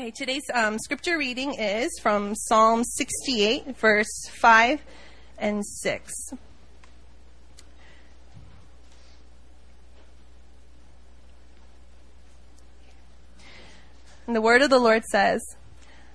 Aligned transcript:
Okay, 0.00 0.10
today's 0.12 0.48
um, 0.54 0.78
scripture 0.78 1.18
reading 1.18 1.52
is 1.52 1.90
from 2.00 2.34
Psalm 2.34 2.84
68, 2.84 3.76
verse 3.76 4.30
5 4.30 4.80
and 5.36 5.62
6. 5.62 6.14
And 14.26 14.34
the 14.34 14.40
word 14.40 14.62
of 14.62 14.70
the 14.70 14.78
Lord 14.78 15.04
says, 15.04 15.42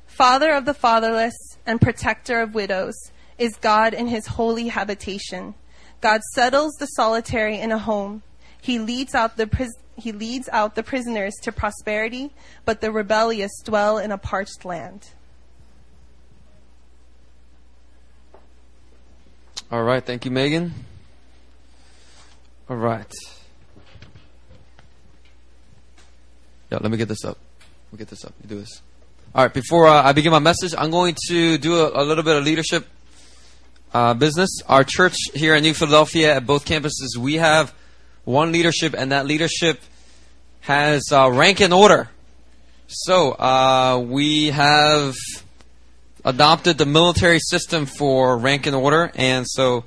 Father 0.07 0.51
of 0.53 0.65
the 0.65 0.73
fatherless 0.73 1.35
and 1.67 1.79
protector 1.79 2.41
of 2.41 2.55
widows 2.55 2.95
is 3.37 3.55
God 3.57 3.93
in 3.93 4.07
his 4.07 4.25
holy 4.25 4.69
habitation. 4.69 5.53
God 6.01 6.21
settles 6.33 6.73
the 6.79 6.87
solitary 6.87 7.59
in 7.59 7.71
a 7.71 7.77
home. 7.77 8.23
He 8.59 8.79
leads 8.79 9.13
out 9.13 9.37
the 9.37 9.45
pris- 9.45 9.77
he 9.97 10.11
leads 10.11 10.49
out 10.49 10.75
the 10.75 10.83
prisoners 10.83 11.33
to 11.43 11.51
prosperity, 11.51 12.31
but 12.65 12.81
the 12.81 12.91
rebellious 12.91 13.51
dwell 13.63 13.97
in 13.97 14.11
a 14.11 14.17
parched 14.17 14.65
land. 14.65 15.09
All 19.71 19.83
right, 19.83 20.05
thank 20.05 20.25
you, 20.25 20.31
Megan. 20.31 20.73
All 22.69 22.77
right. 22.77 23.11
Yeah, 26.71 26.79
let 26.81 26.91
me 26.91 26.97
get 26.97 27.07
this 27.07 27.23
up. 27.23 27.37
Me 27.91 27.97
get 27.97 28.07
this 28.07 28.25
up. 28.25 28.33
You 28.43 28.49
do 28.49 28.59
this. 28.59 28.81
All 29.33 29.43
right, 29.43 29.53
before 29.53 29.87
uh, 29.87 30.03
I 30.03 30.13
begin 30.13 30.31
my 30.31 30.39
message, 30.39 30.73
I'm 30.77 30.91
going 30.91 31.15
to 31.29 31.57
do 31.57 31.81
a, 31.81 32.01
a 32.01 32.03
little 32.03 32.23
bit 32.23 32.35
of 32.35 32.43
leadership 32.43 32.87
uh, 33.93 34.13
business. 34.13 34.61
Our 34.67 34.83
church 34.83 35.15
here 35.33 35.55
in 35.55 35.63
New 35.63 35.73
Philadelphia 35.73 36.35
at 36.35 36.45
both 36.45 36.65
campuses, 36.65 37.17
we 37.17 37.35
have 37.35 37.73
one 38.25 38.51
leadership, 38.51 38.93
and 38.97 39.11
that 39.11 39.25
leadership 39.25 39.79
has 40.61 41.11
uh, 41.11 41.29
rank 41.31 41.61
and 41.61 41.73
order. 41.73 42.09
So 42.87 43.31
uh, 43.31 44.03
we 44.05 44.47
have 44.47 45.15
adopted 46.23 46.77
the 46.77 46.85
military 46.85 47.39
system 47.39 47.85
for 47.85 48.37
rank 48.37 48.65
and 48.65 48.75
order, 48.75 49.11
and 49.15 49.45
so 49.47 49.85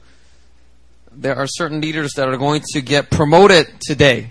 there 1.12 1.36
are 1.36 1.46
certain 1.46 1.80
leaders 1.80 2.12
that 2.14 2.28
are 2.28 2.36
going 2.36 2.62
to 2.72 2.80
get 2.80 3.10
promoted 3.10 3.66
today. 3.80 4.30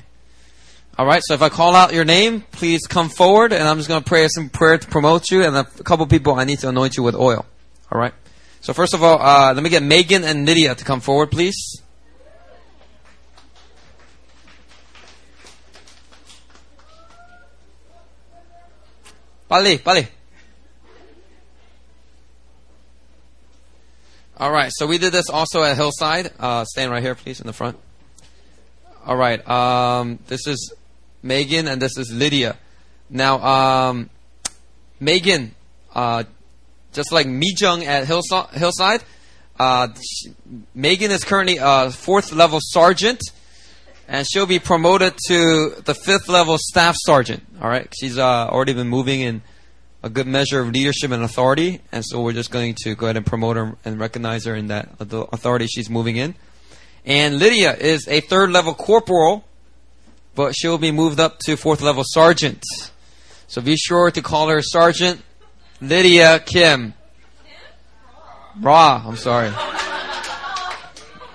All 0.97 1.05
right, 1.05 1.21
so 1.23 1.33
if 1.33 1.41
I 1.41 1.49
call 1.49 1.75
out 1.75 1.93
your 1.93 2.05
name, 2.05 2.41
please 2.51 2.87
come 2.87 3.09
forward, 3.09 3.53
and 3.53 3.67
I'm 3.67 3.77
just 3.77 3.87
going 3.87 4.01
to 4.01 4.07
pray 4.07 4.27
some 4.29 4.49
prayer 4.49 4.77
to 4.77 4.87
promote 4.87 5.29
you, 5.29 5.43
and 5.43 5.55
a 5.55 5.63
couple 5.63 6.07
people 6.07 6.35
I 6.35 6.43
need 6.45 6.59
to 6.59 6.69
anoint 6.69 6.97
you 6.97 7.03
with 7.03 7.15
oil. 7.15 7.45
All 7.91 7.99
right. 7.99 8.13
So 8.61 8.73
first 8.73 8.93
of 8.93 9.03
all, 9.03 9.21
uh, 9.21 9.53
let 9.53 9.63
me 9.63 9.69
get 9.69 9.83
Megan 9.83 10.23
and 10.23 10.45
Lydia 10.45 10.75
to 10.75 10.83
come 10.83 10.99
forward, 10.99 11.29
please. 11.29 11.81
Pali, 19.49 19.77
pali. 19.77 20.07
All 24.39 24.51
right, 24.51 24.71
so 24.75 24.85
we 24.85 24.97
did 24.97 25.13
this 25.13 25.29
also 25.29 25.63
at 25.63 25.77
Hillside. 25.77 26.31
Uh, 26.37 26.65
stand 26.65 26.91
right 26.91 27.01
here, 27.01 27.15
please, 27.15 27.39
in 27.39 27.47
the 27.47 27.53
front. 27.53 27.77
All 29.05 29.15
right, 29.15 29.47
um, 29.49 30.19
this 30.27 30.45
is 30.47 30.73
Megan 31.23 31.67
and 31.67 31.81
this 31.81 31.97
is 31.97 32.11
Lydia. 32.11 32.57
Now, 33.09 33.39
um, 33.41 34.09
Megan, 34.99 35.55
uh, 35.95 36.25
just 36.91 37.13
like 37.13 37.25
Mijung 37.25 37.85
at 37.85 38.05
Hillside, 38.05 39.01
uh, 39.57 39.87
she, 39.95 40.33
Megan 40.75 41.09
is 41.09 41.23
currently 41.23 41.57
a 41.61 41.89
fourth 41.89 42.33
level 42.33 42.59
sergeant, 42.61 43.21
and 44.07 44.25
she'll 44.25 44.45
be 44.45 44.59
promoted 44.59 45.13
to 45.27 45.75
the 45.83 45.93
fifth 45.93 46.29
level 46.29 46.57
staff 46.57 46.95
sergeant. 46.97 47.43
All 47.61 47.69
right, 47.69 47.91
she's 47.99 48.17
uh, 48.17 48.47
already 48.47 48.73
been 48.73 48.87
moving 48.87 49.21
in 49.21 49.41
a 50.03 50.09
good 50.09 50.27
measure 50.27 50.61
of 50.61 50.69
leadership 50.71 51.11
and 51.11 51.23
authority, 51.23 51.81
and 51.91 52.03
so 52.05 52.21
we're 52.21 52.33
just 52.33 52.51
going 52.51 52.75
to 52.83 52.95
go 52.95 53.07
ahead 53.07 53.17
and 53.17 53.25
promote 53.25 53.57
her 53.57 53.75
and 53.83 53.99
recognize 53.99 54.45
her 54.45 54.55
in 54.55 54.67
that 54.67 54.89
authority 54.99 55.67
she's 55.67 55.89
moving 55.89 56.15
in. 56.15 56.35
And 57.05 57.39
Lydia 57.39 57.75
is 57.75 58.07
a 58.07 58.21
third 58.21 58.51
level 58.51 58.73
corporal, 58.73 59.45
but 60.35 60.55
she'll 60.55 60.77
be 60.77 60.91
moved 60.91 61.19
up 61.19 61.39
to 61.39 61.57
fourth 61.57 61.81
level 61.81 62.03
sergeant. 62.05 62.63
So 63.47 63.61
be 63.61 63.75
sure 63.75 64.11
to 64.11 64.21
call 64.21 64.49
her 64.49 64.61
Sergeant 64.61 65.21
Lydia 65.81 66.39
Kim. 66.39 66.93
Ra, 68.59 69.03
I'm 69.05 69.15
sorry. 69.15 69.51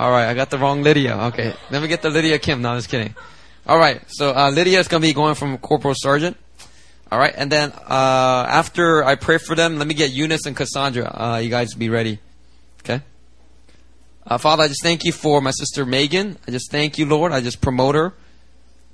All 0.03 0.11
right, 0.11 0.27
I 0.27 0.35
got 0.35 0.51
the 0.51 0.59
wrong 0.59 0.83
Lydia. 0.83 1.17
Okay, 1.29 1.55
let 1.71 1.81
me 1.81 1.87
get 1.87 2.03
the 2.03 2.11
Lydia 2.11 2.37
Kim. 2.41 2.61
No, 2.61 2.71
I'm 2.71 2.79
just 2.79 2.89
kidding. 2.89 3.15
All 3.69 3.79
right, 3.79 4.03
so 4.09 4.35
uh, 4.35 4.51
Lydia 4.51 4.81
is 4.81 4.89
going 4.89 5.01
to 5.01 5.07
be 5.07 5.13
going 5.13 5.37
from 5.37 5.57
corporal 5.59 5.95
sergeant. 5.97 6.37
All 7.13 7.21
right, 7.21 7.33
and 7.37 7.53
then 7.53 7.71
uh, 7.71 8.45
after 8.49 9.05
I 9.05 9.15
pray 9.15 9.39
for 9.39 9.55
them, 9.55 9.79
let 9.79 9.87
me 9.87 9.95
get 9.95 10.11
Eunice 10.11 10.45
and 10.45 10.57
Cassandra. 10.57 11.05
Uh, 11.05 11.39
you 11.39 11.51
guys 11.51 11.75
be 11.75 11.89
ready. 11.89 12.19
Okay. 12.81 13.01
Uh, 14.27 14.39
Father, 14.39 14.65
I 14.65 14.67
just 14.67 14.83
thank 14.83 15.05
you 15.05 15.13
for 15.13 15.41
my 15.41 15.53
sister 15.53 15.87
Megan. 15.87 16.37
I 16.49 16.51
just 16.51 16.73
thank 16.73 16.99
you, 16.99 17.07
Lord. 17.07 17.31
I 17.31 17.41
just 17.41 17.61
promote 17.61 17.95
her 17.95 18.13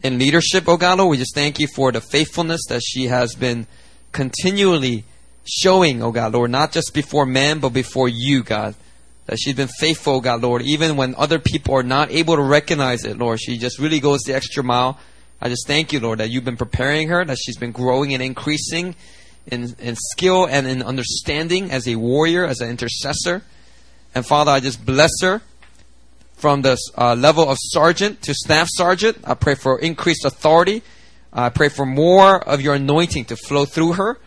in 0.03 0.19
leadership, 0.19 0.65
oh 0.67 0.77
God, 0.77 0.99
Lord. 0.99 1.13
We 1.13 1.17
just 1.17 1.35
thank 1.35 1.59
you 1.59 1.69
for 1.69 1.91
the 1.91 2.03
faithfulness 2.03 2.61
that 2.69 2.83
she 2.83 3.05
has 3.05 3.35
been 3.35 3.67
continually 4.13 5.05
showing, 5.47 6.03
oh 6.03 6.13
God, 6.13 6.35
Lord, 6.35 6.51
not 6.51 6.73
just 6.73 6.93
before 6.93 7.25
men, 7.25 7.61
but 7.61 7.71
before 7.71 8.11
you, 8.11 8.43
God 8.43 8.75
that 9.29 9.39
she's 9.39 9.55
been 9.55 9.69
faithful, 9.69 10.23
God, 10.23 10.43
Lord, 10.43 10.63
even 10.63 10.97
when 10.97 11.15
other 11.17 11.39
people 11.39 11.75
are 11.75 11.83
not 11.83 12.11
able 12.11 12.37
to 12.37 12.43
recognize 12.43 13.05
it, 13.05 13.19
Lord. 13.19 13.39
She 13.39 13.59
just 13.59 13.79
really 13.79 14.01
goes 14.01 14.23
the 14.23 14.35
extra 14.35 14.65
mile. 14.65 14.99
I 15.39 15.51
just 15.51 15.67
thank 15.67 15.93
you, 15.93 16.01
Lord, 16.01 16.19
that 16.21 16.31
you've 16.31 16.47
been 16.47 16.57
preparing 16.57 17.09
her, 17.09 17.23
that 17.27 17.37
she's 17.37 17.59
been 17.59 17.71
growing 17.71 18.15
and 18.15 18.23
increasing 18.23 18.97
in, 19.47 19.77
in 19.81 19.97
skill 19.97 20.47
and 20.47 20.67
in 20.67 20.83
understanding 20.83 21.71
as 21.71 21.87
a 21.87 21.97
warrior, 21.97 22.47
as 22.47 22.61
an 22.61 22.71
intercessor. 22.71 23.43
And 24.15 24.25
Father, 24.25 24.51
I 24.51 24.61
just 24.61 24.87
bless 24.87 25.13
her 25.21 25.43
from 26.33 26.63
the 26.63 26.79
uh, 26.97 27.15
level 27.15 27.47
of 27.51 27.59
sergeant 27.61 28.23
to 28.23 28.33
staff 28.33 28.69
sergeant. 28.71 29.19
I 29.25 29.35
pray 29.35 29.57
for 29.57 29.79
increased 29.79 30.25
authority. 30.25 30.83
I 31.35 31.51
pray 31.51 31.69
for 31.69 31.85
more 31.85 32.43
of 32.49 32.63
your 32.63 32.77
anointing 32.77 33.27
to 33.27 33.37
flow 33.37 33.67
through 33.67 33.93
her 33.93 34.19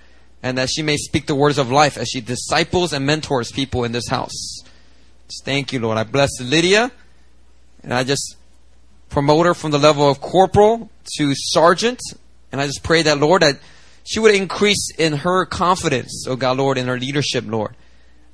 and 0.44 0.60
that 0.60 0.70
she 0.70 0.84
may 0.84 0.98
speak 0.98 1.26
the 1.26 1.36
words 1.36 1.58
of 1.58 1.72
life 1.72 1.98
as 1.98 2.08
she 2.08 2.22
disciples 2.22 2.94
and 2.94 3.04
mentors 3.04 3.52
people 3.52 3.84
in 3.84 3.94
this 3.94 4.08
house. 4.08 4.61
Thank 5.40 5.72
you, 5.72 5.80
Lord. 5.80 5.98
I 5.98 6.04
bless 6.04 6.30
Lydia, 6.42 6.92
and 7.84 7.94
I 7.94 8.04
just 8.04 8.36
promote 9.10 9.46
her 9.46 9.54
from 9.54 9.72
the 9.72 9.80
level 9.80 10.10
of 10.10 10.20
corporal 10.22 10.90
to 11.18 11.34
sergeant, 11.36 12.00
and 12.52 12.60
I 12.60 12.68
just 12.68 12.84
pray 12.84 13.02
that, 13.04 13.20
Lord, 13.20 13.42
that 13.42 13.60
she 14.04 14.20
would 14.20 14.36
increase 14.36 14.92
in 14.98 15.14
her 15.14 15.46
confidence, 15.46 16.26
oh 16.28 16.36
God, 16.36 16.58
Lord, 16.58 16.78
in 16.78 16.88
her 16.88 17.00
leadership, 17.00 17.46
Lord, 17.48 17.76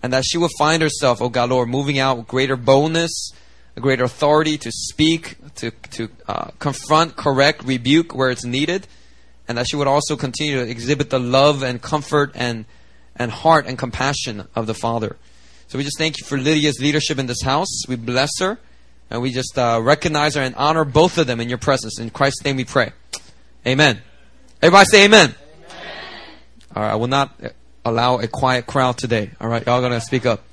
and 0.02 0.14
that 0.14 0.24
she 0.26 0.38
would 0.38 0.52
find 0.58 0.82
herself, 0.82 1.22
oh 1.22 1.30
God, 1.30 1.50
Lord, 1.50 1.70
moving 1.70 2.00
out 2.00 2.18
with 2.18 2.28
greater 2.28 2.56
boldness, 2.56 3.32
a 3.76 3.80
greater 3.80 4.06
authority 4.06 4.58
to 4.58 4.72
speak, 4.72 5.38
to 5.56 5.72
to 5.92 6.10
uh, 6.28 6.52
confront, 6.60 7.16
correct, 7.16 7.64
rebuke 7.64 8.16
where 8.16 8.30
it's 8.30 8.46
needed, 8.46 8.88
and 9.48 9.58
that 9.58 9.68
she 9.70 9.76
would 9.76 9.88
also 9.88 10.16
continue 10.16 10.64
to 10.64 10.70
exhibit 10.70 11.10
the 11.10 11.20
love 11.20 11.64
and 11.64 11.82
comfort 11.82 12.32
and 12.34 12.66
and 13.16 13.32
heart 13.32 13.66
and 13.66 13.78
compassion 13.78 14.48
of 14.56 14.68
the 14.68 14.74
Father. 14.74 15.18
So 15.68 15.78
we 15.78 15.84
just 15.84 15.98
thank 15.98 16.20
you 16.20 16.26
for 16.26 16.38
Lydia's 16.38 16.80
leadership 16.80 17.20
in 17.20 17.26
this 17.26 17.42
house. 17.42 17.84
We 17.88 17.96
bless 17.98 18.32
her. 18.40 18.58
And 19.10 19.22
we 19.22 19.32
just 19.32 19.58
uh, 19.58 19.80
recognize 19.82 20.36
her 20.36 20.42
and 20.42 20.56
honor 20.56 20.84
both 20.84 21.18
of 21.18 21.28
them 21.28 21.40
in 21.40 21.50
your 21.50 21.58
presence. 21.58 22.00
In 22.00 22.10
Christ's 22.10 22.44
name 22.44 22.58
we 22.58 22.66
pray. 22.66 22.92
Amen. 23.66 24.02
Everybody 24.62 24.86
say 24.86 25.06
amen. 25.06 25.34
amen. 25.70 26.24
All 26.76 26.84
right, 26.84 26.92
I 26.92 26.96
will 26.96 27.08
not 27.08 27.40
allow 27.86 28.20
a 28.20 28.28
quiet 28.28 28.66
crowd 28.66 28.98
today. 28.98 29.32
All 29.40 29.48
right, 29.48 29.66
y'all 29.66 29.82
gonna 29.82 30.02
speak 30.02 30.26
up. 30.26 30.44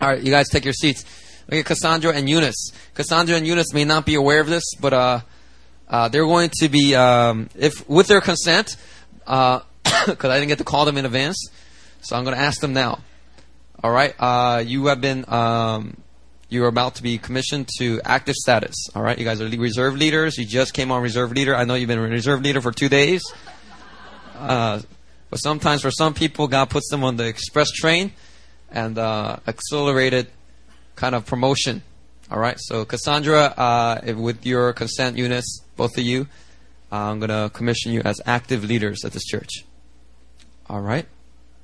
All 0.00 0.08
right, 0.08 0.22
you 0.22 0.30
guys 0.30 0.48
take 0.48 0.64
your 0.64 0.74
seats. 0.74 1.04
Look 1.48 1.60
at 1.60 1.66
Cassandra 1.66 2.12
and 2.12 2.28
Eunice. 2.28 2.72
Cassandra 2.94 3.36
and 3.36 3.46
Eunice 3.46 3.72
may 3.72 3.84
not 3.84 4.04
be 4.04 4.14
aware 4.14 4.40
of 4.40 4.48
this, 4.48 4.64
but 4.80 4.92
uh, 4.92 5.20
uh, 5.88 6.08
they're 6.08 6.24
going 6.24 6.50
to 6.60 6.68
be, 6.68 6.94
um, 6.94 7.48
if 7.56 7.88
with 7.88 8.06
their 8.06 8.20
consent, 8.20 8.76
because 9.20 9.62
uh, 9.84 10.06
I 10.28 10.38
didn't 10.38 10.48
get 10.48 10.58
to 10.58 10.64
call 10.64 10.84
them 10.84 10.98
in 10.98 11.04
advance, 11.04 11.48
so 12.00 12.16
I'm 12.16 12.24
going 12.24 12.36
to 12.36 12.42
ask 12.42 12.60
them 12.60 12.72
now. 12.72 13.00
All 13.82 13.90
right. 13.90 14.14
Uh, 14.18 14.62
you 14.66 14.86
have 14.86 15.00
been 15.00 15.24
um, 15.28 15.96
you 16.48 16.64
are 16.64 16.68
about 16.68 16.96
to 16.96 17.02
be 17.02 17.18
commissioned 17.18 17.68
to 17.78 18.00
active 18.04 18.34
status. 18.34 18.74
All 18.94 19.02
right. 19.02 19.18
You 19.18 19.24
guys 19.24 19.40
are 19.40 19.48
reserve 19.48 19.96
leaders. 19.96 20.38
You 20.38 20.44
just 20.46 20.74
came 20.74 20.90
on 20.90 21.02
reserve 21.02 21.32
leader. 21.32 21.54
I 21.54 21.64
know 21.64 21.74
you've 21.74 21.88
been 21.88 21.98
a 21.98 22.02
reserve 22.02 22.42
leader 22.42 22.60
for 22.60 22.72
two 22.72 22.88
days. 22.88 23.22
Uh, 24.36 24.80
but 25.30 25.38
sometimes 25.38 25.82
for 25.82 25.90
some 25.90 26.14
people, 26.14 26.46
God 26.46 26.70
puts 26.70 26.88
them 26.90 27.02
on 27.02 27.16
the 27.16 27.26
express 27.26 27.70
train 27.70 28.12
and 28.70 28.96
uh, 28.96 29.38
accelerated 29.46 30.28
kind 30.94 31.14
of 31.14 31.26
promotion. 31.26 31.82
All 32.30 32.38
right. 32.38 32.56
So 32.58 32.84
Cassandra, 32.84 33.54
uh, 33.56 34.14
with 34.16 34.46
your 34.46 34.72
consent, 34.72 35.16
Eunice, 35.16 35.60
both 35.76 35.98
of 35.98 36.04
you, 36.04 36.28
I'm 36.92 37.18
going 37.18 37.30
to 37.30 37.50
commission 37.52 37.92
you 37.92 38.02
as 38.04 38.20
active 38.24 38.64
leaders 38.64 39.04
at 39.04 39.12
this 39.12 39.24
church. 39.24 39.64
All 40.68 40.80
right. 40.80 41.06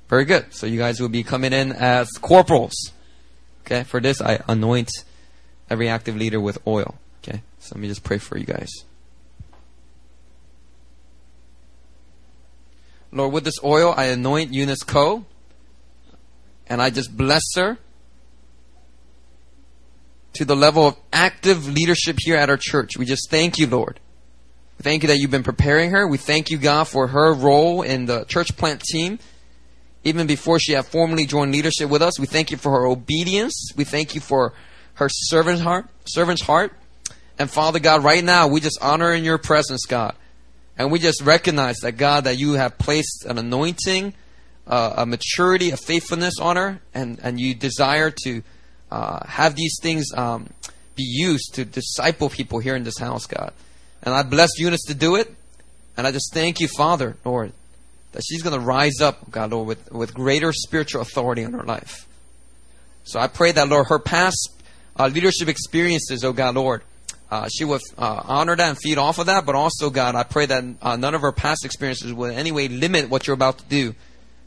Very 0.09 0.25
good. 0.25 0.53
So 0.53 0.67
you 0.67 0.77
guys 0.77 0.99
will 0.99 1.09
be 1.09 1.23
coming 1.23 1.53
in 1.53 1.71
as 1.71 2.09
corporals. 2.21 2.91
Okay. 3.65 3.83
For 3.83 3.99
this, 3.99 4.21
I 4.21 4.41
anoint 4.47 4.89
every 5.69 5.89
active 5.89 6.15
leader 6.15 6.39
with 6.39 6.57
oil. 6.67 6.95
Okay. 7.23 7.41
So 7.59 7.75
let 7.75 7.81
me 7.81 7.87
just 7.87 8.03
pray 8.03 8.17
for 8.17 8.37
you 8.37 8.45
guys. 8.45 8.69
Lord, 13.11 13.31
with 13.33 13.43
this 13.43 13.59
oil, 13.63 13.93
I 13.95 14.05
anoint 14.05 14.53
Eunice 14.53 14.83
Coe. 14.83 15.25
And 16.67 16.81
I 16.81 16.89
just 16.89 17.15
bless 17.15 17.43
her 17.55 17.77
to 20.33 20.45
the 20.45 20.55
level 20.55 20.87
of 20.87 20.95
active 21.11 21.67
leadership 21.67 22.17
here 22.19 22.35
at 22.35 22.49
our 22.49 22.57
church. 22.57 22.97
We 22.97 23.05
just 23.05 23.29
thank 23.29 23.59
you, 23.59 23.67
Lord. 23.67 23.99
Thank 24.81 25.03
you 25.03 25.07
that 25.07 25.17
you've 25.17 25.31
been 25.31 25.43
preparing 25.43 25.91
her. 25.91 26.07
We 26.07 26.17
thank 26.17 26.49
you, 26.49 26.57
God, 26.57 26.85
for 26.87 27.07
her 27.07 27.33
role 27.33 27.83
in 27.83 28.05
the 28.05 28.25
church 28.25 28.57
plant 28.57 28.81
team. 28.81 29.19
Even 30.03 30.27
before 30.27 30.59
she 30.59 30.73
had 30.73 30.85
formally 30.85 31.25
joined 31.25 31.51
leadership 31.51 31.89
with 31.89 32.01
us, 32.01 32.19
we 32.19 32.25
thank 32.25 32.51
you 32.51 32.57
for 32.57 32.71
her 32.71 32.85
obedience. 32.85 33.71
We 33.75 33.85
thank 33.85 34.15
you 34.15 34.21
for 34.21 34.53
her 34.95 35.07
servant's 35.09 35.61
heart, 35.61 35.87
servant's 36.05 36.43
heart. 36.43 36.73
And 37.39 37.49
Father 37.49 37.79
God, 37.79 38.03
right 38.03 38.23
now, 38.23 38.47
we 38.47 38.59
just 38.59 38.77
honor 38.81 39.13
in 39.13 39.23
your 39.23 39.37
presence, 39.37 39.85
God. 39.85 40.15
And 40.77 40.91
we 40.91 40.99
just 40.99 41.21
recognize 41.21 41.77
that, 41.81 41.93
God, 41.93 42.25
that 42.25 42.37
you 42.37 42.53
have 42.53 42.77
placed 42.77 43.25
an 43.25 43.37
anointing, 43.37 44.13
uh, 44.67 44.93
a 44.97 45.05
maturity, 45.05 45.71
a 45.71 45.77
faithfulness 45.77 46.35
on 46.39 46.55
her, 46.55 46.79
and, 46.93 47.19
and 47.21 47.39
you 47.39 47.53
desire 47.53 48.11
to 48.23 48.43
uh, 48.91 49.25
have 49.25 49.55
these 49.55 49.77
things 49.81 50.07
um, 50.15 50.49
be 50.95 51.03
used 51.03 51.55
to 51.55 51.65
disciple 51.65 52.29
people 52.29 52.59
here 52.59 52.75
in 52.75 52.83
this 52.83 52.97
house, 52.97 53.25
God. 53.25 53.53
And 54.01 54.13
I 54.13 54.23
bless 54.23 54.49
Eunice 54.57 54.83
to 54.87 54.93
do 54.93 55.15
it. 55.15 55.33
And 55.95 56.05
I 56.07 56.11
just 56.11 56.33
thank 56.33 56.59
you, 56.59 56.67
Father, 56.67 57.17
Lord, 57.23 57.53
that 58.13 58.23
she's 58.23 58.41
going 58.41 58.57
to 58.57 58.65
rise 58.65 59.01
up, 59.01 59.29
God, 59.29 59.51
Lord, 59.51 59.67
with, 59.67 59.91
with 59.91 60.13
greater 60.13 60.53
spiritual 60.53 61.01
authority 61.01 61.41
in 61.41 61.53
her 61.53 61.63
life. 61.63 62.07
So 63.03 63.19
I 63.19 63.27
pray 63.27 63.51
that, 63.51 63.67
Lord, 63.67 63.87
her 63.87 63.99
past 63.99 64.49
uh, 64.97 65.07
leadership 65.07 65.49
experiences, 65.49 66.23
oh 66.23 66.31
God, 66.31 66.55
Lord, 66.55 66.83
uh, 67.29 67.49
she 67.51 67.65
will 67.65 67.79
uh, 67.97 68.21
honor 68.25 68.55
that 68.55 68.69
and 68.69 68.77
feed 68.77 68.97
off 68.97 69.17
of 69.17 69.25
that. 69.25 69.45
But 69.45 69.55
also, 69.55 69.89
God, 69.89 70.15
I 70.15 70.23
pray 70.23 70.45
that 70.45 70.63
uh, 70.81 70.95
none 70.95 71.15
of 71.15 71.21
her 71.21 71.31
past 71.31 71.65
experiences 71.65 72.13
will 72.13 72.29
in 72.29 72.35
any 72.35 72.51
way 72.51 72.67
limit 72.67 73.09
what 73.09 73.25
you're 73.25 73.33
about 73.33 73.57
to 73.57 73.65
do. 73.65 73.95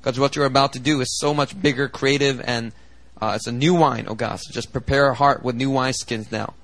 Because 0.00 0.20
what 0.20 0.36
you're 0.36 0.46
about 0.46 0.74
to 0.74 0.78
do 0.78 1.00
is 1.00 1.18
so 1.18 1.34
much 1.34 1.60
bigger, 1.60 1.88
creative, 1.88 2.40
and 2.40 2.72
uh, 3.20 3.32
it's 3.34 3.48
a 3.48 3.52
new 3.52 3.74
wine, 3.74 4.06
oh 4.08 4.14
God. 4.14 4.38
So 4.40 4.52
just 4.52 4.72
prepare 4.72 5.06
our 5.06 5.14
heart 5.14 5.42
with 5.42 5.56
new 5.56 5.70
wine 5.70 5.94
skins 5.94 6.30
now. 6.30 6.54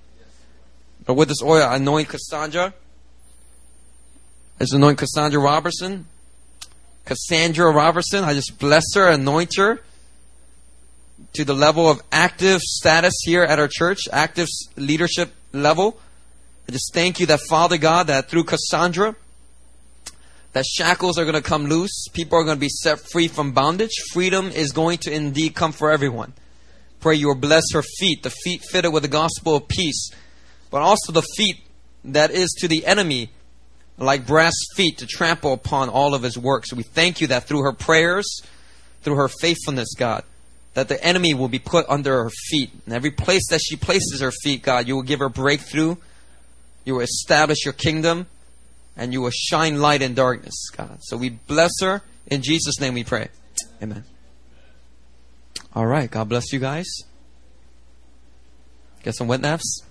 But 1.04 1.14
with 1.14 1.28
this 1.28 1.42
oil, 1.42 1.68
anoint 1.68 2.08
Cassandra. 2.08 2.72
Let's 4.60 4.72
anoint 4.72 4.98
Cassandra 4.98 5.40
Robertson. 5.40 6.06
Cassandra 7.04 7.72
Robertson. 7.72 8.24
I 8.24 8.34
just 8.34 8.58
bless 8.58 8.84
her, 8.94 9.08
anoint 9.08 9.56
her 9.56 9.80
to 11.32 11.44
the 11.44 11.54
level 11.54 11.88
of 11.88 12.02
active 12.10 12.60
status 12.60 13.14
here 13.24 13.42
at 13.42 13.58
our 13.58 13.68
church, 13.68 14.08
active 14.12 14.48
leadership 14.76 15.32
level. 15.52 15.98
I 16.68 16.72
just 16.72 16.92
thank 16.94 17.20
you 17.20 17.26
that 17.26 17.40
Father 17.48 17.78
God, 17.78 18.06
that 18.08 18.28
through 18.28 18.44
Cassandra, 18.44 19.16
that 20.52 20.66
shackles 20.66 21.18
are 21.18 21.24
going 21.24 21.34
to 21.34 21.42
come 21.42 21.66
loose. 21.66 22.08
People 22.12 22.38
are 22.38 22.44
going 22.44 22.56
to 22.56 22.60
be 22.60 22.68
set 22.68 22.98
free 23.10 23.28
from 23.28 23.52
bondage. 23.52 23.92
Freedom 24.12 24.48
is 24.48 24.72
going 24.72 24.98
to 24.98 25.12
indeed 25.12 25.54
come 25.54 25.72
for 25.72 25.90
everyone. 25.90 26.34
Pray 27.00 27.16
you 27.16 27.28
will 27.28 27.34
bless 27.34 27.64
her 27.72 27.82
feet, 27.98 28.22
the 28.22 28.30
feet 28.30 28.62
fitted 28.70 28.92
with 28.92 29.02
the 29.02 29.08
gospel 29.08 29.56
of 29.56 29.66
peace, 29.66 30.10
but 30.70 30.82
also 30.82 31.10
the 31.12 31.26
feet 31.36 31.64
that 32.04 32.30
is 32.30 32.50
to 32.58 32.68
the 32.68 32.86
enemy 32.86 33.30
like 34.02 34.26
brass 34.26 34.54
feet 34.74 34.98
to 34.98 35.06
trample 35.06 35.52
upon 35.52 35.88
all 35.88 36.14
of 36.14 36.22
his 36.22 36.36
works. 36.36 36.72
We 36.72 36.82
thank 36.82 37.20
you 37.20 37.28
that 37.28 37.44
through 37.44 37.62
her 37.62 37.72
prayers, 37.72 38.42
through 39.02 39.16
her 39.16 39.28
faithfulness, 39.28 39.94
God, 39.96 40.24
that 40.74 40.88
the 40.88 41.02
enemy 41.04 41.34
will 41.34 41.48
be 41.48 41.58
put 41.58 41.86
under 41.88 42.24
her 42.24 42.30
feet. 42.50 42.70
And 42.86 42.94
every 42.94 43.10
place 43.10 43.48
that 43.50 43.60
she 43.62 43.76
places 43.76 44.20
her 44.20 44.32
feet, 44.42 44.62
God, 44.62 44.88
you 44.88 44.96
will 44.96 45.02
give 45.02 45.20
her 45.20 45.28
breakthrough. 45.28 45.96
You 46.84 46.94
will 46.94 47.02
establish 47.02 47.64
your 47.64 47.74
kingdom. 47.74 48.26
And 48.96 49.12
you 49.12 49.22
will 49.22 49.30
shine 49.30 49.80
light 49.80 50.02
in 50.02 50.14
darkness, 50.14 50.68
God. 50.76 50.98
So 51.00 51.16
we 51.16 51.30
bless 51.30 51.72
her. 51.80 52.02
In 52.26 52.42
Jesus' 52.42 52.78
name 52.80 52.94
we 52.94 53.04
pray. 53.04 53.28
Amen. 53.82 54.04
All 55.74 55.86
right. 55.86 56.10
God 56.10 56.28
bless 56.28 56.52
you 56.52 56.58
guys. 56.58 56.86
Get 59.02 59.14
some 59.14 59.28
wet 59.28 59.40
naps. 59.40 59.82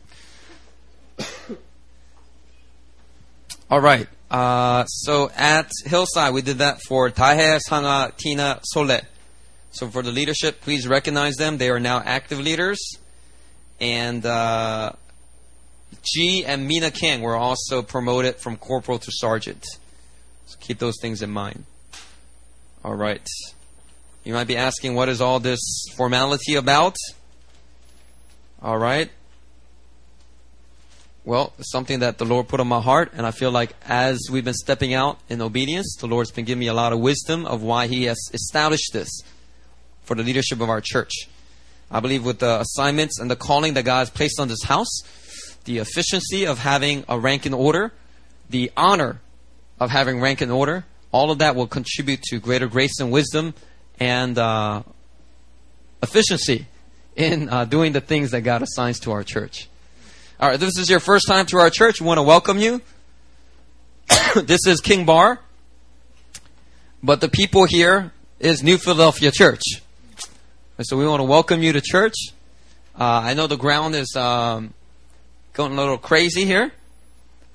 All 3.72 3.80
right. 3.80 4.06
Uh, 4.30 4.84
so 4.84 5.30
at 5.34 5.72
Hillside, 5.86 6.34
we 6.34 6.42
did 6.42 6.58
that 6.58 6.82
for 6.86 7.10
Tahe, 7.10 7.58
Sanga, 7.60 8.12
Tina, 8.18 8.60
Sole. 8.64 9.00
So 9.72 9.88
for 9.90 10.04
the 10.04 10.12
leadership, 10.12 10.60
please 10.60 10.90
recognize 10.90 11.38
them. 11.38 11.58
They 11.58 11.70
are 11.70 11.80
now 11.80 12.04
active 12.06 12.38
leaders. 12.38 12.98
And 13.80 14.26
uh, 14.26 14.92
G 16.04 16.44
and 16.44 16.68
Mina 16.68 16.92
King 16.92 17.22
were 17.22 17.38
also 17.38 17.82
promoted 17.82 18.36
from 18.36 18.58
corporal 18.58 19.00
to 19.00 19.10
sergeant. 19.10 19.64
So 20.48 20.58
keep 20.60 20.80
those 20.80 20.98
things 21.02 21.22
in 21.22 21.32
mind. 21.32 21.64
All 22.84 22.96
right. 22.96 23.26
You 24.26 24.34
might 24.34 24.48
be 24.48 24.58
asking, 24.58 24.96
what 24.96 25.08
is 25.08 25.22
all 25.22 25.40
this 25.40 25.62
formality 25.96 26.56
about? 26.56 26.98
All 28.62 28.78
right. 28.78 29.10
Well, 31.24 31.54
something 31.60 32.00
that 32.00 32.18
the 32.18 32.26
Lord 32.26 32.48
put 32.48 32.60
on 32.60 32.68
my 32.68 32.82
heart, 32.82 33.12
and 33.16 33.28
I 33.28 33.32
feel 33.32 33.52
like 33.52 33.76
as 33.88 34.20
we've 34.32 34.44
been 34.44 34.56
stepping 34.56 34.96
out 34.96 35.20
in 35.30 35.40
obedience, 35.40 35.96
the 36.00 36.08
Lord's 36.08 36.32
been 36.32 36.46
giving 36.46 36.60
me 36.60 36.68
a 36.68 36.74
lot 36.74 36.94
of 36.94 37.00
wisdom 37.00 37.46
of 37.46 37.62
why 37.62 37.86
He 37.86 38.06
has 38.06 38.18
established 38.34 38.92
this 38.92 39.22
for 40.02 40.16
the 40.16 40.24
leadership 40.24 40.62
of 40.62 40.70
our 40.70 40.82
church. 40.82 41.12
I 41.92 42.00
believe 42.00 42.26
with 42.26 42.40
the 42.40 42.60
assignments 42.60 43.20
and 43.20 43.30
the 43.30 43.36
calling 43.36 43.76
that 43.76 43.86
God 43.86 44.00
has 44.00 44.10
placed 44.10 44.40
on 44.40 44.48
this 44.48 44.64
house, 44.64 45.02
the 45.66 45.78
efficiency 45.78 46.48
of 46.48 46.58
having 46.58 47.06
a 47.08 47.20
rank 47.20 47.46
in 47.46 47.54
order, 47.54 47.92
the 48.50 48.72
honor 48.76 49.22
of 49.80 49.92
having 49.92 50.22
rank 50.22 50.42
in 50.42 50.50
order, 50.50 50.86
all 51.12 51.30
of 51.30 51.38
that 51.38 51.56
will 51.56 51.68
contribute 51.68 52.24
to 52.24 52.40
greater 52.40 52.66
grace 52.66 53.00
and 53.00 53.12
wisdom 53.12 53.54
and 54.00 54.40
uh, 54.40 54.82
efficiency 56.02 56.66
in 57.16 57.48
uh, 57.50 57.66
doing 57.66 57.92
the 57.92 58.02
things 58.02 58.32
that 58.32 58.42
God 58.42 58.64
assigns 58.64 59.00
to 59.02 59.12
our 59.12 59.24
church. 59.24 59.68
All 60.42 60.50
right, 60.50 60.60
this 60.60 60.80
is 60.80 60.90
your 60.90 61.00
first 61.00 61.28
time 61.28 61.46
to 61.46 61.60
our 61.60 61.70
church. 61.70 62.02
We 62.02 62.08
want 62.08 62.18
to 62.18 62.24
welcome 62.24 62.58
you. 62.58 62.82
this 64.36 64.66
is 64.66 64.82
King 64.82 65.06
Bar, 65.06 65.40
but 67.04 67.22
the 67.22 67.30
people 67.30 67.66
here 67.66 68.12
is 68.40 68.64
New 68.64 68.80
Philadelphia 68.80 69.30
Church. 69.30 69.62
So 70.82 70.98
we 70.98 71.06
want 71.06 71.20
to 71.20 71.26
welcome 71.26 71.62
you 71.62 71.74
to 71.74 71.80
church. 71.80 72.16
Uh, 73.00 73.22
I 73.24 73.36
know 73.36 73.46
the 73.46 73.56
ground 73.56 73.94
is 73.94 74.16
um, 74.16 74.74
going 75.54 75.74
a 75.74 75.76
little 75.76 76.00
crazy 76.00 76.44
here, 76.44 76.72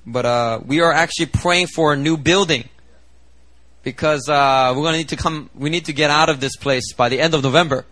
but 0.05 0.25
uh, 0.25 0.61
we 0.65 0.79
are 0.79 0.93
actually 0.93 1.25
praying 1.25 1.67
for 1.67 1.91
a 1.91 1.97
new 1.97 2.15
building 2.15 2.69
because 3.83 4.29
uh, 4.29 4.71
we're 4.73 4.83
going 4.83 4.93
to 4.93 4.99
need 4.99 5.09
to 5.09 5.17
come. 5.17 5.49
We 5.53 5.69
need 5.69 5.87
to 5.87 5.93
get 5.93 6.09
out 6.09 6.29
of 6.29 6.39
this 6.39 6.55
place 6.55 6.93
by 6.93 7.09
the 7.09 7.19
end 7.19 7.33
of 7.33 7.43
November. 7.43 7.83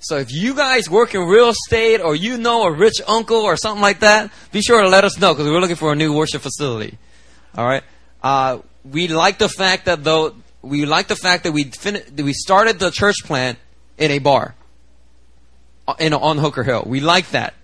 So 0.00 0.16
if 0.16 0.32
you 0.32 0.54
guys 0.54 0.88
work 0.88 1.14
in 1.14 1.20
real 1.20 1.50
estate 1.50 2.00
or 2.00 2.16
you 2.16 2.38
know 2.38 2.64
a 2.64 2.72
rich 2.72 3.02
uncle 3.06 3.36
or 3.36 3.56
something 3.56 3.82
like 3.82 4.00
that, 4.00 4.30
be 4.50 4.62
sure 4.62 4.80
to 4.80 4.88
let 4.88 5.04
us 5.04 5.18
know 5.18 5.34
because 5.34 5.46
we're 5.46 5.60
looking 5.60 5.76
for 5.76 5.92
a 5.92 5.96
new 5.96 6.14
worship 6.14 6.40
facility. 6.40 6.96
All 7.54 7.66
right. 7.66 7.82
Uh, 8.22 8.60
we 8.82 9.08
like 9.08 9.38
the 9.38 9.48
fact 9.48 9.84
that 9.84 10.02
though 10.02 10.34
we 10.62 10.86
like 10.86 11.08
the 11.08 11.16
fact 11.16 11.44
that 11.44 11.52
we 11.52 11.64
fin- 11.64 12.02
we 12.16 12.32
started 12.32 12.78
the 12.78 12.90
church 12.90 13.16
plant 13.24 13.58
in 13.98 14.10
a 14.10 14.18
bar 14.18 14.54
uh, 15.86 15.94
in 15.98 16.14
on 16.14 16.38
Hooker 16.38 16.62
Hill. 16.62 16.84
We 16.86 17.00
like 17.00 17.30
that 17.30 17.54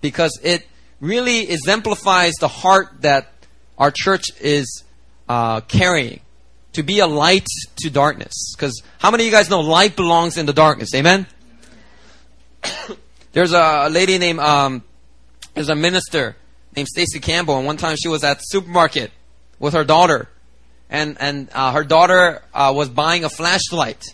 because 0.00 0.38
it 0.42 0.64
really 1.00 1.50
exemplifies 1.50 2.34
the 2.40 2.48
heart 2.48 3.02
that 3.02 3.32
our 3.78 3.92
church 3.94 4.26
is 4.40 4.84
uh, 5.28 5.60
carrying 5.62 6.20
to 6.74 6.82
be 6.82 7.00
a 7.00 7.06
light 7.06 7.46
to 7.78 7.90
darkness. 7.90 8.54
Because 8.54 8.80
how 8.98 9.10
many 9.10 9.24
of 9.24 9.26
you 9.26 9.32
guys 9.32 9.50
know 9.50 9.60
light 9.60 9.96
belongs 9.96 10.36
in 10.36 10.46
the 10.46 10.52
darkness? 10.52 10.94
Amen? 10.94 11.26
There's 13.32 13.52
a 13.52 13.88
lady 13.90 14.18
named, 14.18 14.38
um, 14.38 14.84
there's 15.54 15.68
a 15.68 15.74
minister 15.74 16.36
named 16.76 16.86
Stacey 16.86 17.18
Campbell, 17.18 17.56
and 17.56 17.66
one 17.66 17.76
time 17.76 17.96
she 18.00 18.06
was 18.06 18.22
at 18.22 18.38
the 18.38 18.42
supermarket 18.42 19.10
with 19.58 19.74
her 19.74 19.82
daughter. 19.82 20.28
And, 20.88 21.16
and 21.18 21.48
uh, 21.52 21.72
her 21.72 21.82
daughter 21.82 22.42
uh, 22.54 22.72
was 22.76 22.88
buying 22.88 23.24
a 23.24 23.28
flashlight. 23.28 24.04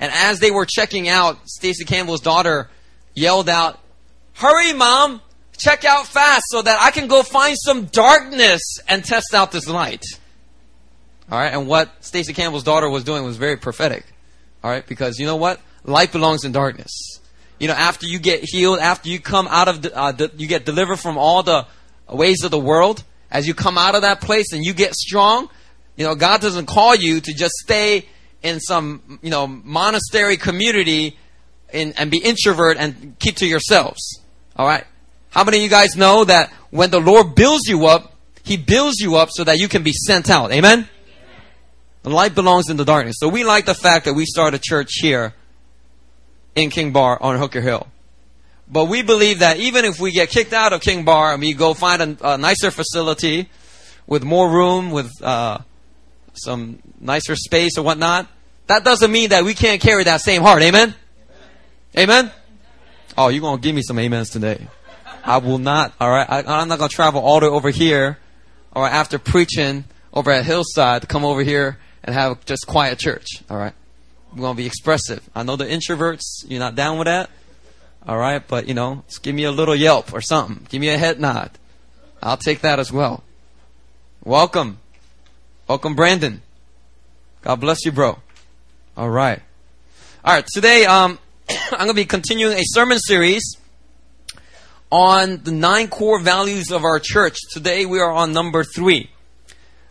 And 0.00 0.10
as 0.12 0.40
they 0.40 0.50
were 0.50 0.66
checking 0.66 1.08
out, 1.08 1.48
Stacey 1.48 1.84
Campbell's 1.84 2.22
daughter 2.22 2.68
yelled 3.14 3.48
out, 3.48 3.78
Hurry, 4.32 4.72
mom! 4.72 5.20
Check 5.56 5.84
out 5.84 6.06
fast 6.06 6.44
so 6.48 6.62
that 6.62 6.78
I 6.80 6.90
can 6.90 7.06
go 7.06 7.22
find 7.22 7.56
some 7.56 7.84
darkness 7.84 8.62
and 8.88 9.04
test 9.04 9.34
out 9.34 9.52
this 9.52 9.68
light. 9.68 10.02
All 11.30 11.38
right, 11.38 11.52
and 11.52 11.68
what 11.68 12.02
Stacey 12.02 12.32
Campbell's 12.32 12.64
daughter 12.64 12.88
was 12.88 13.04
doing 13.04 13.24
was 13.24 13.36
very 13.36 13.56
prophetic. 13.58 14.04
All 14.64 14.70
right, 14.70 14.84
because 14.86 15.18
you 15.18 15.26
know 15.26 15.36
what? 15.36 15.60
Light 15.84 16.12
belongs 16.12 16.44
in 16.44 16.52
darkness. 16.52 17.19
You 17.60 17.68
know, 17.68 17.74
after 17.74 18.06
you 18.06 18.18
get 18.18 18.40
healed, 18.42 18.80
after 18.80 19.10
you 19.10 19.20
come 19.20 19.46
out 19.46 19.68
of, 19.68 19.82
the, 19.82 19.96
uh, 19.96 20.12
the, 20.12 20.32
you 20.36 20.48
get 20.48 20.64
delivered 20.64 20.96
from 20.96 21.18
all 21.18 21.42
the 21.42 21.66
ways 22.08 22.42
of 22.42 22.50
the 22.50 22.58
world, 22.58 23.04
as 23.30 23.46
you 23.46 23.52
come 23.52 23.76
out 23.78 23.94
of 23.94 24.02
that 24.02 24.22
place 24.22 24.52
and 24.52 24.64
you 24.64 24.72
get 24.72 24.94
strong, 24.94 25.48
you 25.96 26.04
know, 26.04 26.14
God 26.14 26.40
doesn't 26.40 26.66
call 26.66 26.94
you 26.94 27.20
to 27.20 27.34
just 27.34 27.52
stay 27.56 28.06
in 28.42 28.60
some, 28.60 29.20
you 29.22 29.28
know, 29.28 29.46
monastery 29.46 30.38
community 30.38 31.18
in, 31.70 31.92
and 31.98 32.10
be 32.10 32.16
introvert 32.16 32.78
and 32.78 33.18
keep 33.18 33.36
to 33.36 33.46
yourselves. 33.46 34.20
All 34.56 34.66
right. 34.66 34.84
How 35.28 35.44
many 35.44 35.58
of 35.58 35.62
you 35.62 35.68
guys 35.68 35.96
know 35.96 36.24
that 36.24 36.50
when 36.70 36.90
the 36.90 36.98
Lord 36.98 37.34
builds 37.34 37.68
you 37.68 37.86
up, 37.86 38.14
He 38.42 38.56
builds 38.56 39.00
you 39.00 39.16
up 39.16 39.28
so 39.30 39.44
that 39.44 39.58
you 39.58 39.68
can 39.68 39.82
be 39.82 39.92
sent 39.92 40.30
out? 40.30 40.50
Amen. 40.50 40.88
The 42.04 42.10
light 42.10 42.34
belongs 42.34 42.70
in 42.70 42.78
the 42.78 42.86
darkness. 42.86 43.16
So 43.18 43.28
we 43.28 43.44
like 43.44 43.66
the 43.66 43.74
fact 43.74 44.06
that 44.06 44.14
we 44.14 44.24
start 44.24 44.54
a 44.54 44.58
church 44.58 44.92
here 44.94 45.34
in 46.54 46.70
King 46.70 46.92
Bar 46.92 47.22
on 47.22 47.38
Hooker 47.38 47.60
Hill. 47.60 47.86
But 48.68 48.84
we 48.86 49.02
believe 49.02 49.40
that 49.40 49.56
even 49.58 49.84
if 49.84 49.98
we 49.98 50.12
get 50.12 50.30
kicked 50.30 50.52
out 50.52 50.72
of 50.72 50.80
King 50.80 51.04
Bar 51.04 51.32
and 51.32 51.40
we 51.40 51.54
go 51.54 51.74
find 51.74 52.00
a, 52.02 52.34
a 52.34 52.38
nicer 52.38 52.70
facility 52.70 53.48
with 54.06 54.22
more 54.22 54.48
room, 54.48 54.90
with 54.90 55.10
uh, 55.22 55.58
some 56.34 56.78
nicer 57.00 57.34
space 57.34 57.76
or 57.76 57.82
whatnot, 57.82 58.28
that 58.68 58.84
doesn't 58.84 59.10
mean 59.10 59.30
that 59.30 59.44
we 59.44 59.54
can't 59.54 59.80
carry 59.80 60.04
that 60.04 60.20
same 60.20 60.42
heart. 60.42 60.62
Amen? 60.62 60.94
Amen? 61.96 62.26
Amen? 62.26 62.32
Oh, 63.18 63.28
you're 63.28 63.40
going 63.40 63.58
to 63.58 63.62
give 63.62 63.74
me 63.74 63.82
some 63.82 63.98
amens 63.98 64.30
today. 64.30 64.68
I 65.24 65.38
will 65.38 65.58
not, 65.58 65.92
alright? 66.00 66.26
I'm 66.30 66.68
not 66.68 66.78
going 66.78 66.88
to 66.88 66.94
travel 66.94 67.20
all 67.20 67.40
the 67.40 67.50
way 67.50 67.52
over 67.52 67.70
here 67.70 68.18
or 68.72 68.86
after 68.86 69.18
preaching 69.18 69.84
over 70.12 70.30
at 70.30 70.44
Hillside 70.44 71.02
to 71.02 71.06
come 71.06 71.24
over 71.24 71.42
here 71.42 71.78
and 72.04 72.14
have 72.14 72.44
just 72.44 72.66
quiet 72.66 72.98
church, 72.98 73.26
alright? 73.50 73.74
We're 74.34 74.48
to 74.48 74.54
be 74.54 74.66
expressive. 74.66 75.28
I 75.34 75.42
know 75.42 75.56
the 75.56 75.64
introverts, 75.64 76.44
you're 76.46 76.60
not 76.60 76.76
down 76.76 76.98
with 76.98 77.06
that. 77.06 77.30
All 78.06 78.16
right, 78.16 78.46
but 78.46 78.68
you 78.68 78.74
know, 78.74 79.04
just 79.08 79.22
give 79.22 79.34
me 79.34 79.44
a 79.44 79.52
little 79.52 79.74
yelp 79.74 80.14
or 80.14 80.20
something. 80.20 80.66
Give 80.70 80.80
me 80.80 80.88
a 80.88 80.96
head 80.96 81.20
nod. 81.20 81.50
I'll 82.22 82.36
take 82.36 82.60
that 82.60 82.78
as 82.78 82.92
well. 82.92 83.22
Welcome. 84.24 84.78
Welcome, 85.68 85.94
Brandon. 85.94 86.42
God 87.42 87.56
bless 87.56 87.84
you, 87.84 87.92
bro. 87.92 88.18
All 88.96 89.10
right. 89.10 89.40
All 90.24 90.34
right, 90.34 90.46
today 90.52 90.84
um, 90.84 91.18
I'm 91.48 91.78
going 91.78 91.88
to 91.88 91.94
be 91.94 92.04
continuing 92.04 92.56
a 92.56 92.62
sermon 92.64 92.98
series 92.98 93.56
on 94.90 95.42
the 95.42 95.52
nine 95.52 95.88
core 95.88 96.20
values 96.20 96.70
of 96.70 96.84
our 96.84 96.98
church. 96.98 97.38
Today 97.52 97.86
we 97.86 98.00
are 98.00 98.10
on 98.10 98.32
number 98.32 98.64
three. 98.64 99.10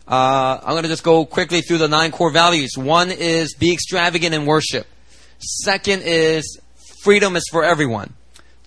Uh, 0.06 0.58
I'm 0.62 0.72
going 0.72 0.82
to 0.82 0.88
just 0.88 1.04
go 1.04 1.24
quickly 1.24 1.60
through 1.60 1.78
the 1.78 1.88
nine 1.88 2.10
core 2.10 2.32
values. 2.32 2.76
One 2.76 3.10
is 3.10 3.54
be 3.54 3.72
extravagant 3.72 4.34
in 4.34 4.46
worship. 4.46 4.86
Second 5.38 6.02
is 6.04 6.60
freedom 7.02 7.36
is 7.36 7.44
for 7.50 7.64
everyone. 7.64 8.14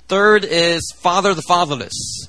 Third 0.07 0.45
is 0.45 0.93
father 1.01 1.33
the 1.33 1.41
fatherless. 1.41 2.27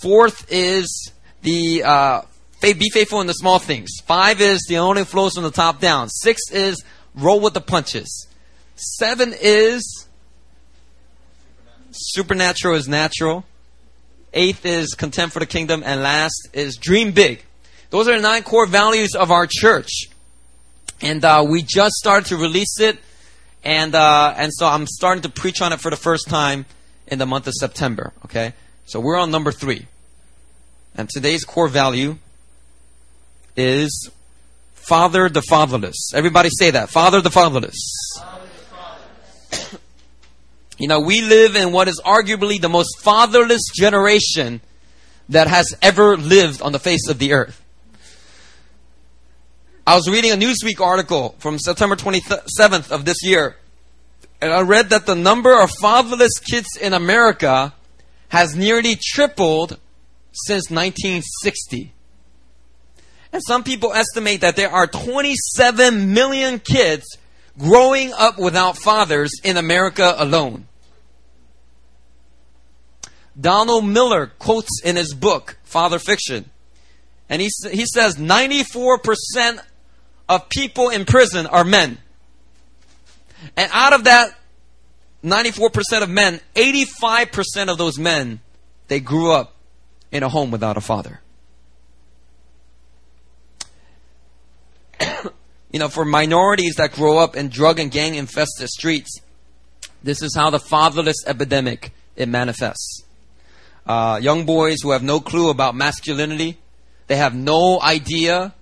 Fourth 0.00 0.46
is 0.50 1.12
the 1.42 1.82
uh, 1.84 2.22
be 2.60 2.90
faithful 2.92 3.20
in 3.20 3.26
the 3.26 3.34
small 3.34 3.58
things. 3.58 3.90
Five 4.04 4.40
is 4.40 4.64
the 4.68 4.78
only 4.78 5.04
flows 5.04 5.34
from 5.34 5.44
the 5.44 5.50
top 5.50 5.80
down. 5.80 6.08
Six 6.08 6.50
is 6.50 6.82
roll 7.14 7.40
with 7.40 7.54
the 7.54 7.60
punches. 7.60 8.26
Seven 8.76 9.34
is 9.40 10.06
supernatural 11.90 12.76
is 12.76 12.88
natural. 12.88 13.44
Eighth 14.32 14.64
is 14.64 14.94
contempt 14.94 15.34
for 15.34 15.40
the 15.40 15.46
kingdom, 15.46 15.82
and 15.84 16.02
last 16.02 16.48
is 16.52 16.76
dream 16.76 17.12
big. 17.12 17.44
Those 17.92 18.08
are 18.08 18.16
the 18.16 18.22
nine 18.22 18.42
core 18.42 18.66
values 18.66 19.14
of 19.14 19.30
our 19.30 19.46
church, 19.46 20.08
and 21.00 21.24
uh, 21.24 21.46
we 21.48 21.62
just 21.62 21.94
started 21.94 22.26
to 22.30 22.36
release 22.36 22.80
it 22.80 22.98
and 23.64 23.94
uh, 23.94 24.34
and 24.36 24.52
so 24.52 24.66
I'm 24.66 24.86
starting 24.86 25.22
to 25.22 25.28
preach 25.28 25.62
on 25.62 25.72
it 25.72 25.80
for 25.80 25.90
the 25.90 25.96
first 25.96 26.28
time 26.28 26.66
in 27.06 27.18
the 27.18 27.26
month 27.26 27.46
of 27.46 27.54
September. 27.54 28.12
Okay, 28.24 28.54
so 28.86 29.00
we're 29.00 29.16
on 29.16 29.30
number 29.30 29.52
three, 29.52 29.86
and 30.94 31.08
today's 31.08 31.44
core 31.44 31.68
value 31.68 32.18
is 33.56 34.10
father 34.74 35.28
the 35.28 35.42
fatherless. 35.42 36.12
Everybody 36.14 36.48
say 36.50 36.72
that, 36.72 36.90
father 36.90 37.20
the 37.20 37.30
fatherless. 37.30 37.78
you 40.78 40.88
know, 40.88 41.00
we 41.00 41.20
live 41.20 41.54
in 41.54 41.72
what 41.72 41.86
is 41.86 42.00
arguably 42.04 42.60
the 42.60 42.68
most 42.68 43.00
fatherless 43.00 43.62
generation 43.74 44.60
that 45.28 45.46
has 45.46 45.76
ever 45.80 46.16
lived 46.16 46.60
on 46.62 46.72
the 46.72 46.80
face 46.80 47.08
of 47.08 47.20
the 47.20 47.32
earth. 47.32 47.61
I 49.84 49.96
was 49.96 50.08
reading 50.08 50.30
a 50.30 50.36
Newsweek 50.36 50.80
article 50.80 51.34
from 51.38 51.58
September 51.58 51.96
27th 51.96 52.92
of 52.92 53.04
this 53.04 53.16
year, 53.24 53.56
and 54.40 54.52
I 54.52 54.60
read 54.60 54.90
that 54.90 55.06
the 55.06 55.16
number 55.16 55.60
of 55.60 55.72
fatherless 55.80 56.38
kids 56.38 56.76
in 56.80 56.92
America 56.92 57.74
has 58.28 58.54
nearly 58.54 58.94
tripled 58.96 59.80
since 60.30 60.70
1960. 60.70 61.92
And 63.32 63.42
some 63.44 63.64
people 63.64 63.92
estimate 63.92 64.42
that 64.42 64.54
there 64.54 64.70
are 64.70 64.86
27 64.86 66.14
million 66.14 66.60
kids 66.60 67.18
growing 67.58 68.12
up 68.12 68.38
without 68.38 68.78
fathers 68.78 69.32
in 69.42 69.56
America 69.56 70.14
alone. 70.16 70.68
Donald 73.38 73.84
Miller 73.84 74.30
quotes 74.38 74.80
in 74.84 74.94
his 74.94 75.12
book, 75.12 75.58
Father 75.64 75.98
Fiction, 75.98 76.50
and 77.28 77.42
he, 77.42 77.50
he 77.72 77.84
says 77.86 78.16
94% 78.16 79.60
of 80.32 80.48
people 80.48 80.88
in 80.88 81.04
prison 81.04 81.46
are 81.46 81.64
men. 81.64 81.98
And 83.56 83.70
out 83.72 83.92
of 83.92 84.04
that 84.04 84.34
94% 85.22 86.02
of 86.02 86.08
men, 86.08 86.40
85% 86.54 87.68
of 87.68 87.78
those 87.78 87.98
men, 87.98 88.40
they 88.88 89.00
grew 89.00 89.32
up 89.32 89.54
in 90.10 90.22
a 90.22 90.28
home 90.28 90.50
without 90.50 90.76
a 90.76 90.80
father. 90.80 91.20
you 95.72 95.78
know, 95.78 95.88
for 95.88 96.04
minorities 96.04 96.74
that 96.76 96.92
grow 96.92 97.18
up 97.18 97.36
in 97.36 97.48
drug 97.48 97.78
and 97.78 97.90
gang 97.90 98.14
infested 98.14 98.68
streets, 98.68 99.20
this 100.02 100.22
is 100.22 100.34
how 100.34 100.50
the 100.50 100.58
fatherless 100.58 101.24
epidemic 101.26 101.92
it 102.16 102.28
manifests. 102.28 103.04
Uh, 103.86 104.18
young 104.22 104.44
boys 104.44 104.78
who 104.82 104.90
have 104.90 105.02
no 105.02 105.20
clue 105.20 105.50
about 105.50 105.74
masculinity, 105.74 106.58
they 107.06 107.16
have 107.16 107.34
no 107.34 107.80
idea 107.80 108.54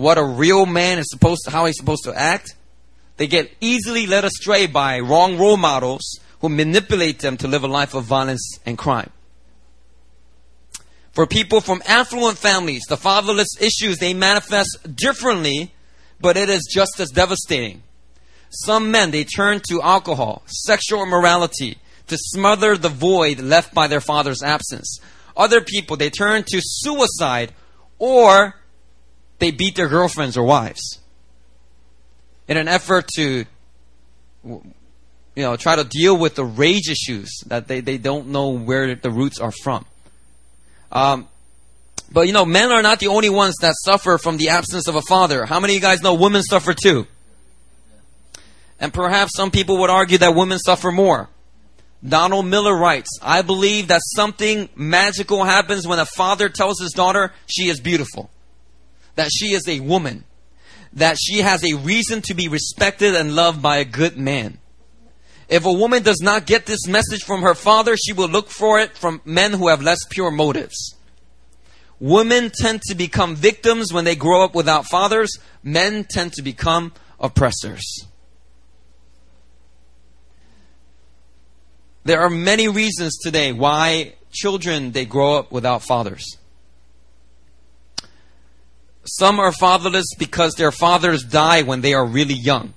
what 0.00 0.16
a 0.16 0.24
real 0.24 0.64
man 0.64 0.98
is 0.98 1.10
supposed 1.10 1.42
to, 1.44 1.50
how 1.50 1.66
he's 1.66 1.76
supposed 1.76 2.04
to 2.04 2.18
act. 2.18 2.54
They 3.18 3.26
get 3.26 3.52
easily 3.60 4.06
led 4.06 4.24
astray 4.24 4.66
by 4.66 4.98
wrong 5.00 5.36
role 5.36 5.58
models 5.58 6.18
who 6.40 6.48
manipulate 6.48 7.18
them 7.18 7.36
to 7.36 7.46
live 7.46 7.64
a 7.64 7.68
life 7.68 7.92
of 7.92 8.04
violence 8.04 8.58
and 8.64 8.78
crime. 8.78 9.10
For 11.12 11.26
people 11.26 11.60
from 11.60 11.82
affluent 11.86 12.38
families, 12.38 12.80
the 12.88 12.96
fatherless 12.96 13.60
issues, 13.60 13.98
they 13.98 14.14
manifest 14.14 14.78
differently, 14.96 15.74
but 16.18 16.38
it 16.38 16.48
is 16.48 16.66
just 16.72 16.98
as 16.98 17.10
devastating. 17.10 17.82
Some 18.48 18.90
men, 18.90 19.10
they 19.10 19.24
turn 19.24 19.60
to 19.68 19.82
alcohol, 19.82 20.44
sexual 20.46 21.02
immorality, 21.02 21.76
to 22.06 22.16
smother 22.16 22.78
the 22.78 22.88
void 22.88 23.38
left 23.40 23.74
by 23.74 23.86
their 23.86 24.00
father's 24.00 24.42
absence. 24.42 24.98
Other 25.36 25.60
people, 25.60 25.98
they 25.98 26.08
turn 26.08 26.44
to 26.44 26.60
suicide 26.62 27.52
or 27.98 28.54
they 29.40 29.50
beat 29.50 29.74
their 29.74 29.88
girlfriends 29.88 30.36
or 30.36 30.44
wives 30.44 31.00
in 32.46 32.56
an 32.56 32.68
effort 32.68 33.08
to 33.16 33.44
you 34.44 34.62
know 35.36 35.56
try 35.56 35.76
to 35.76 35.84
deal 35.84 36.16
with 36.16 36.34
the 36.34 36.44
rage 36.44 36.88
issues 36.88 37.30
that 37.46 37.68
they, 37.68 37.80
they 37.80 37.96
don't 37.98 38.28
know 38.28 38.50
where 38.50 38.94
the 38.94 39.10
roots 39.10 39.40
are 39.40 39.52
from. 39.52 39.84
Um, 40.92 41.28
but 42.12 42.26
you 42.26 42.32
know 42.32 42.44
men 42.44 42.70
are 42.70 42.82
not 42.82 42.98
the 43.00 43.08
only 43.08 43.30
ones 43.30 43.54
that 43.60 43.74
suffer 43.84 44.18
from 44.18 44.36
the 44.36 44.50
absence 44.50 44.88
of 44.88 44.94
a 44.94 45.02
father. 45.02 45.46
How 45.46 45.60
many 45.60 45.74
of 45.74 45.76
you 45.76 45.80
guys 45.80 46.02
know 46.02 46.14
women 46.14 46.42
suffer 46.42 46.74
too? 46.74 47.06
And 48.78 48.92
perhaps 48.92 49.32
some 49.36 49.50
people 49.50 49.78
would 49.78 49.90
argue 49.90 50.18
that 50.18 50.34
women 50.34 50.58
suffer 50.58 50.90
more. 50.90 51.28
Donald 52.06 52.46
Miller 52.46 52.74
writes, 52.74 53.18
I 53.22 53.42
believe 53.42 53.88
that 53.88 54.00
something 54.16 54.70
magical 54.74 55.44
happens 55.44 55.86
when 55.86 55.98
a 55.98 56.06
father 56.06 56.48
tells 56.48 56.80
his 56.80 56.92
daughter 56.92 57.34
she 57.46 57.68
is 57.68 57.78
beautiful 57.78 58.30
that 59.20 59.30
she 59.30 59.52
is 59.52 59.68
a 59.68 59.80
woman, 59.80 60.24
that 60.94 61.18
she 61.20 61.40
has 61.40 61.62
a 61.62 61.76
reason 61.76 62.22
to 62.22 62.32
be 62.32 62.48
respected 62.48 63.14
and 63.14 63.36
loved 63.36 63.60
by 63.60 63.76
a 63.76 63.84
good 63.84 64.16
man. 64.16 64.56
If 65.46 65.66
a 65.66 65.72
woman 65.72 66.02
does 66.02 66.22
not 66.22 66.46
get 66.46 66.64
this 66.64 66.86
message 66.88 67.22
from 67.22 67.42
her 67.42 67.54
father, 67.54 67.98
she 67.98 68.14
will 68.14 68.30
look 68.30 68.48
for 68.48 68.80
it 68.80 68.96
from 68.96 69.20
men 69.26 69.52
who 69.52 69.68
have 69.68 69.82
less 69.82 69.98
pure 70.08 70.30
motives. 70.30 70.94
Women 71.98 72.50
tend 72.50 72.80
to 72.88 72.94
become 72.94 73.36
victims 73.36 73.92
when 73.92 74.06
they 74.06 74.16
grow 74.16 74.42
up 74.42 74.54
without 74.54 74.86
fathers. 74.86 75.36
Men 75.62 76.06
tend 76.08 76.32
to 76.32 76.42
become 76.42 76.94
oppressors. 77.20 78.06
There 82.04 82.22
are 82.22 82.30
many 82.30 82.68
reasons 82.68 83.18
today 83.18 83.52
why 83.52 84.14
children 84.32 84.92
they 84.92 85.04
grow 85.04 85.34
up 85.34 85.52
without 85.52 85.82
fathers. 85.82 86.24
Some 89.04 89.40
are 89.40 89.52
fatherless 89.52 90.14
because 90.18 90.54
their 90.54 90.72
fathers 90.72 91.24
die 91.24 91.62
when 91.62 91.80
they 91.80 91.94
are 91.94 92.06
really 92.06 92.34
young. 92.34 92.74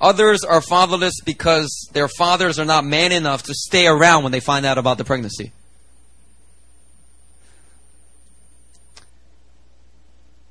Others 0.00 0.44
are 0.44 0.60
fatherless 0.60 1.20
because 1.24 1.88
their 1.92 2.06
fathers 2.06 2.58
are 2.58 2.64
not 2.64 2.84
man 2.84 3.10
enough 3.10 3.42
to 3.44 3.54
stay 3.54 3.86
around 3.86 4.22
when 4.22 4.30
they 4.30 4.40
find 4.40 4.64
out 4.64 4.78
about 4.78 4.96
the 4.96 5.04
pregnancy. 5.04 5.52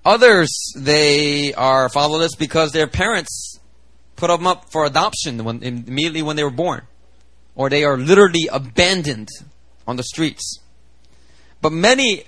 Others, 0.03 0.73
they 0.75 1.53
are 1.53 1.89
fatherless 1.89 2.35
because 2.35 2.71
their 2.71 2.87
parents 2.87 3.59
put 4.15 4.27
them 4.27 4.47
up 4.47 4.71
for 4.71 4.85
adoption 4.85 5.43
when, 5.43 5.63
immediately 5.63 6.21
when 6.21 6.35
they 6.35 6.43
were 6.43 6.49
born. 6.49 6.81
Or 7.55 7.69
they 7.69 7.83
are 7.83 7.97
literally 7.97 8.47
abandoned 8.51 9.29
on 9.87 9.95
the 9.95 10.03
streets. 10.03 10.59
But 11.61 11.71
many 11.71 12.25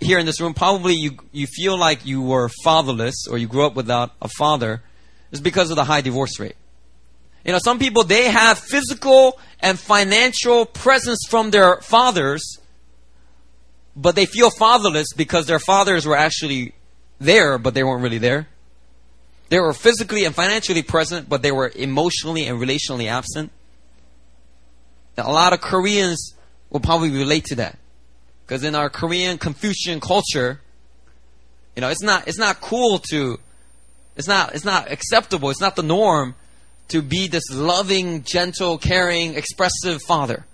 here 0.00 0.18
in 0.18 0.26
this 0.26 0.40
room, 0.40 0.54
probably 0.54 0.94
you, 0.94 1.16
you 1.32 1.46
feel 1.46 1.78
like 1.78 2.06
you 2.06 2.22
were 2.22 2.48
fatherless 2.62 3.26
or 3.28 3.38
you 3.38 3.46
grew 3.46 3.66
up 3.66 3.74
without 3.74 4.12
a 4.22 4.28
father 4.28 4.82
is 5.32 5.40
because 5.40 5.70
of 5.70 5.76
the 5.76 5.84
high 5.84 6.00
divorce 6.00 6.38
rate. 6.38 6.56
You 7.44 7.52
know, 7.52 7.58
some 7.58 7.78
people, 7.78 8.04
they 8.04 8.24
have 8.24 8.58
physical 8.58 9.38
and 9.60 9.78
financial 9.78 10.66
presence 10.66 11.20
from 11.28 11.50
their 11.50 11.80
fathers, 11.80 12.58
but 13.96 14.14
they 14.14 14.26
feel 14.26 14.50
fatherless 14.50 15.08
because 15.16 15.46
their 15.46 15.58
fathers 15.58 16.06
were 16.06 16.16
actually 16.16 16.74
there, 17.18 17.58
but 17.58 17.74
they 17.74 17.82
weren't 17.82 18.02
really 18.02 18.18
there. 18.18 18.48
They 19.48 19.58
were 19.58 19.72
physically 19.72 20.24
and 20.24 20.34
financially 20.34 20.82
present, 20.82 21.28
but 21.28 21.42
they 21.42 21.52
were 21.52 21.72
emotionally 21.74 22.46
and 22.46 22.60
relationally 22.60 23.06
absent. 23.08 23.50
a 25.16 25.32
lot 25.32 25.52
of 25.52 25.60
Koreans 25.60 26.34
will 26.70 26.80
probably 26.80 27.10
relate 27.10 27.46
to 27.46 27.56
that. 27.56 27.78
Because 28.48 28.64
in 28.64 28.74
our 28.74 28.88
Korean 28.88 29.36
Confucian 29.36 30.00
culture, 30.00 30.62
you 31.76 31.82
know, 31.82 31.90
it's 31.90 32.02
not 32.02 32.26
it's 32.26 32.38
not 32.38 32.62
cool 32.62 32.98
to 33.10 33.38
it's 34.16 34.26
not 34.26 34.54
it's 34.54 34.64
not 34.64 34.90
acceptable, 34.90 35.50
it's 35.50 35.60
not 35.60 35.76
the 35.76 35.82
norm 35.82 36.34
to 36.88 37.02
be 37.02 37.28
this 37.28 37.44
loving, 37.52 38.22
gentle, 38.22 38.78
caring, 38.78 39.34
expressive 39.34 40.00
father. 40.00 40.46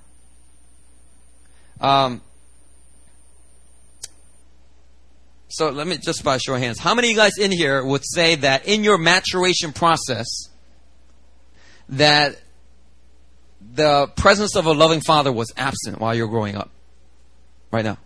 Um, 1.80 2.20
so 5.46 5.70
let 5.70 5.86
me 5.86 5.96
just 5.98 6.24
by 6.24 6.38
show 6.38 6.54
of 6.54 6.60
hands. 6.60 6.80
How 6.80 6.96
many 6.96 7.08
of 7.08 7.10
you 7.12 7.16
guys 7.16 7.38
in 7.38 7.52
here 7.52 7.84
would 7.84 8.02
say 8.04 8.34
that 8.34 8.66
in 8.66 8.82
your 8.82 8.98
maturation 8.98 9.72
process 9.72 10.26
that 11.90 12.40
the 13.60 14.08
presence 14.16 14.56
of 14.56 14.66
a 14.66 14.72
loving 14.72 15.00
father 15.00 15.30
was 15.30 15.52
absent 15.56 16.00
while 16.00 16.12
you're 16.12 16.26
growing 16.26 16.56
up? 16.56 16.70
Right 17.74 17.84
now? 17.84 17.98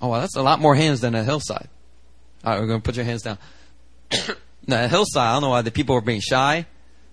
Oh, 0.00 0.08
well, 0.08 0.20
that's 0.20 0.36
a 0.36 0.42
lot 0.42 0.60
more 0.60 0.74
hands 0.74 1.00
than 1.00 1.14
a 1.14 1.24
hillside. 1.24 1.68
All 2.44 2.52
right, 2.52 2.60
we're 2.60 2.66
going 2.66 2.80
to 2.80 2.84
put 2.84 2.96
your 2.96 3.04
hands 3.04 3.22
down. 3.22 3.38
now, 4.66 4.84
a 4.84 4.88
hillside, 4.88 5.26
I 5.28 5.32
don't 5.32 5.42
know 5.42 5.48
why 5.48 5.62
the 5.62 5.70
people 5.70 5.94
were 5.94 6.00
being 6.00 6.20
shy. 6.20 6.66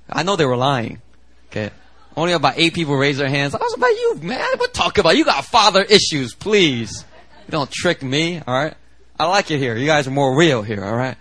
I 0.10 0.24
know 0.24 0.36
they 0.36 0.46
were 0.46 0.58
lying. 0.58 1.02
Okay. 1.50 1.72
Only 2.16 2.34
about 2.34 2.56
eight 2.58 2.74
people 2.74 2.96
raised 2.96 3.20
their 3.20 3.30
hands. 3.30 3.56
I 3.56 3.60
was 3.60 3.74
about 3.74 3.88
you, 3.88 4.20
man. 4.22 4.46
What 4.58 4.74
talk 4.74 4.98
about? 4.98 5.18
You 5.18 5.26
got 5.26 5.46
father 5.46 5.82
issues, 5.82 6.36
please. 6.36 7.06
You 7.48 7.52
don't 7.52 7.72
trick 7.72 8.04
me, 8.04 8.42
all 8.46 8.54
right? 8.54 8.76
I 9.20 9.26
like 9.26 9.50
it 9.50 9.58
here. 9.58 9.76
You 9.76 9.86
guys 9.86 10.08
are 10.08 10.12
more 10.12 10.36
real 10.36 10.62
here, 10.62 10.84
all 10.84 10.96
right? 10.96 11.18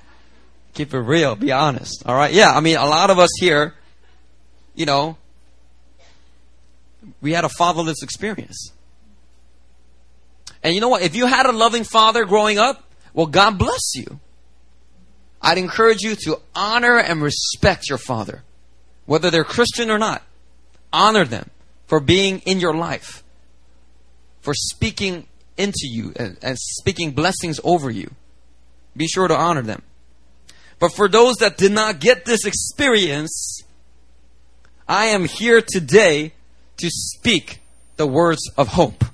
Keep 0.74 0.94
it 0.94 1.00
real. 1.00 1.36
Be 1.36 1.52
honest, 1.52 2.02
all 2.06 2.14
right? 2.14 2.32
Yeah, 2.32 2.50
I 2.50 2.60
mean, 2.60 2.76
a 2.76 2.86
lot 2.86 3.10
of 3.10 3.18
us 3.18 3.30
here, 3.38 3.74
you 4.74 4.86
know, 4.86 5.16
we 7.22 7.32
had 7.32 7.44
a 7.44 7.48
fatherless 7.48 8.02
experience. 8.02 8.72
And 10.62 10.74
you 10.74 10.80
know 10.80 10.88
what? 10.88 11.02
If 11.02 11.16
you 11.16 11.26
had 11.26 11.46
a 11.46 11.52
loving 11.52 11.84
father 11.84 12.24
growing 12.24 12.58
up, 12.58 12.84
well, 13.14 13.26
God 13.26 13.58
bless 13.58 13.94
you. 13.94 14.20
I'd 15.40 15.58
encourage 15.58 16.02
you 16.02 16.14
to 16.24 16.40
honor 16.54 16.98
and 16.98 17.22
respect 17.22 17.88
your 17.88 17.98
father, 17.98 18.42
whether 19.06 19.30
they're 19.30 19.44
Christian 19.44 19.90
or 19.90 19.98
not. 19.98 20.22
Honor 20.92 21.24
them 21.24 21.50
for 21.86 22.00
being 22.00 22.40
in 22.40 22.60
your 22.60 22.74
life, 22.74 23.24
for 24.40 24.54
speaking 24.54 25.26
into 25.56 25.86
you 25.88 26.12
and, 26.16 26.36
and 26.42 26.56
speaking 26.58 27.12
blessings 27.12 27.58
over 27.64 27.90
you. 27.90 28.10
Be 28.96 29.06
sure 29.06 29.26
to 29.26 29.36
honor 29.36 29.62
them. 29.62 29.82
But 30.78 30.92
for 30.92 31.08
those 31.08 31.36
that 31.36 31.56
did 31.56 31.72
not 31.72 32.00
get 32.00 32.24
this 32.24 32.44
experience, 32.44 33.62
I 34.88 35.06
am 35.06 35.24
here 35.24 35.62
today 35.62 36.32
to 36.78 36.90
speak 36.90 37.60
the 37.96 38.06
words 38.06 38.50
of 38.56 38.68
hope. 38.68 39.04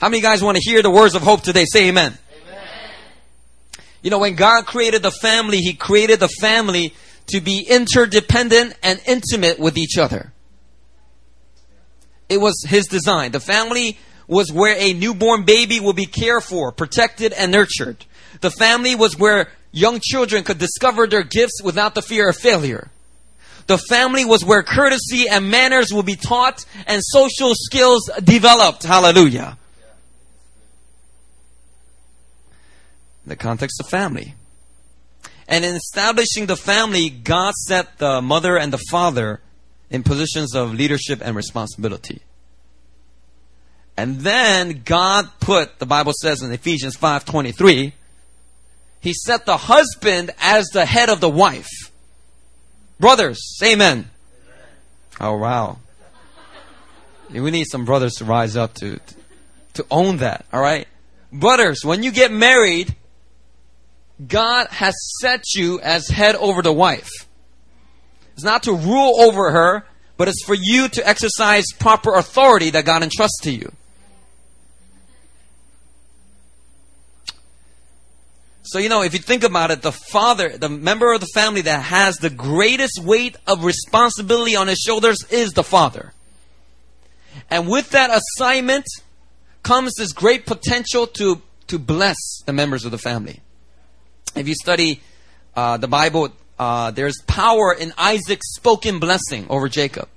How 0.00 0.08
many 0.08 0.20
guys 0.20 0.42
want 0.42 0.56
to 0.56 0.62
hear 0.62 0.82
the 0.82 0.90
words 0.90 1.14
of 1.14 1.22
hope 1.22 1.42
today? 1.42 1.64
Say 1.64 1.88
amen. 1.88 2.18
amen. 2.48 2.66
You 4.02 4.10
know, 4.10 4.18
when 4.18 4.34
God 4.34 4.66
created 4.66 5.02
the 5.02 5.12
family, 5.12 5.58
He 5.58 5.74
created 5.74 6.18
the 6.18 6.28
family 6.40 6.92
to 7.28 7.40
be 7.40 7.64
interdependent 7.68 8.74
and 8.82 9.00
intimate 9.06 9.60
with 9.60 9.78
each 9.78 9.96
other. 9.98 10.32
It 12.28 12.40
was 12.40 12.64
His 12.66 12.86
design. 12.86 13.30
The 13.30 13.40
family 13.40 13.96
was 14.26 14.52
where 14.52 14.74
a 14.76 14.92
newborn 14.92 15.44
baby 15.44 15.78
would 15.78 15.96
be 15.96 16.06
cared 16.06 16.42
for, 16.42 16.72
protected, 16.72 17.32
and 17.32 17.52
nurtured. 17.52 18.04
The 18.40 18.50
family 18.50 18.96
was 18.96 19.16
where 19.16 19.50
young 19.70 20.00
children 20.02 20.42
could 20.42 20.58
discover 20.58 21.06
their 21.06 21.22
gifts 21.22 21.62
without 21.62 21.94
the 21.94 22.02
fear 22.02 22.28
of 22.28 22.36
failure. 22.36 22.90
The 23.66 23.78
family 23.78 24.24
was 24.24 24.44
where 24.44 24.62
courtesy 24.62 25.28
and 25.28 25.50
manners 25.50 25.92
will 25.92 26.02
be 26.02 26.16
taught 26.16 26.64
and 26.86 27.02
social 27.02 27.52
skills 27.54 28.10
developed. 28.22 28.82
Hallelujah. 28.82 29.58
The 33.26 33.36
context 33.36 33.80
of 33.80 33.88
family. 33.88 34.34
And 35.48 35.64
in 35.64 35.74
establishing 35.74 36.46
the 36.46 36.56
family, 36.56 37.10
God 37.10 37.54
set 37.54 37.98
the 37.98 38.20
mother 38.20 38.56
and 38.56 38.72
the 38.72 38.82
father 38.90 39.40
in 39.90 40.02
positions 40.02 40.54
of 40.54 40.74
leadership 40.74 41.20
and 41.22 41.36
responsibility. 41.36 42.22
And 43.96 44.20
then 44.20 44.82
God 44.84 45.28
put, 45.40 45.78
the 45.78 45.86
Bible 45.86 46.12
says 46.20 46.42
in 46.42 46.50
Ephesians 46.50 46.96
5:23, 46.96 47.92
he 49.00 49.12
set 49.12 49.44
the 49.46 49.56
husband 49.56 50.30
as 50.40 50.66
the 50.72 50.86
head 50.86 51.10
of 51.10 51.20
the 51.20 51.28
wife. 51.28 51.81
Brothers, 53.02 53.58
amen. 53.64 54.08
Oh, 55.20 55.36
wow. 55.36 55.78
We 57.32 57.50
need 57.50 57.64
some 57.64 57.84
brothers 57.84 58.14
to 58.18 58.24
rise 58.24 58.56
up 58.56 58.74
to, 58.74 59.00
to 59.74 59.84
own 59.90 60.18
that, 60.18 60.46
all 60.52 60.60
right? 60.60 60.86
Brothers, 61.32 61.84
when 61.84 62.04
you 62.04 62.12
get 62.12 62.30
married, 62.30 62.94
God 64.24 64.68
has 64.68 64.94
set 65.20 65.42
you 65.56 65.80
as 65.80 66.10
head 66.10 66.36
over 66.36 66.62
the 66.62 66.72
wife. 66.72 67.10
It's 68.34 68.44
not 68.44 68.62
to 68.62 68.72
rule 68.72 69.20
over 69.20 69.50
her, 69.50 69.84
but 70.16 70.28
it's 70.28 70.44
for 70.44 70.54
you 70.54 70.86
to 70.86 71.04
exercise 71.04 71.64
proper 71.80 72.14
authority 72.14 72.70
that 72.70 72.84
God 72.84 73.02
entrusts 73.02 73.40
to 73.40 73.50
you. 73.50 73.72
So, 78.72 78.78
you 78.78 78.88
know, 78.88 79.02
if 79.02 79.12
you 79.12 79.18
think 79.18 79.44
about 79.44 79.70
it, 79.70 79.82
the 79.82 79.92
father, 79.92 80.56
the 80.56 80.70
member 80.70 81.12
of 81.12 81.20
the 81.20 81.26
family 81.34 81.60
that 81.60 81.82
has 81.82 82.16
the 82.16 82.30
greatest 82.30 83.02
weight 83.04 83.36
of 83.46 83.64
responsibility 83.64 84.56
on 84.56 84.66
his 84.66 84.78
shoulders 84.78 85.18
is 85.28 85.52
the 85.52 85.62
father. 85.62 86.14
And 87.50 87.68
with 87.68 87.90
that 87.90 88.08
assignment 88.08 88.86
comes 89.62 89.92
this 89.98 90.14
great 90.14 90.46
potential 90.46 91.06
to, 91.08 91.42
to 91.66 91.78
bless 91.78 92.16
the 92.46 92.54
members 92.54 92.86
of 92.86 92.92
the 92.92 92.96
family. 92.96 93.40
If 94.34 94.48
you 94.48 94.54
study 94.54 95.02
uh, 95.54 95.76
the 95.76 95.88
Bible, 95.88 96.30
uh, 96.58 96.92
there's 96.92 97.20
power 97.26 97.74
in 97.78 97.92
Isaac's 97.98 98.54
spoken 98.54 99.00
blessing 99.00 99.44
over 99.50 99.68
Jacob. 99.68 100.08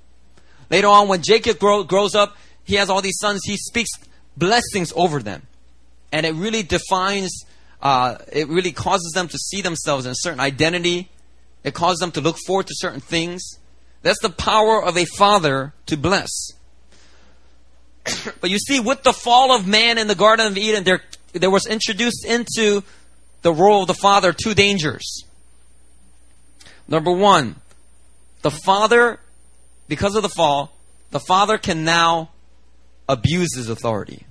Later 0.70 0.86
on, 0.86 1.08
when 1.08 1.20
Jacob 1.22 1.58
grow, 1.58 1.84
grows 1.84 2.14
up, 2.14 2.38
he 2.64 2.76
has 2.76 2.88
all 2.88 3.02
these 3.02 3.18
sons, 3.18 3.42
he 3.44 3.58
speaks 3.58 3.90
blessings 4.34 4.94
over 4.96 5.22
them. 5.22 5.42
And 6.10 6.24
it 6.24 6.32
really 6.32 6.62
defines 6.62 7.44
uh, 7.82 8.18
it 8.32 8.48
really 8.48 8.72
causes 8.72 9.12
them 9.14 9.28
to 9.28 9.38
see 9.38 9.60
themselves 9.60 10.06
in 10.06 10.12
a 10.12 10.16
certain 10.16 10.40
identity. 10.40 11.10
It 11.64 11.74
causes 11.74 11.98
them 11.98 12.12
to 12.12 12.20
look 12.20 12.36
forward 12.46 12.66
to 12.68 12.74
certain 12.76 13.00
things. 13.00 13.58
That's 14.02 14.20
the 14.20 14.30
power 14.30 14.82
of 14.82 14.96
a 14.96 15.04
father 15.04 15.72
to 15.86 15.96
bless. 15.96 16.30
but 18.40 18.50
you 18.50 18.58
see, 18.58 18.80
with 18.80 19.02
the 19.02 19.12
fall 19.12 19.54
of 19.54 19.66
man 19.66 19.98
in 19.98 20.06
the 20.06 20.14
Garden 20.14 20.46
of 20.46 20.56
Eden, 20.56 20.84
there, 20.84 21.02
there 21.32 21.50
was 21.50 21.66
introduced 21.66 22.24
into 22.24 22.82
the 23.42 23.52
role 23.52 23.82
of 23.82 23.88
the 23.88 23.94
father 23.94 24.32
two 24.32 24.54
dangers. 24.54 25.24
Number 26.88 27.12
one, 27.12 27.56
the 28.42 28.50
father, 28.50 29.20
because 29.88 30.14
of 30.14 30.22
the 30.22 30.28
fall, 30.28 30.72
the 31.10 31.20
father 31.20 31.58
can 31.58 31.84
now 31.84 32.30
abuse 33.08 33.54
his 33.56 33.68
authority. 33.68 34.24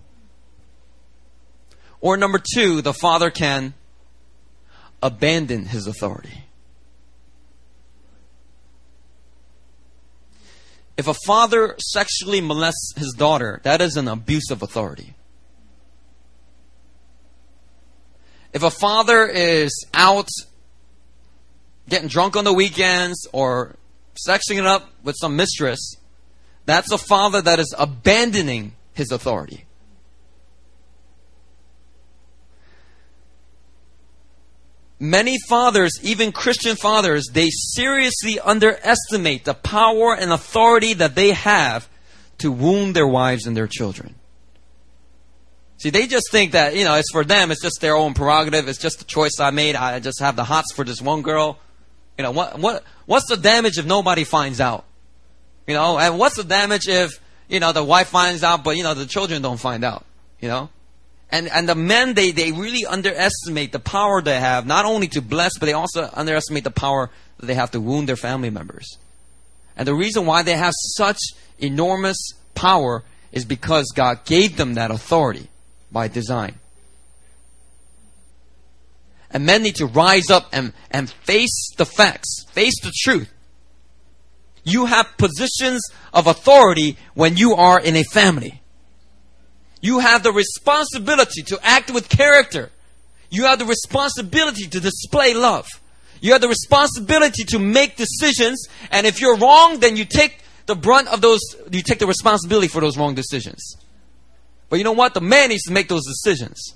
Or 2.06 2.18
number 2.18 2.38
two, 2.38 2.84
the 2.84 2.94
father 2.94 3.32
can 3.32 3.74
abandon 5.02 5.66
his 5.66 5.88
authority. 5.88 6.44
If 10.98 11.08
a 11.08 11.16
father 11.26 11.76
sexually 11.80 12.42
molests 12.42 12.94
his 12.96 13.16
daughter, 13.18 13.60
that 13.64 13.82
is 13.82 13.98
an 13.98 14.08
abuse 14.08 14.52
of 14.52 14.62
authority. 14.62 15.16
If 18.54 18.62
a 18.62 18.70
father 18.70 19.26
is 19.26 19.72
out 19.92 20.30
getting 21.90 22.08
drunk 22.08 22.36
on 22.36 22.44
the 22.44 22.54
weekends 22.54 23.26
or 23.32 23.78
sexing 24.28 24.60
it 24.60 24.68
up 24.68 24.92
with 25.04 25.16
some 25.20 25.36
mistress, 25.36 25.96
that's 26.68 26.92
a 26.92 27.00
father 27.00 27.42
that 27.42 27.58
is 27.58 27.74
abandoning 27.76 28.74
his 28.94 29.12
authority. 29.12 29.66
Many 35.00 35.38
fathers, 35.50 35.92
even 36.02 36.32
Christian 36.32 36.76
fathers, 36.78 37.28
they 37.32 37.50
seriously 37.50 38.40
underestimate 38.40 39.44
the 39.44 39.54
power 39.54 40.16
and 40.16 40.32
authority 40.32 40.94
that 40.94 41.16
they 41.16 41.32
have 41.32 41.90
to 42.38 42.52
wound 42.52 42.96
their 42.96 43.08
wives 43.08 43.46
and 43.46 43.58
their 43.58 43.68
children. 43.68 44.16
See, 45.78 45.90
they 45.90 46.08
just 46.08 46.32
think 46.32 46.54
that, 46.54 46.76
you 46.76 46.86
know, 46.86 46.96
it's 46.96 47.12
for 47.12 47.26
them, 47.26 47.52
it's 47.52 47.62
just 47.62 47.82
their 47.82 47.96
own 47.96 48.14
prerogative, 48.14 48.70
it's 48.70 48.80
just 48.80 49.00
the 49.00 49.06
choice 49.06 49.40
I 49.40 49.52
made, 49.52 49.76
I 49.76 50.00
just 50.00 50.22
have 50.22 50.38
the 50.38 50.46
hots 50.46 50.72
for 50.74 50.86
this 50.86 51.02
one 51.02 51.22
girl. 51.22 51.60
You 52.18 52.24
know, 52.24 52.32
what, 52.32 52.58
what, 52.60 52.84
what's 53.06 53.28
the 53.28 53.36
damage 53.36 53.78
if 53.78 53.86
nobody 53.86 54.24
finds 54.24 54.62
out? 54.62 54.86
You 55.68 55.74
know, 55.74 56.00
and 56.00 56.18
what's 56.18 56.38
the 56.38 56.46
damage 56.46 56.88
if, 56.88 57.20
you 57.50 57.60
know, 57.60 57.74
the 57.74 57.84
wife 57.84 58.08
finds 58.08 58.44
out, 58.44 58.64
but, 58.64 58.78
you 58.78 58.84
know, 58.84 58.94
the 58.94 59.06
children 59.06 59.42
don't 59.42 59.60
find 59.60 59.84
out? 59.84 60.06
You 60.40 60.48
know? 60.48 60.70
And, 61.32 61.50
and 61.50 61.68
the 61.68 61.76
men, 61.76 62.14
they, 62.14 62.32
they 62.32 62.52
really 62.52 62.86
underestimate 62.86 63.72
the 63.72 63.80
power 63.80 64.22
they 64.22 64.40
have, 64.40 64.66
not 64.66 64.86
only 64.86 65.08
to 65.10 65.22
bless, 65.22 65.58
but 65.58 65.66
they 65.66 65.74
also 65.74 66.10
underestimate 66.14 66.64
the 66.64 66.72
power 66.72 67.10
that 67.38 67.46
they 67.46 67.56
have 67.56 67.72
to 67.72 67.82
wound 67.82 68.08
their 68.08 68.16
family 68.16 68.50
members. 68.50 68.98
And 69.76 69.88
the 69.88 69.96
reason 69.96 70.26
why 70.26 70.44
they 70.44 70.54
have 70.54 70.74
such 70.96 71.20
enormous 71.60 72.18
power 72.54 73.04
is 73.32 73.44
because 73.44 73.92
God 73.94 74.24
gave 74.26 74.56
them 74.56 74.76
that 74.76 74.92
authority 74.92 75.50
by 75.92 76.08
design. 76.08 76.56
And 79.32 79.46
men 79.46 79.64
need 79.64 79.76
to 79.76 79.86
rise 79.86 80.30
up 80.30 80.48
and, 80.54 80.72
and 80.92 81.10
face 81.10 81.74
the 81.78 81.86
facts, 81.86 82.46
face 82.52 82.80
the 82.82 82.94
truth. 83.04 83.30
You 84.64 84.86
have 84.86 85.18
positions 85.18 85.82
of 86.14 86.28
authority 86.28 86.98
when 87.14 87.36
you 87.36 87.54
are 87.54 87.80
in 87.80 87.96
a 87.96 88.04
family. 88.04 88.62
You 89.82 90.00
have 90.00 90.24
the 90.24 90.32
responsibility 90.32 91.44
to 91.44 91.60
act 91.64 91.92
with 91.92 92.10
character. 92.10 92.72
You 93.30 93.46
have 93.46 93.60
the 93.60 93.66
responsibility 93.66 94.68
to 94.68 94.80
display 94.80 95.34
love. 95.34 95.68
You 96.22 96.32
have 96.32 96.42
the 96.42 96.48
responsibility 96.48 97.44
to 97.46 97.60
make 97.60 97.98
decisions. 97.98 98.68
And 98.92 99.06
if 99.06 99.22
you're 99.22 99.38
wrong, 99.38 99.80
then 99.80 99.96
you 99.98 100.06
take 100.06 100.40
the 100.66 100.76
brunt 100.76 101.08
of 101.10 101.22
those, 101.22 101.42
you 101.72 101.82
take 101.82 102.00
the 102.00 102.08
responsibility 102.08 102.68
for 102.68 102.82
those 102.82 102.98
wrong 102.98 103.14
decisions. 103.14 103.78
But 104.70 104.78
you 104.78 104.84
know 104.84 104.94
what? 104.94 105.14
The 105.14 105.22
man 105.22 105.50
needs 105.50 105.64
to 105.64 105.74
make 105.74 105.88
those 105.88 106.06
decisions. 106.06 106.74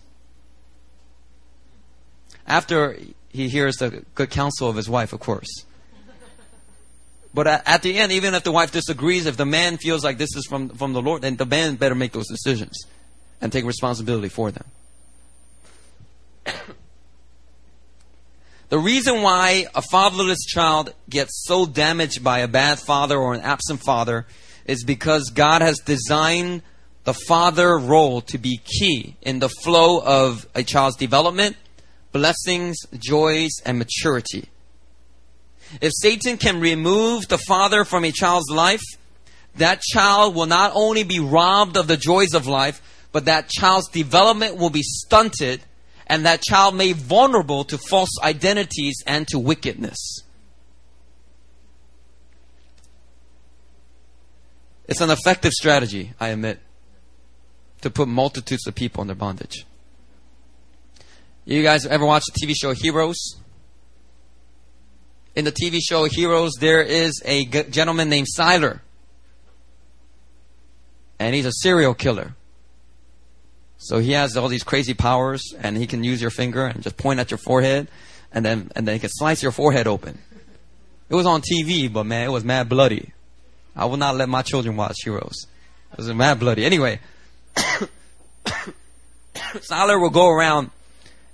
After 2.46 2.98
he 3.30 3.50
hears 3.50 3.78
the 3.78 4.04
good 4.16 4.30
counsel 4.30 4.70
of 4.70 4.76
his 4.76 4.90
wife, 4.90 5.14
of 5.14 5.20
course. 5.20 5.66
But 7.34 7.48
at, 7.48 7.84
the 7.84 7.98
end, 7.98 8.12
even 8.12 8.34
if 8.34 8.44
the 8.44 8.52
wife 8.52 8.72
disagrees, 8.72 9.26
if 9.28 9.38
the 9.38 9.46
man 9.46 9.78
feels 9.78 10.04
like 10.04 10.18
this 10.18 10.36
is 10.36 10.46
from, 10.48 10.70
from 10.70 10.94
the 10.94 11.02
Lord, 11.02 11.22
then 11.22 11.36
the 11.36 11.46
man 11.46 11.76
better 11.76 11.94
make 11.96 12.12
those 12.12 12.28
decisions 12.28 12.76
and 13.40 13.52
take 13.52 13.66
responsibility 13.66 14.30
for 14.30 14.52
them. 14.52 14.66
the 18.70 18.80
reason 18.80 19.22
why 19.22 19.68
a 19.76 19.82
fatherless 19.92 20.44
child 20.46 20.94
gets 21.08 21.44
so 21.46 21.68
damaged 21.68 22.24
by 22.24 22.40
a 22.40 22.48
bad 22.48 22.80
father 22.80 23.18
or 23.18 23.36
an 23.36 23.42
absent 23.42 23.82
father 23.82 24.26
is 24.66 24.84
because 24.84 25.30
God 25.30 25.62
has 25.62 25.78
designed 25.80 26.64
the 27.04 27.14
father 27.14 27.78
role 27.78 28.22
to 28.22 28.38
be 28.38 28.58
key 28.58 29.16
in 29.22 29.40
the 29.40 29.50
flow 29.50 30.02
of 30.02 30.48
a 30.56 30.64
child's 30.64 30.96
development, 30.96 31.58
blessings, 32.12 32.78
joys, 32.98 33.52
and 33.66 33.78
maturity. 33.80 34.50
If 35.82 35.92
Satan 35.96 36.38
can 36.38 36.60
remove 36.60 37.28
the 37.28 37.38
father 37.38 37.86
from 37.86 38.04
a 38.04 38.12
child's 38.12 38.50
life, 38.50 38.82
that 39.56 39.82
child 39.82 40.36
will 40.36 40.46
not 40.46 40.72
only 40.76 41.04
be 41.04 41.20
robbed 41.20 41.78
of 41.78 41.88
the 41.88 41.98
joys 41.98 42.34
of 42.34 42.48
life, 42.48 42.82
but 43.12 43.26
that 43.26 43.50
child's 43.50 43.88
development 43.90 44.58
will 44.58 44.70
be 44.70 44.84
stunted 44.84 45.62
and 46.08 46.26
that 46.26 46.42
child 46.42 46.76
may 46.76 46.94
vulnerable 46.94 47.64
to 47.66 47.78
false 47.78 48.10
identities 48.24 49.04
and 49.06 49.28
to 49.28 49.38
wickedness. 49.38 50.24
It's 54.88 55.02
an 55.02 55.12
effective 55.12 55.52
strategy, 55.52 56.14
I 56.20 56.30
admit 56.30 56.60
to 57.82 57.90
put 57.90 58.08
multitudes 58.08 58.68
of 58.68 58.76
people 58.76 59.02
under 59.02 59.16
bondage. 59.16 59.66
You 61.46 61.64
guys 61.64 61.86
ever 61.86 62.06
watch 62.06 62.24
the 62.26 62.46
TV 62.46 62.54
show 62.60 62.74
Heroes? 62.74 63.39
In 65.40 65.46
the 65.46 65.54
TV 65.54 65.80
show 65.82 66.04
Heroes, 66.04 66.52
there 66.60 66.82
is 66.82 67.22
a 67.24 67.46
g- 67.46 67.64
gentleman 67.70 68.10
named 68.10 68.28
Sylar. 68.38 68.82
And 71.18 71.34
he's 71.34 71.46
a 71.46 71.54
serial 71.54 71.94
killer. 71.94 72.36
So 73.78 74.00
he 74.00 74.12
has 74.12 74.36
all 74.36 74.50
these 74.50 74.66
crazy 74.66 74.94
powers, 74.94 75.54
and 75.58 75.78
he 75.78 75.88
can 75.88 76.04
use 76.04 76.22
your 76.22 76.30
finger 76.30 76.66
and 76.66 76.84
just 76.84 76.98
point 76.98 77.22
at 77.22 77.32
your 77.32 77.38
forehead, 77.38 77.88
and 78.34 78.44
then 78.46 78.70
and 78.76 78.86
then 78.86 78.96
he 78.96 79.00
can 79.00 79.10
slice 79.10 79.42
your 79.42 79.54
forehead 79.54 79.88
open. 79.88 80.20
It 81.08 81.16
was 81.16 81.26
on 81.26 81.42
TV, 81.42 81.88
but 81.92 82.04
man, 82.04 82.28
it 82.28 82.32
was 82.32 82.44
mad 82.44 82.68
bloody. 82.68 83.14
I 83.78 83.86
will 83.86 83.96
not 83.96 84.18
let 84.18 84.28
my 84.28 84.42
children 84.42 84.76
watch 84.76 84.98
Heroes. 85.06 85.48
It 85.94 86.00
was 86.00 86.14
mad 86.14 86.42
bloody. 86.42 86.66
Anyway, 86.66 87.00
Sylar 89.70 90.02
will 90.02 90.10
go 90.10 90.28
around 90.28 90.72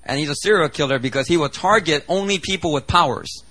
and 0.04 0.20
he's 0.20 0.30
a 0.30 0.36
serial 0.36 0.70
killer 0.70 1.00
because 1.00 1.28
he 1.28 1.38
will 1.38 1.50
target 1.50 2.06
only 2.08 2.38
people 2.38 2.72
with 2.72 2.86
powers. 2.86 3.42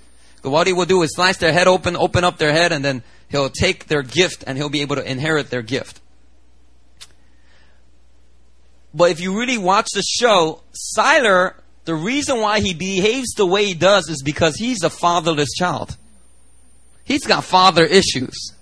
What 0.45 0.67
he 0.67 0.73
will 0.73 0.85
do 0.85 1.01
is 1.01 1.15
slice 1.15 1.37
their 1.37 1.51
head 1.51 1.67
open, 1.67 1.95
open 1.95 2.23
up 2.23 2.37
their 2.37 2.51
head, 2.51 2.71
and 2.71 2.85
then 2.85 3.03
he'll 3.29 3.49
take 3.49 3.87
their 3.87 4.03
gift 4.03 4.43
and 4.45 4.57
he'll 4.57 4.69
be 4.69 4.81
able 4.81 4.95
to 4.95 5.09
inherit 5.09 5.49
their 5.49 5.61
gift. 5.61 6.01
But 8.93 9.11
if 9.11 9.19
you 9.19 9.37
really 9.37 9.57
watch 9.57 9.87
the 9.93 10.03
show, 10.03 10.61
Sylar, 10.97 11.55
the 11.83 11.95
reason 11.95 12.39
why 12.39 12.61
he 12.61 12.73
behaves 12.73 13.33
the 13.35 13.45
way 13.45 13.65
he 13.65 13.73
does 13.73 14.07
is 14.07 14.21
because 14.23 14.55
he's 14.55 14.83
a 14.83 14.89
fatherless 14.89 15.51
child. 15.53 15.97
He's 17.03 17.25
got 17.25 17.43
father 17.43 17.83
issues. 17.83 18.53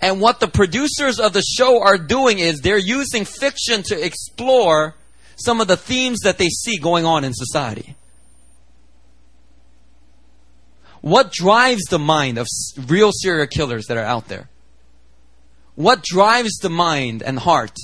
And 0.00 0.20
what 0.20 0.40
the 0.40 0.48
producers 0.48 1.20
of 1.20 1.32
the 1.32 1.42
show 1.42 1.82
are 1.82 1.98
doing 1.98 2.38
is 2.38 2.60
they're 2.60 2.78
using 2.78 3.24
fiction 3.24 3.82
to 3.84 4.04
explore 4.04 4.94
some 5.36 5.60
of 5.60 5.68
the 5.68 5.76
themes 5.76 6.20
that 6.20 6.38
they 6.38 6.48
see 6.48 6.78
going 6.78 7.04
on 7.04 7.24
in 7.24 7.32
society. 7.32 7.96
What 11.04 11.32
drives 11.32 11.82
the 11.90 11.98
mind 11.98 12.38
of 12.38 12.46
real 12.86 13.10
serial 13.12 13.46
killers 13.46 13.88
that 13.88 13.98
are 13.98 14.04
out 14.04 14.28
there? 14.28 14.48
What 15.74 16.02
drives 16.02 16.54
the 16.62 16.70
mind 16.70 17.22
and 17.22 17.38
heart 17.40 17.76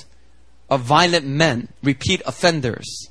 of 0.70 0.80
violent 0.80 1.26
men, 1.26 1.68
repeat 1.82 2.22
offenders? 2.24 3.10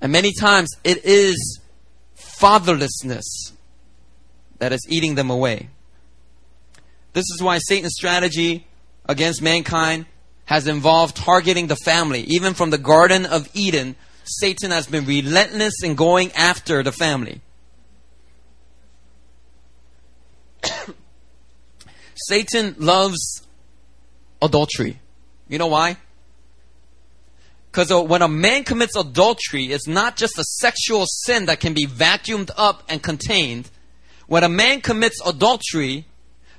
And 0.00 0.10
many 0.10 0.32
times 0.32 0.70
it 0.82 1.04
is 1.04 1.60
fatherlessness 2.18 3.52
that 4.58 4.72
is 4.72 4.84
eating 4.88 5.14
them 5.14 5.30
away. 5.30 5.68
This 7.12 7.26
is 7.32 7.40
why 7.40 7.58
Satan's 7.58 7.94
strategy 7.94 8.66
against 9.08 9.40
mankind 9.40 10.06
has 10.46 10.66
involved 10.66 11.14
targeting 11.14 11.68
the 11.68 11.76
family. 11.76 12.22
Even 12.22 12.54
from 12.54 12.70
the 12.70 12.78
Garden 12.78 13.26
of 13.26 13.48
Eden, 13.54 13.94
Satan 14.24 14.72
has 14.72 14.88
been 14.88 15.06
relentless 15.06 15.84
in 15.84 15.94
going 15.94 16.32
after 16.32 16.82
the 16.82 16.90
family. 16.90 17.42
Satan 22.14 22.76
loves 22.78 23.46
adultery. 24.40 25.00
You 25.48 25.58
know 25.58 25.68
why? 25.68 25.96
Because 27.70 27.90
when 27.90 28.20
a 28.20 28.28
man 28.28 28.64
commits 28.64 28.96
adultery, 28.96 29.72
it's 29.72 29.88
not 29.88 30.16
just 30.16 30.38
a 30.38 30.44
sexual 30.44 31.06
sin 31.06 31.46
that 31.46 31.58
can 31.58 31.72
be 31.72 31.86
vacuumed 31.86 32.50
up 32.56 32.82
and 32.88 33.02
contained. 33.02 33.70
When 34.26 34.44
a 34.44 34.48
man 34.48 34.82
commits 34.82 35.20
adultery, 35.24 36.04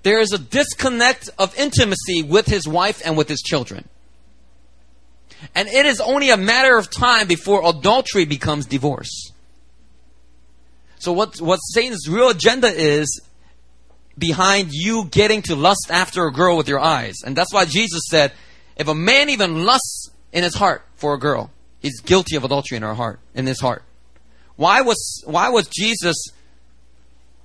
there 0.02 0.20
is 0.20 0.34
a 0.34 0.40
disconnect 0.40 1.30
of 1.38 1.56
intimacy 1.56 2.24
with 2.24 2.48
his 2.48 2.68
wife 2.68 3.02
and 3.06 3.16
with 3.16 3.30
his 3.30 3.42
children. 3.42 3.88
And 5.54 5.68
it 5.68 5.86
is 5.86 6.02
only 6.02 6.30
a 6.30 6.38
matter 6.38 6.78
of 6.78 6.90
time 6.90 7.28
before 7.28 7.62
adultery 7.64 8.26
becomes 8.26 8.66
divorce. 8.66 9.32
So 11.00 11.12
what, 11.12 11.40
what 11.42 11.58
Satan's 11.58 12.08
real 12.08 12.30
agenda 12.30 12.68
is 12.68 13.22
behind 14.18 14.70
you 14.72 15.06
getting 15.06 15.42
to 15.44 15.56
lust 15.56 15.88
after 15.90 16.26
a 16.26 16.32
girl 16.32 16.58
with 16.58 16.68
your 16.68 16.80
eyes. 16.80 17.16
And 17.26 17.36
that's 17.36 17.54
why 17.54 17.66
Jesus 17.66 18.02
said, 18.10 18.34
if 18.76 18.88
a 18.88 18.96
man 18.96 19.30
even 19.30 19.66
lusts 19.66 20.12
in 20.32 20.44
his 20.44 20.56
heart 20.56 20.84
for 20.96 21.14
a 21.14 21.20
girl, 21.20 21.52
he's 21.80 22.00
guilty 22.02 22.36
of 22.36 22.44
adultery 22.44 22.78
in 22.78 22.84
her 22.84 22.94
heart, 22.94 23.20
in 23.34 23.46
his 23.46 23.60
heart. 23.60 23.84
Why 24.56 24.82
was, 24.82 25.24
why 25.26 25.50
was 25.50 25.68
Jesus 25.68 26.16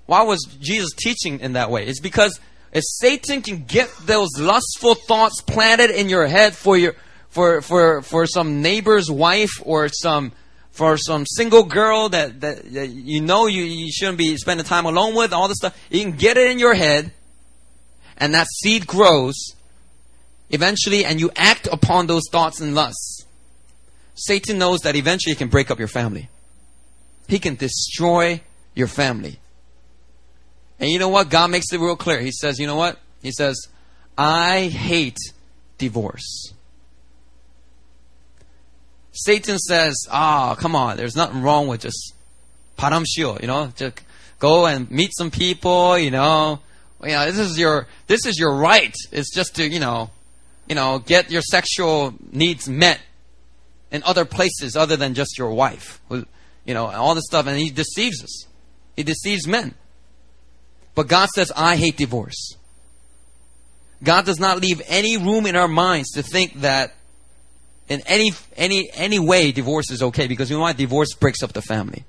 why 0.09 0.23
was 0.23 0.43
Jesus 0.59 0.93
teaching 0.97 1.41
in 1.41 1.53
that 1.53 1.71
way? 1.71 1.85
It's 1.87 2.01
because 2.01 2.41
if 2.73 2.83
Satan 2.83 3.43
can 3.43 3.65
get 3.65 3.95
those 4.05 4.31
lustful 4.39 4.95
thoughts 4.95 5.43
planted 5.43 5.91
in 5.91 6.09
your 6.09 6.27
head 6.27 6.55
for 6.55 6.79
your 6.79 6.95
for 7.29 7.61
for 7.61 8.01
for 8.01 8.27
some 8.27 8.63
neighbor's 8.63 9.11
wife 9.11 9.51
or 9.63 9.91
some 9.91 10.33
for 10.79 10.97
some 10.97 11.27
single 11.27 11.65
girl 11.65 12.09
that, 12.09 12.41
that, 12.41 12.73
that 12.73 12.87
you 12.87 13.21
know 13.21 13.49
you, 13.49 13.65
you 13.65 13.91
shouldn't 13.91 14.17
be 14.17 14.37
spending 14.37 14.65
time 14.65 14.87
alone 14.87 15.17
with, 15.17 15.33
all 15.33 15.49
this 15.49 15.57
stuff, 15.57 15.77
you 15.91 16.01
can 16.03 16.13
get 16.13 16.39
it 16.39 16.53
in 16.53 16.61
your 16.61 16.73
head, 16.73 17.11
and 18.17 18.33
that 18.33 18.47
seed 18.47 18.87
grows 18.87 19.35
eventually, 20.51 21.05
and 21.05 21.19
you 21.19 21.33
act 21.35 21.67
upon 21.71 22.07
those 22.07 22.23
thoughts 22.31 22.61
and 22.61 22.77
lusts. 22.77 23.27
Satan 24.15 24.57
knows 24.57 24.79
that 24.81 24.95
eventually 24.95 25.33
he 25.33 25.37
can 25.37 25.49
break 25.49 25.69
up 25.69 25.81
your 25.81 25.89
family. 25.89 26.29
He 27.27 27.41
can 27.41 27.57
destroy 27.57 28.41
your 28.77 28.87
family. 28.87 29.41
And 30.79 30.91
you 30.91 31.01
know 31.01 31.09
what? 31.09 31.29
God 31.29 31.51
makes 31.51 31.73
it 31.73 31.81
real 31.81 31.97
clear. 31.97 32.21
He 32.21 32.31
says, 32.31 32.61
you 32.61 32.69
know 32.69 32.77
what? 32.77 33.01
He 33.21 33.33
says, 33.33 33.67
I 34.17 34.69
hate 34.69 35.19
divorce. 35.77 36.53
Satan 39.19 39.59
says, 39.59 40.07
ah, 40.11 40.55
come 40.55 40.77
on, 40.77 40.97
there's 40.97 41.17
nothing 41.17 41.43
wrong 41.43 41.67
with 41.67 41.81
just 41.81 42.15
paramshio, 42.77 43.41
you 43.41 43.49
know, 43.49 43.73
just 43.75 44.01
go 44.39 44.67
and 44.67 44.89
meet 44.91 45.11
some 45.17 45.31
people, 45.31 45.99
you 45.99 46.11
know, 46.13 46.61
you 47.03 47.11
know, 47.11 47.27
this 47.27 47.39
is 47.39 47.59
your, 47.59 47.89
this 48.07 48.27
is 48.27 48.39
your 48.39 48.55
right. 48.55 48.95
It's 49.11 49.35
just 49.35 49.57
to, 49.57 49.69
you 49.69 49.81
know, 49.81 50.11
you 50.69 50.75
know, 50.75 51.01
get 51.01 51.31
your 51.31 51.43
sexual 51.43 52.15
needs 52.33 52.69
met 52.69 53.01
in 53.91 54.03
other 54.05 54.25
places 54.25 54.77
other 54.77 54.97
than 54.97 55.15
just 55.15 55.37
your 55.37 55.51
wife, 55.51 56.01
you 56.11 56.75
know, 56.75 56.87
all 56.87 57.15
this 57.15 57.25
stuff. 57.27 57.47
And 57.47 57.59
he 57.59 57.71
deceives 57.71 58.23
us. 58.23 58.47
He 58.95 59.03
deceives 59.03 59.47
men. 59.47 59.75
But 60.95 61.09
God 61.09 61.29
says, 61.35 61.53
I 61.57 61.77
hate 61.77 61.97
divorce. 61.97 62.57
God 64.03 64.27
does 64.27 64.39
not 64.39 64.61
leave 64.61 64.83
any 64.87 65.17
room 65.17 65.47
in 65.47 65.57
our 65.57 65.69
minds 65.69 66.11
to 66.13 66.23
think 66.23 66.61
that 66.61 66.95
in 67.89 68.03
any 68.07 68.33
any 68.57 68.91
any 68.93 69.19
way 69.19 69.53
divorce 69.53 69.91
is 69.91 70.03
okay 70.03 70.27
because 70.27 70.51
you 70.51 70.57
know 70.57 70.63
why 70.63 70.73
divorce 70.73 71.15
breaks 71.15 71.43
up 71.43 71.53
the 71.53 71.63
family. 71.63 72.05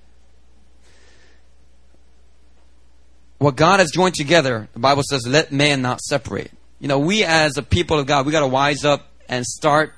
What 3.37 3.55
God 3.55 3.79
has 3.79 3.89
joined 3.91 4.15
together, 4.15 4.67
the 4.73 4.79
Bible 4.79 5.01
says, 5.09 5.25
let 5.25 5.53
man 5.53 5.81
not 5.81 6.01
separate. 6.01 6.51
You 6.79 6.89
know, 6.89 6.99
we 6.99 7.23
as 7.23 7.57
a 7.57 7.63
people 7.63 7.97
of 7.97 8.05
God, 8.05 8.25
we 8.25 8.33
got 8.33 8.41
to 8.41 8.47
wise 8.47 8.83
up 8.83 9.07
and 9.29 9.45
start 9.45 9.93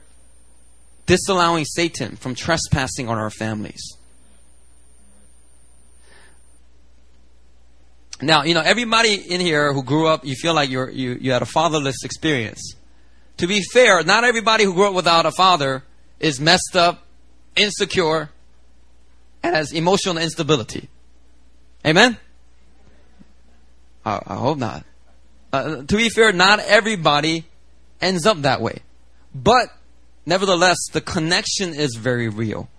disallowing 1.07 1.65
Satan 1.65 2.15
from 2.17 2.35
trespassing 2.35 3.09
on 3.09 3.17
our 3.17 3.31
families. 3.31 3.81
Now, 8.21 8.43
you 8.43 8.53
know, 8.53 8.61
everybody 8.61 9.15
in 9.15 9.41
here 9.41 9.73
who 9.73 9.81
grew 9.81 10.07
up, 10.07 10.23
you 10.23 10.35
feel 10.35 10.53
like 10.53 10.69
you're, 10.69 10.91
you, 10.91 11.17
you 11.19 11.31
had 11.31 11.41
a 11.41 11.47
fatherless 11.47 12.03
experience. 12.03 12.75
To 13.37 13.47
be 13.47 13.61
fair, 13.73 14.03
not 14.03 14.23
everybody 14.23 14.63
who 14.63 14.73
grew 14.73 14.87
up 14.87 14.93
without 14.93 15.25
a 15.25 15.31
father 15.31 15.83
is 16.19 16.39
messed 16.39 16.75
up, 16.75 17.05
insecure, 17.55 18.29
and 19.43 19.55
has 19.55 19.71
emotional 19.71 20.17
instability. 20.17 20.89
Amen? 21.85 22.17
I, 24.05 24.21
I 24.25 24.35
hope 24.35 24.57
not. 24.57 24.85
Uh, 25.51 25.83
to 25.83 25.97
be 25.97 26.09
fair, 26.09 26.31
not 26.31 26.59
everybody 26.59 27.45
ends 27.99 28.25
up 28.25 28.41
that 28.41 28.61
way. 28.61 28.79
But, 29.33 29.69
nevertheless, 30.25 30.77
the 30.91 31.01
connection 31.01 31.73
is 31.73 31.95
very 31.95 32.29
real 32.29 32.69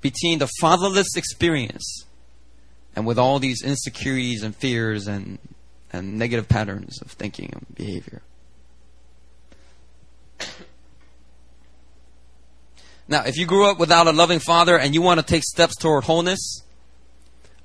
between 0.00 0.38
the 0.38 0.48
fatherless 0.60 1.16
experience 1.16 2.04
and 2.94 3.06
with 3.06 3.18
all 3.18 3.38
these 3.38 3.62
insecurities 3.62 4.42
and 4.42 4.54
fears 4.54 5.06
and, 5.06 5.38
and 5.92 6.18
negative 6.18 6.48
patterns 6.48 7.00
of 7.02 7.10
thinking 7.10 7.50
and 7.52 7.66
behavior. 7.74 8.22
Now, 13.08 13.22
if 13.24 13.36
you 13.36 13.46
grew 13.46 13.70
up 13.70 13.78
without 13.78 14.06
a 14.06 14.12
loving 14.12 14.40
father 14.40 14.78
and 14.78 14.94
you 14.94 15.02
want 15.02 15.20
to 15.20 15.26
take 15.26 15.44
steps 15.44 15.76
toward 15.76 16.04
wholeness, 16.04 16.62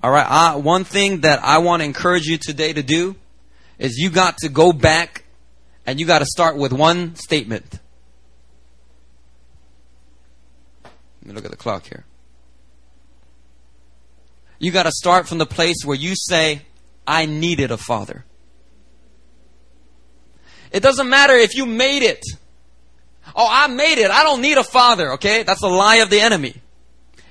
all 0.04 0.12
right, 0.12 0.26
I, 0.28 0.56
one 0.56 0.84
thing 0.84 1.22
that 1.22 1.44
I 1.44 1.60
want 1.60 1.82
to 1.82 1.86
encourage 1.86 2.26
you 2.26 2.38
today 2.38 2.74
to 2.74 2.84
do 2.84 3.16
is 3.80 3.98
you 3.98 4.10
got 4.10 4.38
to 4.40 4.50
go 4.50 4.72
back 4.72 5.26
and 5.86 6.00
you 6.00 6.06
got 6.06 6.20
to 6.20 6.26
start 6.26 6.58
with 6.58 6.72
one 6.72 7.16
statement. 7.16 7.80
Let 10.84 10.94
me 11.26 11.34
look 11.34 11.46
at 11.46 11.52
the 11.52 11.58
clock 11.58 11.86
here. 11.86 12.06
You 14.60 14.72
got 14.72 14.84
to 14.84 14.92
start 14.92 15.28
from 15.28 15.40
the 15.40 15.46
place 15.46 15.78
where 15.84 15.98
you 15.98 16.14
say, 16.16 16.62
I 17.08 17.26
needed 17.26 17.72
a 17.72 17.78
father. 17.78 18.26
It 20.72 20.82
doesn't 20.82 21.10
matter 21.10 21.34
if 21.34 21.56
you 21.56 21.66
made 21.66 22.04
it. 22.04 22.24
Oh, 23.36 23.48
I 23.50 23.68
made 23.68 23.98
it. 23.98 24.12
I 24.12 24.24
don't 24.24 24.42
need 24.42 24.58
a 24.58 24.64
father. 24.64 25.14
Okay. 25.14 25.44
That's 25.44 25.64
a 25.64 25.68
lie 25.68 25.98
of 25.98 26.10
the 26.10 26.20
enemy. 26.20 26.56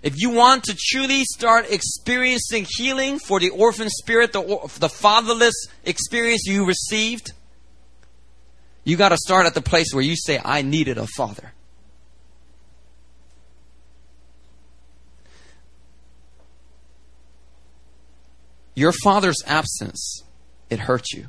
If 0.03 0.15
you 0.17 0.31
want 0.31 0.65
to 0.65 0.77
truly 0.79 1.25
start 1.25 1.71
experiencing 1.71 2.67
healing 2.69 3.19
for 3.19 3.39
the 3.39 3.51
orphan 3.51 3.91
spirit, 3.91 4.33
the, 4.33 4.43
the 4.79 4.89
fatherless 4.89 5.67
experience 5.85 6.47
you 6.47 6.65
received, 6.65 7.33
you 8.85 8.97
got 8.97 9.11
to 9.11 9.19
start 9.19 9.45
at 9.45 9.55
the 9.55 9.61
place 9.61 9.89
where 9.93 10.03
you 10.03 10.17
say, 10.17 10.41
I 10.43 10.63
needed 10.63 10.97
a 10.97 11.07
father. 11.07 11.53
Your 18.75 18.93
father's 18.93 19.43
absence, 19.47 20.23
it 20.71 20.79
hurt 20.79 21.13
you. 21.13 21.29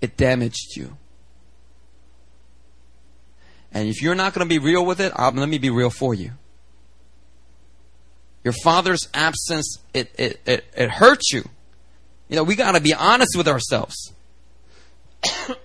It 0.00 0.16
damaged 0.16 0.76
you. 0.76 0.96
And 3.72 3.88
if 3.88 4.02
you're 4.02 4.14
not 4.14 4.34
going 4.34 4.46
to 4.46 4.48
be 4.48 4.58
real 4.58 4.84
with 4.84 5.00
it, 5.00 5.12
I'll, 5.14 5.32
let 5.32 5.48
me 5.48 5.58
be 5.58 5.70
real 5.70 5.90
for 5.90 6.14
you. 6.14 6.32
Your 8.44 8.54
father's 8.64 9.08
absence, 9.12 9.78
it, 9.92 10.14
it, 10.18 10.40
it, 10.46 10.64
it 10.76 10.90
hurts 10.90 11.32
you. 11.32 11.44
You 12.28 12.36
know, 12.36 12.44
we 12.44 12.56
got 12.56 12.72
to 12.72 12.80
be 12.80 12.94
honest 12.94 13.36
with 13.36 13.48
ourselves. 13.48 14.12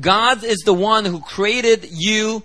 God 0.00 0.44
is 0.44 0.58
the 0.64 0.74
one 0.74 1.04
who 1.04 1.20
created 1.20 1.88
you 1.90 2.42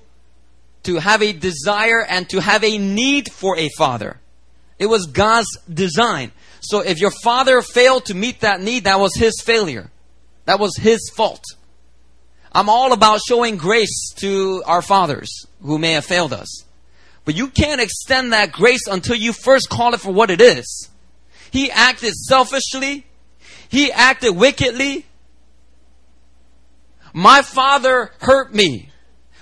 to 0.84 0.98
have 0.98 1.22
a 1.22 1.34
desire 1.34 2.04
and 2.04 2.30
to 2.30 2.40
have 2.40 2.64
a 2.64 2.78
need 2.78 3.32
for 3.32 3.58
a 3.58 3.70
father. 3.78 4.20
It 4.80 4.88
was 4.88 5.08
God's 5.08 5.48
design. 5.72 6.32
So 6.60 6.80
if 6.80 7.00
your 7.00 7.12
father 7.24 7.62
failed 7.62 8.06
to 8.06 8.14
meet 8.14 8.42
that 8.42 8.62
need, 8.62 8.86
that 8.86 9.00
was 9.00 9.16
his 9.16 9.42
failure. 9.42 9.92
That 10.46 10.60
was 10.60 10.76
his 10.78 11.12
fault. 11.16 11.44
I'm 12.54 12.70
all 12.70 12.94
about 12.94 13.20
showing 13.28 13.58
grace 13.58 14.14
to 14.18 14.64
our 14.66 14.82
fathers 14.82 15.48
who 15.62 15.80
may 15.80 15.94
have 15.94 16.06
failed 16.06 16.34
us. 16.34 16.66
But 17.26 17.36
you 17.36 17.48
can't 17.48 17.82
extend 17.82 18.34
that 18.34 18.52
grace 18.52 18.86
until 18.88 19.16
you 19.16 19.34
first 19.34 19.70
call 19.70 19.94
it 19.94 20.02
for 20.02 20.14
what 20.14 20.30
it 20.30 20.42
is. 20.42 20.90
He 21.52 21.72
acted 21.72 22.14
selfishly. 22.14 23.06
He 23.70 23.92
acted 23.92 24.32
wickedly. 24.32 25.06
My 27.14 27.42
father 27.42 28.12
hurt 28.20 28.54
me. 28.54 28.90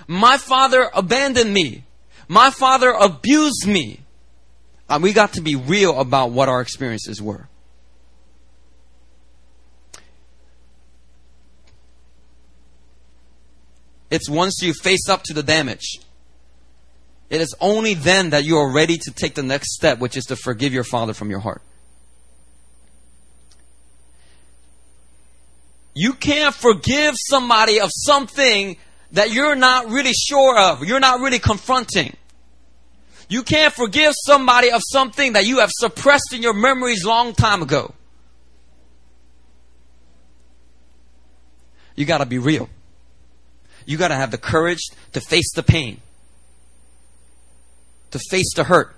My 0.08 0.38
father 0.38 0.90
abandoned 0.94 1.54
me. 1.54 1.86
My 2.28 2.50
father 2.50 2.92
abused 2.92 3.68
me. 3.68 4.02
And 4.90 5.02
we 5.02 5.14
got 5.14 5.34
to 5.34 5.42
be 5.42 5.56
real 5.56 6.00
about 6.00 6.32
what 6.32 6.50
our 6.50 6.62
experiences 6.62 7.22
were. 7.22 7.48
It's 14.12 14.30
once 14.30 14.62
you 14.62 14.74
face 14.74 15.08
up 15.10 15.24
to 15.24 15.34
the 15.34 15.42
damage. 15.42 16.00
It 17.30 17.40
is 17.40 17.56
only 17.62 17.94
then 17.94 18.32
that 18.32 18.44
you 18.44 18.58
are 18.58 18.72
ready 18.72 18.98
to 18.98 19.12
take 19.12 19.36
the 19.36 19.42
next 19.42 19.74
step, 19.74 20.00
which 20.00 20.18
is 20.18 20.26
to 20.26 20.36
forgive 20.36 20.74
your 20.74 20.84
father 20.84 21.14
from 21.14 21.30
your 21.30 21.40
heart. 21.40 21.62
You 25.94 26.14
can't 26.14 26.54
forgive 26.54 27.16
somebody 27.18 27.80
of 27.80 27.90
something 27.94 28.76
that 29.14 29.32
you're 29.32 29.56
not 29.56 29.90
really 29.90 30.14
sure 30.14 30.60
of, 30.60 30.84
you're 30.84 31.00
not 31.00 31.22
really 31.22 31.40
confronting. 31.40 32.16
You 33.30 33.44
can't 33.44 33.74
forgive 33.74 34.14
somebody 34.26 34.72
of 34.72 34.82
something 34.92 35.34
that 35.34 35.46
you 35.46 35.60
have 35.60 35.70
suppressed 35.72 36.34
in 36.34 36.42
your 36.42 36.54
memories 36.54 37.06
long 37.06 37.34
time 37.34 37.62
ago. 37.62 37.94
You 41.96 42.06
got 42.06 42.18
to 42.18 42.26
be 42.26 42.40
real. 42.40 42.70
You 43.86 43.98
got 43.98 44.10
to 44.10 44.16
have 44.16 44.32
the 44.32 44.38
courage 44.38 44.82
to 45.14 45.22
face 45.22 45.52
the 45.54 45.64
pain, 45.64 46.02
to 48.12 48.20
face 48.30 48.54
the 48.56 48.66
hurt. 48.66 48.96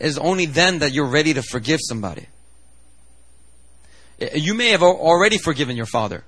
It 0.00 0.06
is 0.06 0.18
only 0.18 0.46
then 0.46 0.80
that 0.80 0.92
you're 0.92 1.08
ready 1.08 1.34
to 1.34 1.42
forgive 1.42 1.80
somebody. 1.82 2.26
You 4.34 4.54
may 4.54 4.68
have 4.68 4.82
already 4.82 5.38
forgiven 5.38 5.76
your 5.76 5.86
father. 5.86 6.24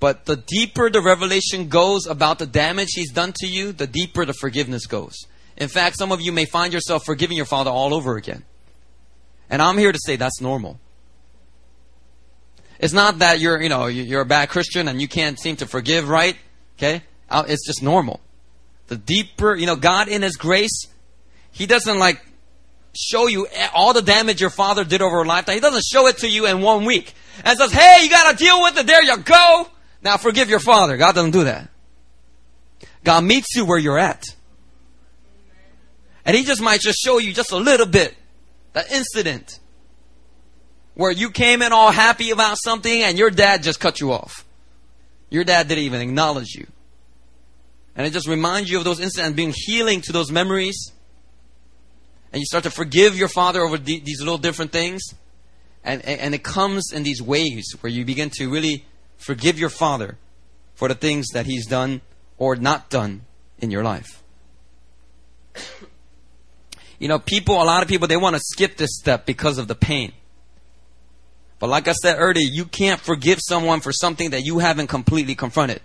But 0.00 0.26
the 0.26 0.36
deeper 0.36 0.90
the 0.90 1.00
revelation 1.00 1.68
goes 1.68 2.06
about 2.06 2.38
the 2.38 2.46
damage 2.46 2.90
he's 2.94 3.12
done 3.12 3.32
to 3.36 3.46
you, 3.46 3.72
the 3.72 3.86
deeper 3.86 4.24
the 4.24 4.34
forgiveness 4.34 4.86
goes. 4.86 5.14
In 5.56 5.68
fact, 5.68 5.96
some 5.98 6.12
of 6.12 6.20
you 6.20 6.32
may 6.32 6.44
find 6.44 6.72
yourself 6.72 7.04
forgiving 7.04 7.36
your 7.36 7.46
father 7.46 7.70
all 7.70 7.94
over 7.94 8.16
again. 8.16 8.44
And 9.48 9.62
I'm 9.62 9.78
here 9.78 9.92
to 9.92 9.98
say 10.04 10.16
that's 10.16 10.40
normal. 10.40 10.80
It's 12.78 12.92
not 12.92 13.20
that 13.20 13.40
you're, 13.40 13.60
you 13.62 13.68
know, 13.68 13.86
you're 13.86 14.22
a 14.22 14.26
bad 14.26 14.48
Christian 14.48 14.88
and 14.88 15.00
you 15.00 15.08
can't 15.08 15.38
seem 15.38 15.56
to 15.56 15.66
forgive 15.66 16.08
right. 16.08 16.36
Okay? 16.76 17.02
Uh, 17.30 17.44
it's 17.46 17.66
just 17.66 17.82
normal. 17.82 18.20
The 18.88 18.96
deeper, 18.96 19.54
you 19.54 19.66
know, 19.66 19.76
God 19.76 20.08
in 20.08 20.22
His 20.22 20.36
grace, 20.36 20.86
He 21.52 21.66
doesn't 21.66 21.98
like 21.98 22.20
show 22.96 23.26
you 23.26 23.48
all 23.74 23.92
the 23.92 24.02
damage 24.02 24.40
your 24.40 24.50
father 24.50 24.84
did 24.84 25.02
over 25.02 25.22
a 25.22 25.24
lifetime. 25.24 25.54
He 25.54 25.60
doesn't 25.60 25.84
show 25.84 26.06
it 26.06 26.18
to 26.18 26.28
you 26.28 26.46
in 26.46 26.60
one 26.60 26.84
week 26.84 27.14
and 27.44 27.58
says, 27.58 27.72
hey, 27.72 28.00
you 28.02 28.10
gotta 28.10 28.36
deal 28.36 28.62
with 28.62 28.78
it. 28.78 28.86
There 28.86 29.02
you 29.02 29.16
go. 29.18 29.68
Now 30.02 30.16
forgive 30.16 30.50
your 30.50 30.60
father. 30.60 30.96
God 30.96 31.14
doesn't 31.14 31.32
do 31.32 31.44
that. 31.44 31.68
God 33.02 33.24
meets 33.24 33.54
you 33.54 33.64
where 33.64 33.78
you're 33.78 33.98
at. 33.98 34.24
And 36.24 36.36
He 36.36 36.44
just 36.44 36.62
might 36.62 36.80
just 36.80 36.98
show 36.98 37.18
you 37.18 37.32
just 37.32 37.52
a 37.52 37.56
little 37.56 37.86
bit, 37.86 38.14
that 38.72 38.90
incident 38.90 39.58
where 40.94 41.10
you 41.10 41.30
came 41.30 41.62
in 41.62 41.72
all 41.72 41.90
happy 41.90 42.30
about 42.30 42.56
something 42.62 43.02
and 43.02 43.18
your 43.18 43.30
dad 43.30 43.62
just 43.62 43.80
cut 43.80 44.00
you 44.00 44.12
off. 44.12 44.44
Your 45.30 45.44
dad 45.44 45.68
didn't 45.68 45.84
even 45.84 46.00
acknowledge 46.00 46.54
you. 46.54 46.66
And 47.96 48.06
it 48.06 48.12
just 48.12 48.28
reminds 48.28 48.70
you 48.70 48.78
of 48.78 48.84
those 48.84 49.00
incidents 49.00 49.28
and 49.28 49.36
being 49.36 49.52
healing 49.54 50.00
to 50.02 50.12
those 50.12 50.30
memories. 50.30 50.92
And 52.32 52.40
you 52.40 52.46
start 52.46 52.64
to 52.64 52.70
forgive 52.70 53.16
your 53.16 53.28
father 53.28 53.60
over 53.60 53.78
the, 53.78 54.00
these 54.00 54.20
little 54.20 54.38
different 54.38 54.72
things. 54.72 55.02
And, 55.84 56.04
and, 56.04 56.20
and 56.20 56.34
it 56.34 56.42
comes 56.42 56.92
in 56.92 57.02
these 57.02 57.22
waves 57.22 57.74
where 57.80 57.90
you 57.90 58.04
begin 58.04 58.30
to 58.34 58.50
really 58.50 58.84
forgive 59.16 59.58
your 59.58 59.68
father 59.68 60.16
for 60.74 60.88
the 60.88 60.94
things 60.94 61.28
that 61.34 61.46
he's 61.46 61.66
done 61.66 62.00
or 62.38 62.56
not 62.56 62.90
done 62.90 63.22
in 63.58 63.70
your 63.70 63.84
life. 63.84 64.22
You 66.98 67.08
know, 67.08 67.18
people, 67.18 67.60
a 67.60 67.64
lot 67.64 67.82
of 67.82 67.88
people, 67.88 68.08
they 68.08 68.16
want 68.16 68.34
to 68.34 68.40
skip 68.42 68.76
this 68.76 68.96
step 68.96 69.26
because 69.26 69.58
of 69.58 69.68
the 69.68 69.74
pain. 69.74 70.12
But 71.64 71.70
like 71.70 71.88
I 71.88 71.92
said 71.92 72.16
earlier, 72.18 72.46
you 72.46 72.66
can't 72.66 73.00
forgive 73.00 73.38
someone 73.40 73.80
for 73.80 73.90
something 73.90 74.32
that 74.32 74.44
you 74.44 74.58
haven't 74.58 74.88
completely 74.88 75.34
confronted. 75.34 75.80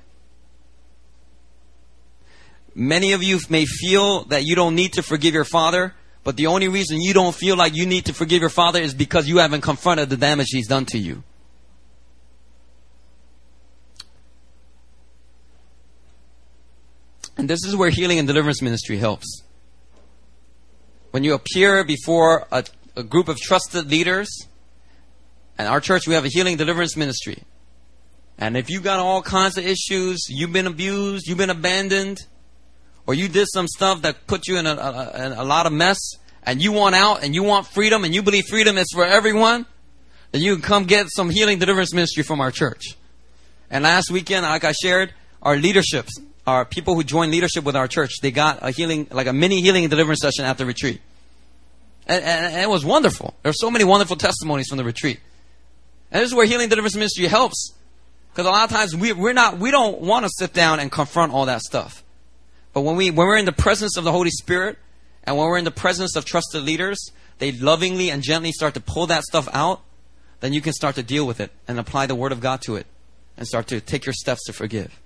Many 2.75 3.13
of 3.13 3.23
you 3.23 3.39
may 3.49 3.63
feel 3.65 4.25
that 4.25 4.43
you 4.43 4.57
don't 4.57 4.75
need 4.75 4.91
to 4.95 5.01
forgive 5.01 5.33
your 5.33 5.45
father, 5.45 5.95
but 6.25 6.35
the 6.35 6.47
only 6.47 6.67
reason 6.67 6.99
you 6.99 7.13
don't 7.13 7.33
feel 7.33 7.55
like 7.55 7.77
you 7.77 7.85
need 7.85 8.07
to 8.07 8.13
forgive 8.13 8.41
your 8.41 8.49
father 8.49 8.81
is 8.81 8.93
because 8.93 9.29
you 9.29 9.37
haven't 9.37 9.61
confronted 9.61 10.09
the 10.09 10.17
damage 10.17 10.47
he's 10.49 10.67
done 10.67 10.85
to 10.87 10.97
you. 10.97 11.23
And 17.37 17.49
this 17.49 17.63
is 17.63 17.73
where 17.73 17.89
healing 17.89 18.19
and 18.19 18.27
deliverance 18.27 18.61
ministry 18.61 18.97
helps. 18.97 19.43
When 21.11 21.23
you 21.23 21.35
appear 21.35 21.85
before 21.85 22.47
a, 22.51 22.65
a 22.97 23.03
group 23.03 23.29
of 23.29 23.37
trusted 23.37 23.89
leaders, 23.89 24.27
and 25.59 25.67
our 25.67 25.81
church, 25.81 26.07
we 26.07 26.13
have 26.13 26.23
a 26.23 26.29
healing 26.29 26.55
deliverance 26.55 26.95
ministry. 26.95 27.43
And 28.37 28.55
if 28.55 28.69
you 28.69 28.79
got 28.79 28.99
all 28.99 29.21
kinds 29.21 29.57
of 29.57 29.65
issues, 29.65 30.27
you've 30.29 30.53
been 30.53 30.67
abused, 30.67 31.27
you've 31.27 31.37
been 31.37 31.49
abandoned, 31.49 32.19
or 33.05 33.13
you 33.13 33.27
did 33.27 33.45
some 33.49 33.67
stuff 33.67 34.03
that 34.03 34.25
put 34.25 34.47
you 34.47 34.57
in 34.57 34.65
a, 34.65 34.71
a, 34.71 35.33
a, 35.39 35.43
lot 35.43 35.65
of 35.65 35.73
mess, 35.73 35.97
and 36.43 36.61
you 36.61 36.71
want 36.71 36.95
out, 36.95 37.25
and 37.25 37.35
you 37.35 37.43
want 37.43 37.67
freedom, 37.67 38.05
and 38.05 38.15
you 38.15 38.23
believe 38.23 38.45
freedom 38.49 38.77
is 38.77 38.87
for 38.93 39.03
everyone, 39.03 39.65
then 40.31 40.41
you 40.41 40.55
can 40.55 40.61
come 40.61 40.85
get 40.85 41.07
some 41.09 41.29
healing 41.29 41.59
deliverance 41.59 41.93
ministry 41.93 42.23
from 42.23 42.39
our 42.39 42.51
church. 42.51 42.95
And 43.69 43.83
last 43.83 44.09
weekend, 44.09 44.43
like 44.43 44.63
I 44.63 44.71
shared, 44.71 45.13
our 45.41 45.57
leaderships, 45.57 46.13
our 46.47 46.63
people 46.63 46.95
who 46.95 47.03
joined 47.03 47.33
leadership 47.33 47.65
with 47.65 47.75
our 47.75 47.89
church, 47.89 48.21
they 48.21 48.31
got 48.31 48.59
a 48.61 48.71
healing, 48.71 49.07
like 49.11 49.27
a 49.27 49.33
mini 49.33 49.59
healing 49.59 49.83
and 49.83 49.91
deliverance 49.91 50.21
session 50.21 50.45
at 50.45 50.57
the 50.57 50.65
retreat. 50.65 51.01
And, 52.07 52.23
and, 52.23 52.53
and 52.53 52.61
it 52.63 52.69
was 52.69 52.85
wonderful. 52.85 53.33
There 53.43 53.49
are 53.49 53.53
so 53.53 53.69
many 53.69 53.83
wonderful 53.83 54.15
testimonies 54.15 54.69
from 54.69 54.77
the 54.77 54.85
retreat. 54.85 55.19
And 56.11 56.21
this 56.21 56.29
is 56.29 56.35
where 56.35 56.45
healing 56.45 56.69
deliverance 56.69 56.95
ministry 56.95 57.25
helps. 57.27 57.73
Because 58.31 58.45
a 58.45 58.51
lot 58.51 58.69
of 58.69 58.75
times 58.75 58.95
we, 58.95 59.13
we're 59.13 59.33
not, 59.33 59.57
we 59.57 59.71
don't 59.71 60.01
want 60.01 60.25
to 60.25 60.31
sit 60.33 60.53
down 60.53 60.79
and 60.79 60.91
confront 60.91 61.33
all 61.33 61.45
that 61.45 61.61
stuff. 61.61 62.03
But 62.73 62.81
when 62.81 62.95
we, 62.95 63.11
when 63.11 63.27
we're 63.27 63.37
in 63.37 63.45
the 63.45 63.51
presence 63.51 63.97
of 63.97 64.03
the 64.03 64.11
Holy 64.11 64.29
Spirit, 64.29 64.77
and 65.23 65.37
when 65.37 65.47
we're 65.47 65.57
in 65.57 65.65
the 65.65 65.71
presence 65.71 66.15
of 66.15 66.25
trusted 66.25 66.63
leaders, 66.63 67.11
they 67.39 67.51
lovingly 67.51 68.09
and 68.09 68.23
gently 68.23 68.51
start 68.51 68.73
to 68.75 68.79
pull 68.79 69.07
that 69.07 69.23
stuff 69.23 69.47
out, 69.53 69.81
then 70.39 70.53
you 70.53 70.61
can 70.61 70.73
start 70.73 70.95
to 70.95 71.03
deal 71.03 71.27
with 71.27 71.39
it 71.39 71.51
and 71.67 71.79
apply 71.79 72.05
the 72.05 72.15
Word 72.15 72.31
of 72.31 72.39
God 72.39 72.61
to 72.61 72.75
it 72.75 72.87
and 73.37 73.47
start 73.47 73.67
to 73.67 73.81
take 73.81 74.05
your 74.05 74.13
steps 74.13 74.43
to 74.45 74.53
forgive. 74.53 74.99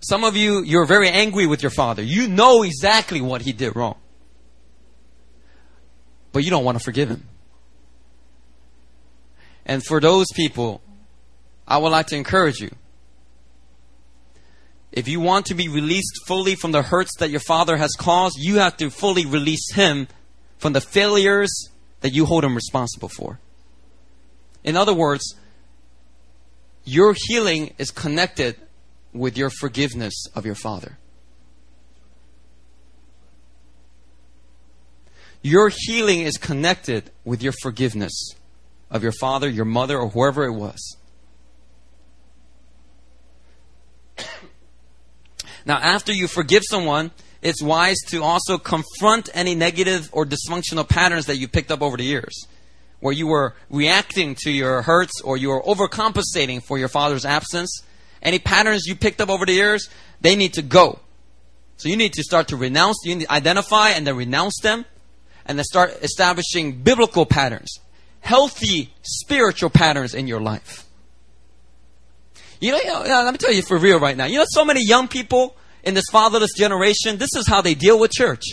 Some 0.00 0.22
of 0.22 0.36
you, 0.36 0.62
you're 0.62 0.84
very 0.84 1.08
angry 1.08 1.46
with 1.46 1.62
your 1.62 1.70
father. 1.70 2.02
You 2.02 2.28
know 2.28 2.62
exactly 2.62 3.22
what 3.22 3.40
he 3.40 3.54
did 3.54 3.74
wrong. 3.74 3.96
But 6.34 6.42
you 6.42 6.50
don't 6.50 6.64
want 6.64 6.76
to 6.76 6.84
forgive 6.84 7.08
him. 7.08 7.28
And 9.64 9.84
for 9.84 10.00
those 10.00 10.26
people, 10.34 10.82
I 11.66 11.78
would 11.78 11.90
like 11.90 12.08
to 12.08 12.16
encourage 12.16 12.58
you. 12.58 12.74
If 14.90 15.06
you 15.06 15.20
want 15.20 15.46
to 15.46 15.54
be 15.54 15.68
released 15.68 16.26
fully 16.26 16.56
from 16.56 16.72
the 16.72 16.82
hurts 16.82 17.12
that 17.20 17.30
your 17.30 17.40
father 17.40 17.76
has 17.76 17.92
caused, 17.92 18.36
you 18.36 18.56
have 18.56 18.76
to 18.78 18.90
fully 18.90 19.24
release 19.24 19.72
him 19.74 20.08
from 20.58 20.72
the 20.72 20.80
failures 20.80 21.68
that 22.00 22.12
you 22.12 22.26
hold 22.26 22.44
him 22.44 22.56
responsible 22.56 23.08
for. 23.08 23.38
In 24.64 24.76
other 24.76 24.92
words, 24.92 25.36
your 26.84 27.14
healing 27.28 27.74
is 27.78 27.92
connected 27.92 28.56
with 29.12 29.38
your 29.38 29.50
forgiveness 29.50 30.26
of 30.34 30.44
your 30.44 30.56
father. 30.56 30.98
Your 35.44 35.70
healing 35.72 36.22
is 36.22 36.36
connected 36.38 37.12
with 37.24 37.42
your 37.42 37.52
forgiveness 37.62 38.34
of 38.90 39.02
your 39.02 39.12
father, 39.12 39.48
your 39.48 39.66
mother, 39.66 39.96
or 39.98 40.08
whoever 40.08 40.44
it 40.44 40.52
was. 40.52 40.96
now, 45.66 45.76
after 45.76 46.12
you 46.12 46.26
forgive 46.26 46.62
someone, 46.68 47.12
it's 47.42 47.62
wise 47.62 47.98
to 48.08 48.22
also 48.22 48.58
confront 48.58 49.28
any 49.34 49.54
negative 49.54 50.08
or 50.12 50.24
dysfunctional 50.24 50.88
patterns 50.88 51.26
that 51.26 51.36
you 51.36 51.46
picked 51.46 51.70
up 51.70 51.82
over 51.82 51.96
the 51.96 52.04
years, 52.04 52.48
where 53.00 53.12
you 53.12 53.26
were 53.26 53.54
reacting 53.68 54.34
to 54.40 54.50
your 54.50 54.82
hurts 54.82 55.20
or 55.20 55.36
you 55.36 55.50
were 55.50 55.62
overcompensating 55.62 56.64
for 56.64 56.78
your 56.78 56.88
father's 56.88 57.24
absence 57.24 57.82
any 58.24 58.38
patterns 58.38 58.86
you 58.86 58.96
picked 58.96 59.20
up 59.20 59.28
over 59.28 59.44
the 59.44 59.52
years, 59.52 59.88
they 60.20 60.34
need 60.34 60.54
to 60.54 60.62
go. 60.62 60.98
So 61.76 61.88
you 61.88 61.96
need 61.96 62.14
to 62.14 62.22
start 62.22 62.48
to 62.48 62.56
renounce, 62.56 62.96
you 63.04 63.14
need 63.14 63.24
to 63.26 63.32
identify 63.32 63.90
and 63.90 64.06
then 64.06 64.16
renounce 64.16 64.58
them, 64.62 64.86
and 65.46 65.58
then 65.58 65.64
start 65.64 66.02
establishing 66.02 66.82
biblical 66.82 67.26
patterns, 67.26 67.78
healthy 68.20 68.92
spiritual 69.02 69.70
patterns 69.70 70.14
in 70.14 70.26
your 70.26 70.40
life. 70.40 70.86
You 72.60 72.72
know, 72.72 72.78
you 72.78 72.86
know, 72.86 73.02
let 73.24 73.32
me 73.32 73.38
tell 73.38 73.52
you 73.52 73.62
for 73.62 73.76
real 73.78 74.00
right 74.00 74.16
now. 74.16 74.24
You 74.24 74.38
know, 74.38 74.46
so 74.48 74.64
many 74.64 74.84
young 74.84 75.08
people 75.08 75.56
in 75.82 75.94
this 75.94 76.06
fatherless 76.10 76.52
generation, 76.56 77.18
this 77.18 77.34
is 77.36 77.46
how 77.46 77.60
they 77.60 77.74
deal 77.74 77.98
with 77.98 78.10
church. 78.10 78.44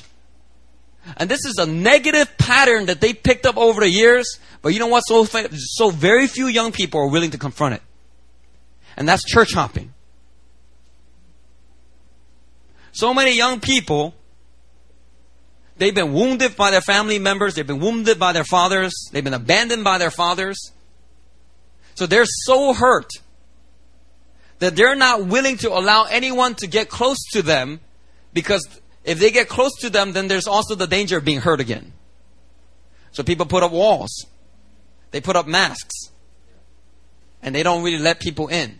And 1.17 1.29
this 1.29 1.45
is 1.45 1.57
a 1.57 1.65
negative 1.65 2.37
pattern 2.37 2.87
that 2.87 3.01
they 3.01 3.13
picked 3.13 3.45
up 3.45 3.57
over 3.57 3.81
the 3.81 3.89
years. 3.89 4.39
But 4.61 4.73
you 4.73 4.79
know 4.79 4.87
what? 4.87 5.01
So, 5.01 5.23
so 5.25 5.89
very 5.89 6.27
few 6.27 6.47
young 6.47 6.71
people 6.71 6.99
are 6.99 7.09
willing 7.09 7.31
to 7.31 7.37
confront 7.37 7.75
it 7.75 7.81
and 8.97 9.07
that's 9.07 9.23
church 9.23 9.53
hopping. 9.53 9.93
So 12.91 13.13
many 13.13 13.35
young 13.35 13.59
people, 13.59 14.13
they've 15.81 15.95
been 15.95 16.13
wounded 16.13 16.55
by 16.55 16.69
their 16.69 16.79
family 16.79 17.17
members, 17.17 17.55
they've 17.55 17.65
been 17.65 17.79
wounded 17.79 18.19
by 18.19 18.33
their 18.33 18.43
fathers, 18.43 18.93
they've 19.11 19.23
been 19.23 19.33
abandoned 19.33 19.83
by 19.83 19.97
their 19.97 20.11
fathers. 20.11 20.71
So 21.95 22.05
they're 22.05 22.27
so 22.27 22.71
hurt 22.71 23.09
that 24.59 24.75
they're 24.75 24.95
not 24.95 25.25
willing 25.25 25.57
to 25.57 25.69
allow 25.71 26.03
anyone 26.03 26.53
to 26.55 26.67
get 26.67 26.87
close 26.87 27.17
to 27.31 27.41
them 27.41 27.79
because 28.31 28.79
if 29.03 29.17
they 29.17 29.31
get 29.31 29.49
close 29.49 29.71
to 29.79 29.89
them, 29.89 30.13
then 30.13 30.27
there's 30.27 30.45
also 30.45 30.75
the 30.75 30.85
danger 30.85 31.17
of 31.17 31.25
being 31.25 31.41
hurt 31.41 31.59
again. 31.59 31.93
So 33.11 33.23
people 33.23 33.47
put 33.47 33.63
up 33.63 33.71
walls, 33.71 34.27
they 35.09 35.19
put 35.19 35.35
up 35.35 35.47
masks, 35.47 36.11
and 37.41 37.55
they 37.55 37.63
don't 37.63 37.83
really 37.83 37.97
let 37.97 38.19
people 38.19 38.49
in 38.49 38.79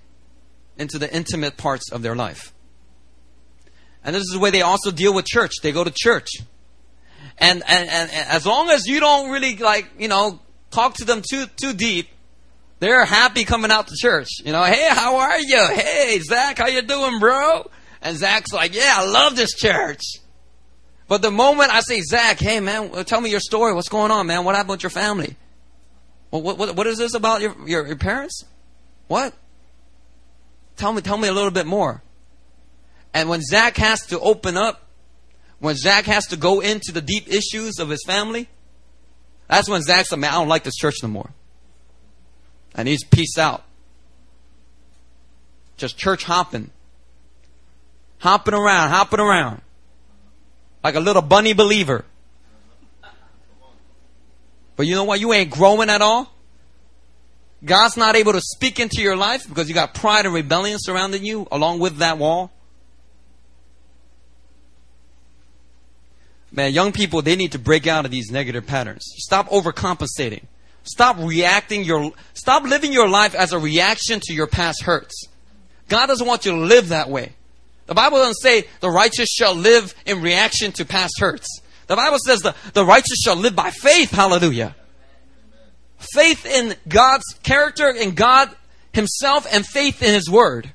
into 0.78 1.00
the 1.00 1.12
intimate 1.12 1.58
parts 1.58 1.92
of 1.92 2.04
their 2.04 2.16
life. 2.16 2.54
And 4.04 4.16
this 4.16 4.22
is 4.22 4.34
the 4.34 4.40
way 4.40 4.52
they 4.52 4.62
also 4.62 4.92
deal 4.92 5.16
with 5.16 5.26
church. 5.26 5.54
They 5.64 5.72
go 5.72 5.84
to 5.84 5.92
church. 5.92 6.30
And, 7.42 7.64
and, 7.68 7.90
and, 7.90 8.12
and 8.12 8.30
as 8.30 8.46
long 8.46 8.70
as 8.70 8.86
you 8.86 9.00
don't 9.00 9.32
really 9.32 9.58
like, 9.58 9.90
you 9.98 10.08
know, 10.08 10.40
talk 10.70 10.94
to 10.96 11.06
them 11.06 11.24
too, 11.28 11.48
too 11.60 11.74
deep, 11.74 12.08
they're 12.80 13.04
happy 13.04 13.46
coming 13.46 13.72
out 13.72 13.88
to 13.88 13.96
church. 13.96 14.28
You 14.46 14.52
know, 14.52 14.64
hey, 14.64 14.88
how 14.90 15.18
are 15.18 15.40
you? 15.40 15.68
Hey, 15.74 16.20
Zach, 16.20 16.60
how 16.60 16.68
you 16.68 16.84
doing, 16.84 17.20
bro? 17.20 17.70
And 18.02 18.16
Zach's 18.16 18.54
like, 18.54 18.76
yeah, 18.76 18.94
I 18.98 19.10
love 19.10 19.36
this 19.36 19.56
church. 19.56 20.02
But 21.08 21.24
the 21.24 21.32
moment 21.32 21.74
I 21.74 21.82
say, 21.82 22.02
Zach, 22.02 22.40
hey, 22.40 22.60
man, 22.60 22.92
tell 23.06 23.20
me 23.20 23.32
your 23.32 23.40
story. 23.40 23.74
What's 23.74 23.90
going 23.90 24.12
on, 24.12 24.28
man? 24.28 24.46
What 24.46 24.56
happened 24.56 24.72
with 24.72 24.84
your 24.84 24.92
family? 24.92 25.36
What, 26.30 26.58
what, 26.58 26.76
what 26.76 26.88
is 26.88 27.00
this 27.00 27.16
about 27.16 27.42
your, 27.42 27.56
your, 27.68 27.88
your 27.88 27.98
parents? 27.98 28.46
What? 29.08 29.34
Tell 30.78 30.94
me, 30.94 31.02
tell 31.02 31.18
me 31.18 31.28
a 31.28 31.34
little 31.34 31.52
bit 31.52 31.66
more. 31.66 32.02
And 33.14 33.30
when 33.30 33.42
Zach 33.42 33.78
has 33.78 34.06
to 34.08 34.20
open 34.20 34.58
up, 34.58 34.88
when 35.62 35.76
Zach 35.76 36.06
has 36.06 36.26
to 36.28 36.38
go 36.38 36.60
into 36.60 36.92
the 36.92 37.02
deep 37.02 37.32
issues 37.32 37.78
of 37.80 37.88
his 37.88 38.04
family, 38.06 38.50
that's 39.48 39.70
when 39.70 39.84
Zach's 39.84 40.12
like, 40.12 40.20
man, 40.20 40.32
I 40.32 40.38
don't 40.38 40.48
like 40.48 40.64
this 40.64 40.76
church 40.76 40.96
no 41.04 41.08
more. 41.08 41.30
And 42.74 42.88
he's 42.88 43.04
peace 43.04 43.38
out. 43.38 43.64
Just 45.78 45.98
church 45.98 46.24
hopping. 46.24 46.72
Hopping 48.18 48.56
around, 48.56 48.90
hopping 48.90 49.20
around. 49.20 49.62
Like 50.84 50.96
a 50.96 51.00
little 51.00 51.22
bunny 51.22 51.54
believer. 51.54 52.06
But 54.76 54.88
you 54.88 54.96
know 54.96 55.04
what? 55.04 55.20
You 55.20 55.32
ain't 55.32 55.52
growing 55.52 55.92
at 55.92 56.02
all. 56.02 56.34
God's 57.64 57.98
not 57.98 58.16
able 58.16 58.34
to 58.34 58.42
speak 58.42 58.80
into 58.80 59.00
your 59.00 59.16
life 59.16 59.48
because 59.48 59.70
you 59.70 59.76
got 59.76 59.94
pride 59.94 60.26
and 60.26 60.34
rebellion 60.34 60.80
surrounding 60.82 61.24
you 61.24 61.48
along 61.52 61.78
with 61.78 61.98
that 61.98 62.18
wall. 62.18 62.52
Man, 66.52 66.74
young 66.74 66.92
people, 66.92 67.22
they 67.22 67.36
need 67.36 67.54
to 67.54 67.60
break 67.60 67.88
out 67.88 68.06
of 68.06 68.12
these 68.12 68.32
negative 68.32 68.68
patterns. 68.68 69.04
Stop 69.18 69.50
overcompensating. 69.50 70.44
Stop 70.84 71.18
reacting 71.20 71.84
your, 71.84 72.12
stop 72.34 72.64
living 72.64 72.92
your 72.92 73.08
life 73.08 73.36
as 73.36 73.54
a 73.54 73.60
reaction 73.60 74.20
to 74.24 74.34
your 74.34 74.48
past 74.48 74.84
hurts. 74.84 75.28
God 75.88 76.08
doesn't 76.08 76.26
want 76.26 76.46
you 76.46 76.52
to 76.52 76.58
live 76.58 76.90
that 76.90 77.10
way. 77.10 77.34
The 77.88 77.94
Bible 77.94 78.18
doesn't 78.18 78.42
say 78.42 78.68
the 78.80 78.90
righteous 78.90 79.30
shall 79.30 79.54
live 79.54 79.94
in 80.06 80.22
reaction 80.22 80.72
to 80.74 80.86
past 80.86 81.20
hurts. 81.20 81.48
The 81.88 81.96
Bible 81.96 82.20
says 82.26 82.40
the, 82.40 82.56
the 82.74 82.86
righteous 82.86 83.18
shall 83.22 83.36
live 83.36 83.56
by 83.56 83.70
faith. 83.70 84.12
Hallelujah. 84.12 84.76
Faith 86.00 86.46
in 86.46 86.76
God's 86.88 87.26
character, 87.44 87.90
in 87.90 88.16
God 88.16 88.50
Himself, 88.94 89.46
and 89.52 89.66
faith 89.66 90.02
in 90.02 90.14
His 90.14 90.30
Word. 90.30 90.72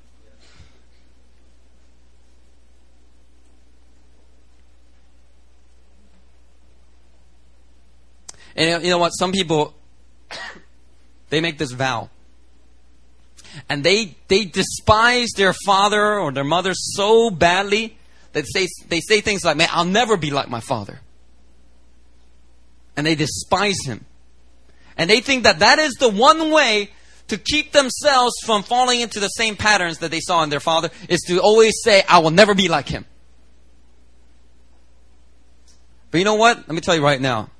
And 8.56 8.82
you 8.82 8.90
know 8.90 8.98
what? 8.98 9.10
Some 9.10 9.32
people, 9.32 9.74
they 11.28 11.40
make 11.40 11.58
this 11.58 11.72
vow. 11.72 12.10
And 13.68 13.84
they, 13.84 14.16
they 14.28 14.44
despise 14.44 15.28
their 15.36 15.54
father 15.64 16.18
or 16.18 16.32
their 16.32 16.44
mother 16.44 16.72
so 16.74 17.30
badly 17.30 17.96
that 18.32 18.44
they, 18.54 18.66
they 18.88 19.00
say 19.00 19.20
things 19.20 19.44
like, 19.44 19.56
man, 19.56 19.68
I'll 19.70 19.84
never 19.84 20.16
be 20.16 20.30
like 20.30 20.48
my 20.48 20.60
father. 20.60 21.00
And 22.96 23.06
they 23.06 23.14
despise 23.14 23.78
him. 23.84 24.04
And 24.96 25.08
they 25.08 25.20
think 25.20 25.44
that 25.44 25.58
that 25.58 25.78
is 25.78 25.92
the 25.94 26.08
one 26.08 26.50
way 26.50 26.90
to 27.28 27.36
keep 27.36 27.72
themselves 27.72 28.34
from 28.44 28.62
falling 28.62 29.00
into 29.00 29.20
the 29.20 29.28
same 29.28 29.56
patterns 29.56 29.98
that 29.98 30.10
they 30.10 30.20
saw 30.20 30.42
in 30.42 30.48
their 30.48 30.60
father 30.60 30.90
is 31.08 31.20
to 31.22 31.40
always 31.40 31.74
say, 31.82 32.02
I 32.08 32.18
will 32.18 32.30
never 32.30 32.54
be 32.54 32.68
like 32.68 32.88
him. 32.88 33.04
But 36.10 36.18
you 36.18 36.24
know 36.24 36.36
what? 36.36 36.56
Let 36.56 36.68
me 36.68 36.80
tell 36.80 36.94
you 36.94 37.02
right 37.02 37.20
now. 37.20 37.50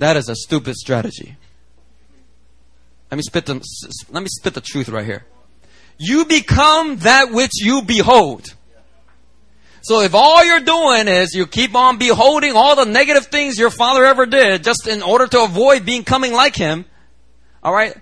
That 0.00 0.16
is 0.16 0.30
a 0.30 0.34
stupid 0.34 0.76
strategy. 0.76 1.36
Let 3.10 3.18
me 3.18 3.22
spit 3.22 3.44
the, 3.44 3.62
let 4.08 4.22
me 4.22 4.28
spit 4.30 4.54
the 4.54 4.62
truth 4.62 4.88
right 4.88 5.04
here. 5.04 5.26
You 5.98 6.24
become 6.24 6.96
that 7.00 7.30
which 7.32 7.62
you 7.62 7.82
behold. 7.82 8.54
So 9.82 10.00
if 10.00 10.14
all 10.14 10.42
you're 10.42 10.60
doing 10.60 11.06
is 11.06 11.34
you 11.34 11.46
keep 11.46 11.74
on 11.74 11.98
beholding 11.98 12.52
all 12.54 12.76
the 12.76 12.86
negative 12.86 13.26
things 13.26 13.58
your 13.58 13.68
father 13.68 14.06
ever 14.06 14.24
did 14.24 14.64
just 14.64 14.86
in 14.86 15.02
order 15.02 15.26
to 15.26 15.44
avoid 15.44 15.84
becoming 15.84 16.32
like 16.32 16.56
him, 16.56 16.86
alright? 17.62 17.94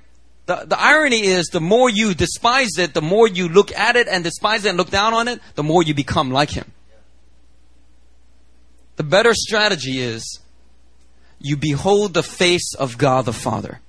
The, 0.46 0.66
the 0.66 0.80
irony 0.80 1.26
is 1.26 1.46
the 1.46 1.60
more 1.60 1.90
you 1.90 2.14
despise 2.14 2.78
it, 2.78 2.94
the 2.94 3.02
more 3.02 3.26
you 3.26 3.48
look 3.48 3.72
at 3.72 3.96
it 3.96 4.06
and 4.06 4.22
despise 4.22 4.64
it 4.64 4.68
and 4.68 4.78
look 4.78 4.90
down 4.90 5.14
on 5.14 5.26
it, 5.26 5.40
the 5.56 5.64
more 5.64 5.82
you 5.82 5.94
become 5.94 6.30
like 6.30 6.50
him. 6.50 6.70
The 8.94 9.02
better 9.02 9.34
strategy 9.34 9.98
is 9.98 10.40
you 11.40 11.56
behold 11.56 12.14
the 12.14 12.22
face 12.22 12.74
of 12.74 12.98
God 12.98 13.24
the 13.24 13.32
Father. 13.32 13.80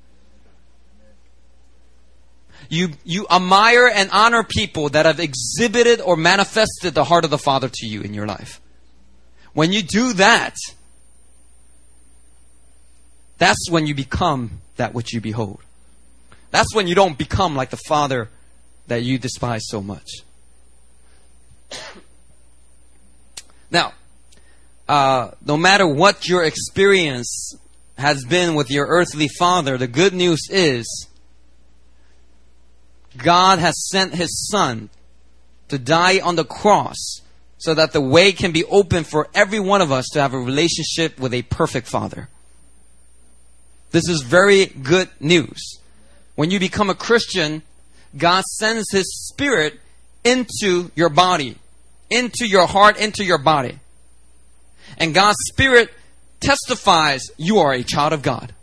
You, 2.69 2.89
you 3.03 3.25
admire 3.31 3.87
and 3.87 4.11
honor 4.11 4.43
people 4.43 4.89
that 4.89 5.07
have 5.07 5.19
exhibited 5.19 6.01
or 6.01 6.15
manifested 6.15 6.93
the 6.93 7.03
heart 7.03 7.25
of 7.25 7.31
the 7.31 7.37
Father 7.39 7.67
to 7.67 7.87
you 7.87 8.01
in 8.01 8.13
your 8.13 8.27
life. 8.27 8.61
When 9.53 9.73
you 9.73 9.81
do 9.81 10.13
that, 10.13 10.55
that's 13.39 13.69
when 13.69 13.87
you 13.87 13.95
become 13.95 14.61
that 14.75 14.93
which 14.93 15.13
you 15.13 15.21
behold. 15.21 15.61
That's 16.51 16.75
when 16.75 16.87
you 16.87 16.93
don't 16.93 17.17
become 17.17 17.55
like 17.55 17.71
the 17.71 17.77
Father 17.87 18.29
that 18.87 19.01
you 19.01 19.17
despise 19.17 19.63
so 19.67 19.81
much. 19.81 20.09
Now, 23.71 23.93
uh, 24.89 25.29
no 25.45 25.55
matter 25.55 25.87
what 25.87 26.27
your 26.27 26.43
experience 26.43 27.55
has 27.99 28.25
been 28.25 28.55
with 28.55 28.71
your 28.71 28.87
earthly 28.87 29.27
father, 29.37 29.77
the 29.77 29.87
good 29.87 30.13
news 30.15 30.39
is 30.49 31.07
God 33.15 33.59
has 33.59 33.87
sent 33.87 34.15
his 34.15 34.49
son 34.49 34.89
to 35.67 35.77
die 35.77 36.19
on 36.19 36.35
the 36.35 36.43
cross 36.43 37.21
so 37.59 37.75
that 37.75 37.93
the 37.93 38.01
way 38.01 38.31
can 38.31 38.51
be 38.51 38.65
open 38.65 39.03
for 39.03 39.27
every 39.35 39.59
one 39.59 39.81
of 39.81 39.91
us 39.91 40.07
to 40.13 40.21
have 40.21 40.33
a 40.33 40.39
relationship 40.39 41.19
with 41.19 41.35
a 41.35 41.43
perfect 41.43 41.87
father. 41.87 42.27
This 43.91 44.09
is 44.09 44.23
very 44.23 44.65
good 44.65 45.09
news. 45.19 45.77
When 46.33 46.49
you 46.49 46.59
become 46.59 46.89
a 46.89 46.95
Christian, 46.95 47.61
God 48.17 48.43
sends 48.43 48.89
his 48.91 49.27
spirit 49.27 49.79
into 50.23 50.89
your 50.95 51.09
body, 51.09 51.59
into 52.09 52.47
your 52.47 52.65
heart, 52.65 52.97
into 52.97 53.23
your 53.23 53.37
body. 53.37 53.79
And 54.99 55.13
God's 55.13 55.37
Spirit 55.47 55.89
testifies 56.39 57.21
you 57.37 57.59
are 57.59 57.73
a 57.73 57.83
child 57.83 58.13
of 58.13 58.21
God. 58.21 58.53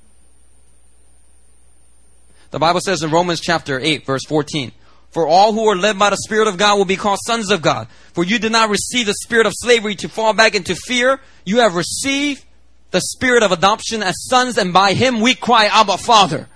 The 2.51 2.59
Bible 2.59 2.80
says 2.80 3.03
in 3.03 3.11
Romans 3.11 3.41
chapter 3.41 3.80
8, 3.80 4.07
verse 4.07 4.24
14, 4.24 4.72
For 5.11 5.26
all 5.26 5.53
who 5.53 5.68
are 5.68 5.76
led 5.76 5.99
by 5.99 6.11
the 6.11 6.16
Spirit 6.16 6.49
of 6.49 6.59
God 6.59 6.78
will 6.78 6.84
be 6.84 6.97
called 6.97 7.18
sons 7.26 7.51
of 7.51 7.62
God. 7.62 7.89
For 8.12 8.24
you 8.24 8.39
did 8.39 8.53
not 8.53 8.70
receive 8.70 9.07
the 9.07 9.14
spirit 9.14 9.47
of 9.47 9.53
slavery 9.55 9.95
to 9.97 10.09
fall 10.09 10.32
back 10.32 10.55
into 10.55 10.74
fear. 10.74 11.20
You 11.45 11.59
have 11.59 11.74
received 11.74 12.45
the 12.93 13.01
spirit 13.01 13.43
of 13.43 13.53
adoption 13.53 14.03
as 14.03 14.14
sons, 14.26 14.59
and 14.59 14.72
by 14.72 14.93
him 14.93 15.20
we 15.20 15.34
cry, 15.34 15.66
Abba, 15.66 15.99
Father. 15.99 16.49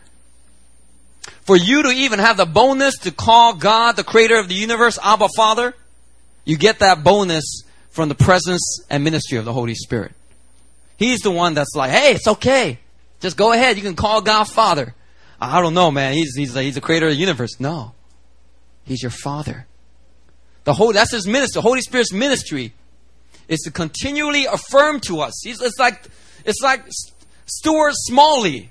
For 1.43 1.57
you 1.57 1.83
to 1.83 1.89
even 1.89 2.19
have 2.19 2.37
the 2.37 2.47
bonus 2.47 2.97
to 2.99 3.11
call 3.11 3.55
God, 3.55 3.97
the 3.97 4.05
creator 4.05 4.39
of 4.39 4.49
the 4.49 4.55
universe, 4.55 4.99
Abba, 5.03 5.29
Father, 5.37 5.75
you 6.45 6.57
get 6.57 6.79
that 6.79 7.03
bonus 7.03 7.65
from 7.91 8.09
the 8.09 8.15
presence 8.15 8.81
and 8.89 9.05
ministry 9.05 9.39
of 9.39 9.45
the 9.45 9.53
Holy 9.53 9.75
Spirit. 9.75 10.13
He's 10.97 11.21
the 11.21 11.31
one 11.31 11.55
that's 11.55 11.75
like, 11.75 11.91
hey, 11.91 12.15
it's 12.15 12.27
okay. 12.27 12.79
Just 13.21 13.37
go 13.37 13.53
ahead. 13.53 13.77
You 13.77 13.83
can 13.83 13.97
call 13.97 14.23
God 14.23 14.45
Father. 14.45 14.95
I 15.41 15.61
don't 15.61 15.75
know, 15.75 15.91
man. 15.91 16.15
He's, 16.15 16.35
he's, 16.37 16.55
he's 16.55 16.75
the 16.75 16.81
creator 16.81 17.07
of 17.07 17.13
the 17.13 17.19
universe. 17.19 17.59
No. 17.59 17.95
He's 18.85 19.03
your 19.03 19.11
Father. 19.11 19.67
The 20.65 20.75
whole, 20.75 20.93
that's 20.93 21.13
his 21.13 21.27
ministry. 21.27 21.59
The 21.59 21.63
Holy 21.63 21.81
Spirit's 21.81 22.13
ministry 22.13 22.75
is 23.49 23.61
to 23.61 23.71
continually 23.71 24.45
affirm 24.45 25.01
to 25.01 25.21
us. 25.21 25.41
He's, 25.43 25.61
it's 25.61 25.79
like, 25.79 26.07
it's 26.45 26.61
like 26.63 26.85
Stuart 27.47 27.95
Smalley. 27.95 28.71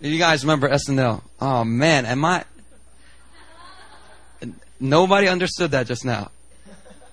You 0.00 0.18
guys 0.18 0.42
remember 0.42 0.68
SNL? 0.68 1.22
Oh 1.40 1.62
man, 1.62 2.06
am 2.06 2.24
I? 2.24 2.44
Nobody 4.80 5.28
understood 5.28 5.70
that 5.70 5.86
just 5.86 6.04
now. 6.04 6.32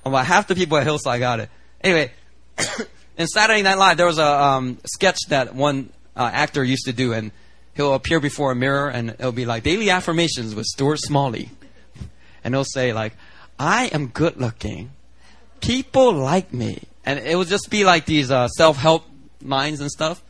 About 0.05 0.25
half 0.25 0.47
the 0.47 0.55
people 0.55 0.77
at 0.77 0.83
Hillside 0.83 1.19
got 1.19 1.39
it. 1.39 1.49
Anyway, 1.81 2.11
in 3.17 3.27
Saturday 3.27 3.61
Night 3.61 3.77
Live, 3.77 3.97
there 3.97 4.05
was 4.05 4.17
a 4.17 4.25
um, 4.25 4.77
sketch 4.85 5.17
that 5.29 5.53
one 5.53 5.89
uh, 6.15 6.29
actor 6.31 6.63
used 6.63 6.85
to 6.85 6.93
do, 6.93 7.13
and 7.13 7.31
he'll 7.75 7.93
appear 7.93 8.19
before 8.19 8.51
a 8.51 8.55
mirror, 8.55 8.89
and 8.89 9.11
it'll 9.11 9.31
be 9.31 9.45
like 9.45 9.63
daily 9.63 9.89
affirmations 9.89 10.55
with 10.55 10.65
Stuart 10.65 10.99
Smalley, 10.99 11.49
and 12.43 12.53
he'll 12.53 12.65
say 12.65 12.93
like, 12.93 13.13
"I 13.57 13.87
am 13.87 14.07
good 14.07 14.37
looking, 14.37 14.91
people 15.61 16.13
like 16.13 16.53
me," 16.53 16.83
and 17.05 17.19
it 17.19 17.37
would 17.37 17.47
just 17.47 17.69
be 17.69 17.83
like 17.83 18.05
these 18.05 18.31
uh, 18.31 18.47
self 18.47 18.77
help 18.77 19.05
lines 19.41 19.81
and 19.81 19.91
stuff. 19.91 20.23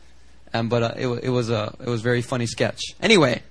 And 0.52 0.68
but 0.68 0.82
uh, 0.82 0.94
it, 0.96 1.06
it 1.24 1.30
was 1.30 1.50
a 1.50 1.74
it 1.80 1.88
was 1.88 2.00
a 2.00 2.04
very 2.04 2.22
funny 2.22 2.46
sketch. 2.46 2.80
Anyway, 3.00 3.42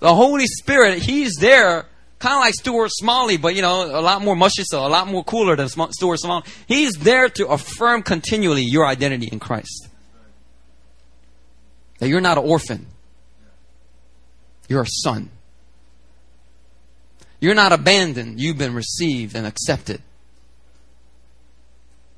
the 0.00 0.14
Holy 0.14 0.46
Spirit, 0.46 1.02
He's 1.02 1.34
there 1.36 1.86
kind 2.18 2.34
of 2.34 2.40
like 2.40 2.54
Stuart 2.54 2.90
Smalley, 2.92 3.36
but 3.36 3.54
you 3.54 3.62
know, 3.62 3.84
a 3.84 4.02
lot 4.02 4.22
more 4.22 4.36
mushy, 4.36 4.64
so 4.64 4.84
a 4.84 4.88
lot 4.88 5.08
more 5.08 5.24
cooler 5.24 5.56
than 5.56 5.68
Stuart 5.68 6.18
Smalley. 6.18 6.44
He's 6.66 6.92
there 6.94 7.28
to 7.30 7.48
affirm 7.48 8.02
continually 8.02 8.62
your 8.62 8.86
identity 8.86 9.28
in 9.30 9.38
Christ. 9.38 9.88
That 11.98 12.08
you're 12.08 12.20
not 12.20 12.38
an 12.38 12.44
orphan. 12.44 12.86
You're 14.68 14.82
a 14.82 14.86
son. 14.86 15.30
You're 17.40 17.54
not 17.54 17.72
abandoned. 17.72 18.40
You've 18.40 18.58
been 18.58 18.74
received 18.74 19.36
and 19.36 19.46
accepted. 19.46 20.02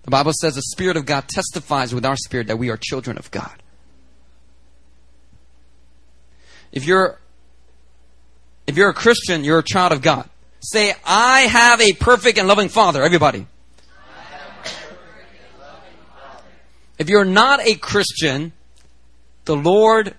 The 0.03 0.11
Bible 0.11 0.33
says 0.33 0.55
the 0.55 0.63
Spirit 0.63 0.97
of 0.97 1.07
God 1.07 1.29
testifies 1.29 1.95
with 1.95 2.07
our 2.07 2.17
spirit 2.17 2.47
that 2.47 2.59
we 2.59 2.71
are 2.71 2.77
children 2.77 3.19
of 3.19 3.31
God. 3.31 3.63
If 6.73 6.87
you're 6.87 7.19
if 8.71 8.77
you're 8.77 8.91
a 8.91 8.95
Christian, 8.95 9.43
you're 9.43 9.59
a 9.59 9.65
child 9.65 9.91
of 9.91 10.01
God. 10.01 10.31
Say, 10.61 10.95
I 11.05 11.41
have 11.41 11.81
a 11.81 11.93
perfect 11.93 12.39
and 12.39 12.47
loving 12.47 12.69
Father. 12.69 13.03
Everybody. 13.03 13.49
If 16.97 17.11
you're 17.11 17.25
not 17.25 17.59
a 17.67 17.75
Christian, 17.75 18.53
the 19.45 19.57
Lord 19.57 20.15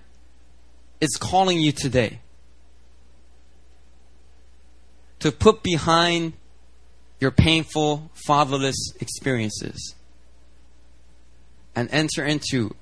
is 1.00 1.16
calling 1.16 1.62
you 1.62 1.72
today 1.72 2.18
to 5.20 5.32
put 5.32 5.62
behind 5.62 6.34
your 7.20 7.30
painful 7.30 8.10
fatherless 8.26 8.76
experiences 9.00 9.94
and 11.74 11.88
enter 11.90 12.22
into 12.22 12.74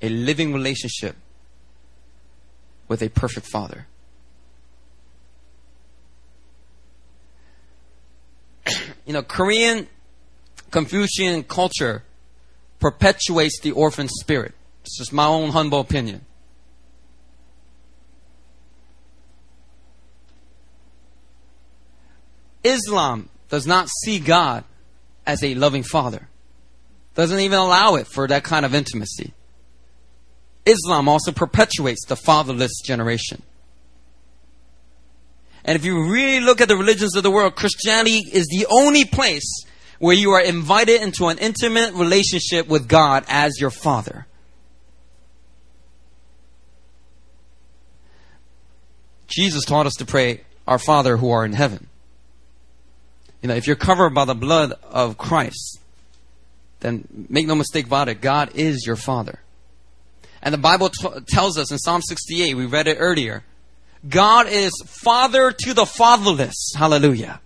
a 0.00 0.08
living 0.08 0.54
relationship 0.54 1.16
with 2.88 3.02
a 3.02 3.10
perfect 3.10 3.46
father. 3.46 3.88
You 9.06 9.12
know, 9.12 9.22
Korean 9.22 9.86
Confucian 10.70 11.44
culture 11.44 12.02
perpetuates 12.80 13.60
the 13.60 13.70
orphan 13.72 14.08
spirit. 14.08 14.54
It's 14.82 14.98
just 14.98 15.12
my 15.12 15.26
own 15.26 15.50
humble 15.50 15.80
opinion. 15.80 16.24
Islam 22.62 23.28
does 23.48 23.66
not 23.66 23.88
see 24.02 24.18
God 24.18 24.64
as 25.26 25.42
a 25.44 25.54
loving 25.54 25.82
father. 25.82 26.28
Doesn't 27.14 27.40
even 27.40 27.58
allow 27.58 27.94
it 27.94 28.06
for 28.06 28.26
that 28.26 28.42
kind 28.42 28.66
of 28.66 28.74
intimacy. 28.74 29.32
Islam 30.66 31.08
also 31.08 31.30
perpetuates 31.30 32.04
the 32.06 32.16
fatherless 32.16 32.80
generation. 32.84 33.42
And 35.64 35.76
if 35.76 35.84
you 35.84 36.10
really 36.10 36.40
look 36.40 36.60
at 36.60 36.68
the 36.68 36.76
religions 36.76 37.16
of 37.16 37.22
the 37.22 37.30
world, 37.30 37.56
Christianity 37.56 38.22
is 38.32 38.46
the 38.46 38.66
only 38.70 39.04
place 39.04 39.64
where 39.98 40.14
you 40.14 40.32
are 40.32 40.42
invited 40.42 41.00
into 41.00 41.26
an 41.26 41.38
intimate 41.38 41.94
relationship 41.94 42.68
with 42.68 42.88
God 42.88 43.24
as 43.28 43.58
your 43.58 43.70
father. 43.70 44.26
Jesus 49.26 49.64
taught 49.64 49.86
us 49.86 49.94
to 49.94 50.04
pray, 50.04 50.42
Our 50.66 50.78
Father 50.78 51.16
who 51.16 51.30
are 51.30 51.44
in 51.44 51.54
heaven. 51.54 51.88
You 53.42 53.48
know, 53.48 53.54
if 53.54 53.66
you're 53.66 53.76
covered 53.76 54.10
by 54.10 54.24
the 54.26 54.34
blood 54.34 54.74
of 54.90 55.16
Christ, 55.18 55.80
then 56.80 57.26
make 57.28 57.46
no 57.46 57.54
mistake 57.54 57.86
about 57.86 58.08
it, 58.08 58.20
God 58.20 58.52
is 58.54 58.86
your 58.86 58.96
Father. 58.96 59.40
And 60.42 60.52
the 60.52 60.58
Bible 60.58 60.90
t- 60.90 61.08
tells 61.28 61.56
us 61.56 61.72
in 61.72 61.78
Psalm 61.78 62.02
68, 62.02 62.54
we 62.54 62.66
read 62.66 62.86
it 62.86 62.98
earlier, 63.00 63.42
God 64.08 64.48
is 64.48 64.72
Father 64.86 65.52
to 65.64 65.74
the 65.74 65.86
fatherless. 65.86 66.72
Hallelujah. 66.76 67.40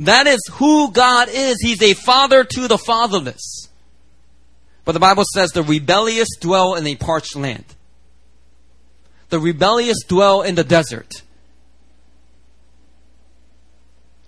That 0.00 0.26
is 0.26 0.40
who 0.52 0.90
God 0.92 1.28
is. 1.30 1.60
He's 1.60 1.82
a 1.82 1.94
Father 1.94 2.44
to 2.44 2.68
the 2.68 2.78
fatherless. 2.78 3.68
But 4.84 4.92
the 4.92 5.00
Bible 5.00 5.24
says 5.34 5.50
the 5.50 5.62
rebellious 5.62 6.28
dwell 6.40 6.74
in 6.74 6.86
a 6.86 6.96
parched 6.96 7.36
land. 7.36 7.64
The 9.28 9.38
rebellious 9.38 10.02
dwell 10.06 10.42
in 10.42 10.54
the 10.54 10.64
desert. 10.64 11.22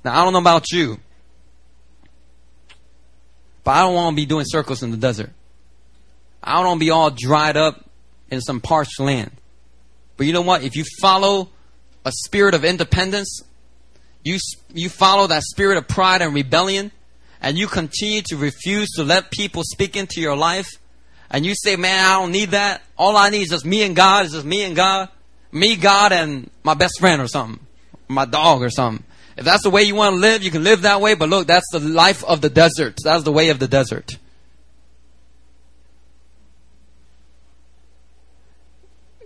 Now, 0.05 0.21
I 0.21 0.25
don't 0.25 0.33
know 0.33 0.41
about 0.41 0.71
you, 0.73 0.99
but 3.65 3.73
I 3.73 3.81
don't 3.83 3.95
want 3.95 4.15
to 4.15 4.17
be 4.17 4.27
doing 4.27 4.45
circles 4.47 4.83
in 4.83 4.91
the 4.91 4.97
desert. 4.97 5.31
I 6.43 6.55
don't 6.55 6.67
want 6.67 6.81
to 6.81 6.85
be 6.85 6.91
all 6.91 7.11
dried 7.11 7.57
up 7.57 7.89
in 8.31 8.41
some 8.41 8.61
parched 8.61 8.99
land. 8.99 9.31
But 10.17 10.27
you 10.27 10.33
know 10.33 10.43
what? 10.43 10.63
If 10.63 10.77
you 10.77 10.85
follow 11.01 11.51
a 12.05 12.13
spirit 12.25 12.55
of 12.55 12.65
independence, 12.65 13.43
you, 14.25 14.39
you 14.73 14.89
follow 14.89 15.27
that 15.27 15.43
spirit 15.43 15.79
of 15.79 15.89
pride 15.89 16.23
and 16.23 16.35
rebellion, 16.35 16.93
and 17.41 17.59
you 17.59 17.67
continue 17.67 18.23
to 18.29 18.37
refuse 18.37 18.89
to 18.97 19.05
let 19.05 19.31
people 19.31 19.63
speak 19.65 19.97
into 19.97 20.21
your 20.21 20.37
life, 20.37 20.69
and 21.31 21.47
you 21.47 21.55
say, 21.55 21.77
man, 21.77 22.05
I 22.05 22.21
don't 22.21 22.31
need 22.31 22.51
that. 22.51 22.83
All 22.97 23.17
I 23.17 23.31
need 23.31 23.43
is 23.43 23.49
just 23.49 23.65
me 23.65 23.83
and 23.83 23.97
God. 23.97 24.27
It's 24.27 24.35
just 24.35 24.45
me 24.45 24.65
and 24.65 24.77
God. 24.77 25.09
Me, 25.51 25.77
God, 25.77 26.13
and 26.13 26.51
my 26.63 26.75
best 26.75 27.01
friend 27.01 27.23
or 27.23 27.27
something. 27.27 27.65
My 28.07 28.27
dog 28.27 28.63
or 28.63 28.71
something. 28.71 29.05
If 29.37 29.47
that's 29.47 29.63
the 29.63 29.71
way 29.71 29.83
you 29.83 29.95
want 29.95 30.15
to 30.15 30.21
live, 30.21 30.43
you 30.43 30.51
can 30.51 30.63
live 30.63 30.83
that 30.83 31.01
way. 31.01 31.15
But 31.15 31.31
look, 31.31 31.47
that's 31.47 31.67
the 31.73 31.81
life 31.81 32.23
of 32.25 32.43
the 32.43 32.51
desert. 32.51 32.99
That's 33.03 33.25
the 33.25 33.33
way 33.33 33.49
of 33.49 33.59
the 33.59 33.67
desert. 33.67 34.19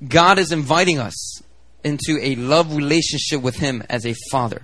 God 0.07 0.38
is 0.38 0.53
inviting 0.53 0.99
us 0.99 1.42
into 1.84 2.18
a 2.20 2.34
love 2.36 2.74
relationship 2.74 3.40
with 3.40 3.57
Him 3.57 3.82
as 3.88 4.05
a 4.07 4.14
father. 4.30 4.62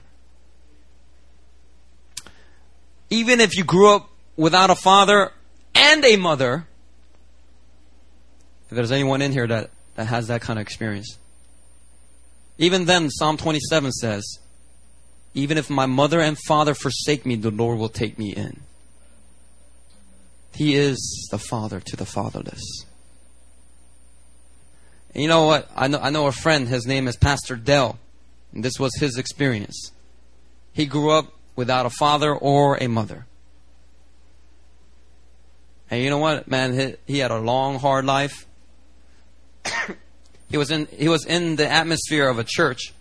Even 3.11 3.41
if 3.41 3.57
you 3.57 3.64
grew 3.64 3.95
up 3.95 4.11
without 4.37 4.70
a 4.70 4.74
father 4.74 5.33
and 5.74 6.05
a 6.05 6.16
mother, 6.16 6.66
if 8.70 8.76
there's 8.76 8.93
anyone 8.93 9.22
in 9.22 9.33
here 9.33 9.47
that, 9.47 9.70
that 9.95 10.07
has 10.07 10.28
that 10.28 10.41
kind 10.41 10.59
of 10.59 10.62
experience, 10.62 11.18
even 12.59 12.85
then, 12.85 13.11
Psalm 13.11 13.37
27 13.37 13.93
says, 13.93 14.39
even 15.35 15.57
if 15.57 15.70
my 15.70 15.87
mother 15.87 16.20
and 16.20 16.39
father 16.39 16.74
forsake 16.74 17.24
me, 17.24 17.37
the 17.37 17.51
Lord 17.51 17.78
will 17.78 17.89
take 17.89 18.18
me 18.18 18.30
in. 18.30 18.61
He 20.55 20.74
is 20.76 21.28
the 21.30 21.39
father 21.39 21.80
to 21.80 21.97
the 21.97 22.05
fatherless. 22.05 22.62
And 25.15 25.23
you 25.23 25.29
know 25.29 25.45
what? 25.45 25.69
I 25.77 25.89
know, 25.89 25.99
I 25.99 26.11
know 26.11 26.27
a 26.27 26.33
friend, 26.33 26.69
his 26.69 26.87
name 26.87 27.07
is 27.07 27.17
Pastor 27.17 27.57
Dell, 27.57 27.99
and 28.53 28.65
this 28.65 28.79
was 28.79 28.93
his 28.99 29.19
experience. 29.19 29.93
He 30.73 30.87
grew 30.87 31.11
up 31.11 31.33
without 31.55 31.85
a 31.85 31.91
father 31.91 32.35
or 32.35 32.83
a 32.83 32.89
mother. 32.89 33.27
And 35.91 36.03
you 36.03 36.09
know 36.09 36.19
what, 36.19 36.49
man? 36.49 36.73
He, 36.73 36.95
he 37.07 37.19
had 37.19 37.31
a 37.31 37.39
long, 37.39 37.79
hard 37.79 38.07
life. 38.07 38.47
he 40.51 40.57
was 40.57 40.71
in 40.71 40.87
he 40.87 41.09
was 41.09 41.27
in 41.27 41.57
the 41.57 41.71
atmosphere 41.71 42.29
of 42.29 42.39
a 42.39 42.45
church 42.45 42.93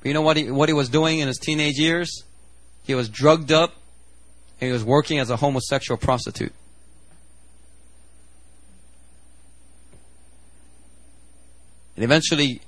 But 0.00 0.08
you 0.08 0.14
know 0.14 0.22
what 0.22 0.36
he, 0.36 0.50
what 0.50 0.68
he 0.68 0.72
was 0.72 0.88
doing 0.88 1.18
in 1.18 1.28
his 1.28 1.38
teenage 1.38 1.78
years? 1.78 2.24
He 2.84 2.94
was 2.94 3.10
drugged 3.10 3.52
up 3.52 3.74
and 4.60 4.68
he 4.68 4.72
was 4.72 4.82
working 4.82 5.18
as 5.18 5.28
a 5.28 5.36
homosexual 5.36 5.98
prostitute. 5.98 6.54
And 11.96 12.04
eventually, 12.04 12.60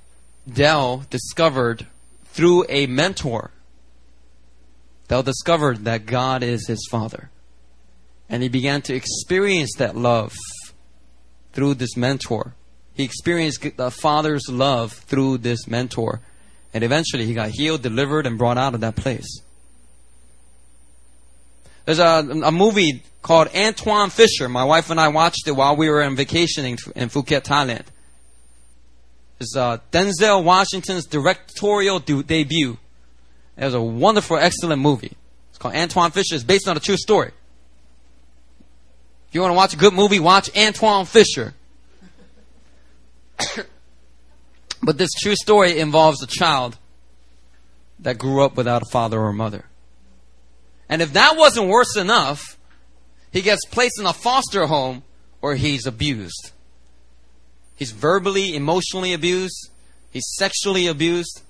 Dell 0.51 1.05
discovered 1.09 1.87
through 2.25 2.65
a 2.67 2.87
mentor, 2.87 3.51
Dell 5.07 5.23
discovered 5.23 5.85
that 5.85 6.05
God 6.05 6.43
is 6.43 6.67
his 6.67 6.87
father. 6.89 7.29
And 8.29 8.43
he 8.43 8.49
began 8.49 8.81
to 8.83 8.93
experience 8.93 9.71
that 9.77 9.95
love 9.95 10.35
through 11.53 11.75
this 11.75 11.97
mentor. 11.97 12.53
He 12.93 13.03
experienced 13.03 13.77
the 13.77 13.89
father's 13.89 14.49
love 14.49 14.93
through 14.93 15.39
this 15.39 15.67
mentor. 15.67 16.21
And 16.73 16.83
eventually 16.83 17.25
he 17.25 17.33
got 17.33 17.49
healed, 17.49 17.81
delivered, 17.81 18.27
and 18.27 18.37
brought 18.37 18.59
out 18.59 18.75
of 18.75 18.81
that 18.81 18.95
place. 18.95 19.41
There's 21.85 21.97
a, 21.97 22.23
a 22.43 22.51
movie 22.51 23.01
called 23.23 23.47
Antwone 23.47 24.11
Fisher. 24.11 24.47
My 24.47 24.63
wife 24.63 24.91
and 24.91 24.99
I 24.99 25.07
watched 25.07 25.47
it 25.47 25.53
while 25.53 25.75
we 25.75 25.89
were 25.89 26.03
on 26.03 26.15
vacationing 26.15 26.77
in 26.95 27.09
Phuket, 27.09 27.41
Thailand. 27.41 27.85
It's 29.39 29.55
uh, 29.55 29.77
Denzel 29.91 30.43
Washington's 30.43 31.05
directorial 31.05 31.99
de- 31.99 32.23
debut. 32.23 32.77
It 33.57 33.65
was 33.65 33.73
a 33.73 33.81
wonderful, 33.81 34.37
excellent 34.37 34.81
movie. 34.81 35.15
It's 35.49 35.57
called 35.57 35.75
Antwone 35.75 36.11
Fisher. 36.11 36.35
It's 36.35 36.43
based 36.43 36.67
on 36.67 36.75
a 36.77 36.79
true 36.79 36.97
story. 36.97 37.31
If 39.27 39.35
you 39.35 39.41
want 39.41 39.51
to 39.51 39.55
watch 39.55 39.73
a 39.73 39.77
good 39.77 39.93
movie, 39.93 40.19
watch 40.19 40.49
Antwone 40.55 41.05
Fisher. 41.05 41.53
But 44.81 44.97
this 44.97 45.09
true 45.21 45.35
story 45.35 45.77
involves 45.77 46.23
a 46.23 46.27
child 46.27 46.77
that 47.99 48.17
grew 48.17 48.43
up 48.43 48.55
without 48.55 48.81
a 48.81 48.85
father 48.85 49.19
or 49.19 49.33
mother. 49.33 49.65
And 50.87 51.01
if 51.01 51.13
that 51.13 51.35
wasn't 51.35 51.67
worse 51.67 51.97
enough, 51.97 52.57
he 53.31 53.41
gets 53.41 53.65
placed 53.65 53.99
in 53.99 54.05
a 54.05 54.13
foster 54.13 54.67
home 54.67 55.03
where 55.41 55.55
he's 55.55 55.85
abused. 55.85 56.51
He's 57.79 57.91
verbally, 57.91 58.55
emotionally 58.55 59.13
abused. 59.13 59.69
He's 60.11 60.25
sexually 60.37 60.85
abused. 60.85 61.41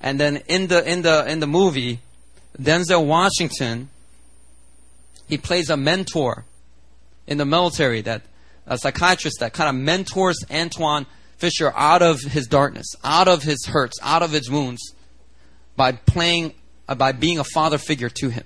And 0.00 0.18
then 0.18 0.38
in 0.48 0.68
the 0.68 0.90
in 0.90 1.02
the 1.02 1.30
in 1.30 1.40
the 1.40 1.46
movie, 1.46 2.00
Denzel 2.58 3.04
Washington, 3.04 3.90
he 5.28 5.36
plays 5.36 5.68
a 5.68 5.76
mentor 5.76 6.46
in 7.26 7.36
the 7.36 7.44
military 7.44 8.00
that 8.00 8.22
a 8.66 8.78
psychiatrist 8.78 9.40
that 9.40 9.52
kind 9.52 9.68
of 9.68 9.74
mentors 9.74 10.38
Antwone 10.48 11.04
Fisher 11.36 11.70
out 11.76 12.00
of 12.00 12.20
his 12.20 12.46
darkness, 12.46 12.86
out 13.04 13.28
of 13.28 13.42
his 13.42 13.66
hurts, 13.66 13.98
out 14.02 14.22
of 14.22 14.30
his 14.30 14.50
wounds, 14.50 14.94
by 15.76 15.92
playing, 15.92 16.54
uh, 16.88 16.94
by 16.94 17.12
being 17.12 17.38
a 17.38 17.44
father 17.44 17.76
figure 17.76 18.08
to 18.08 18.30
him. 18.30 18.44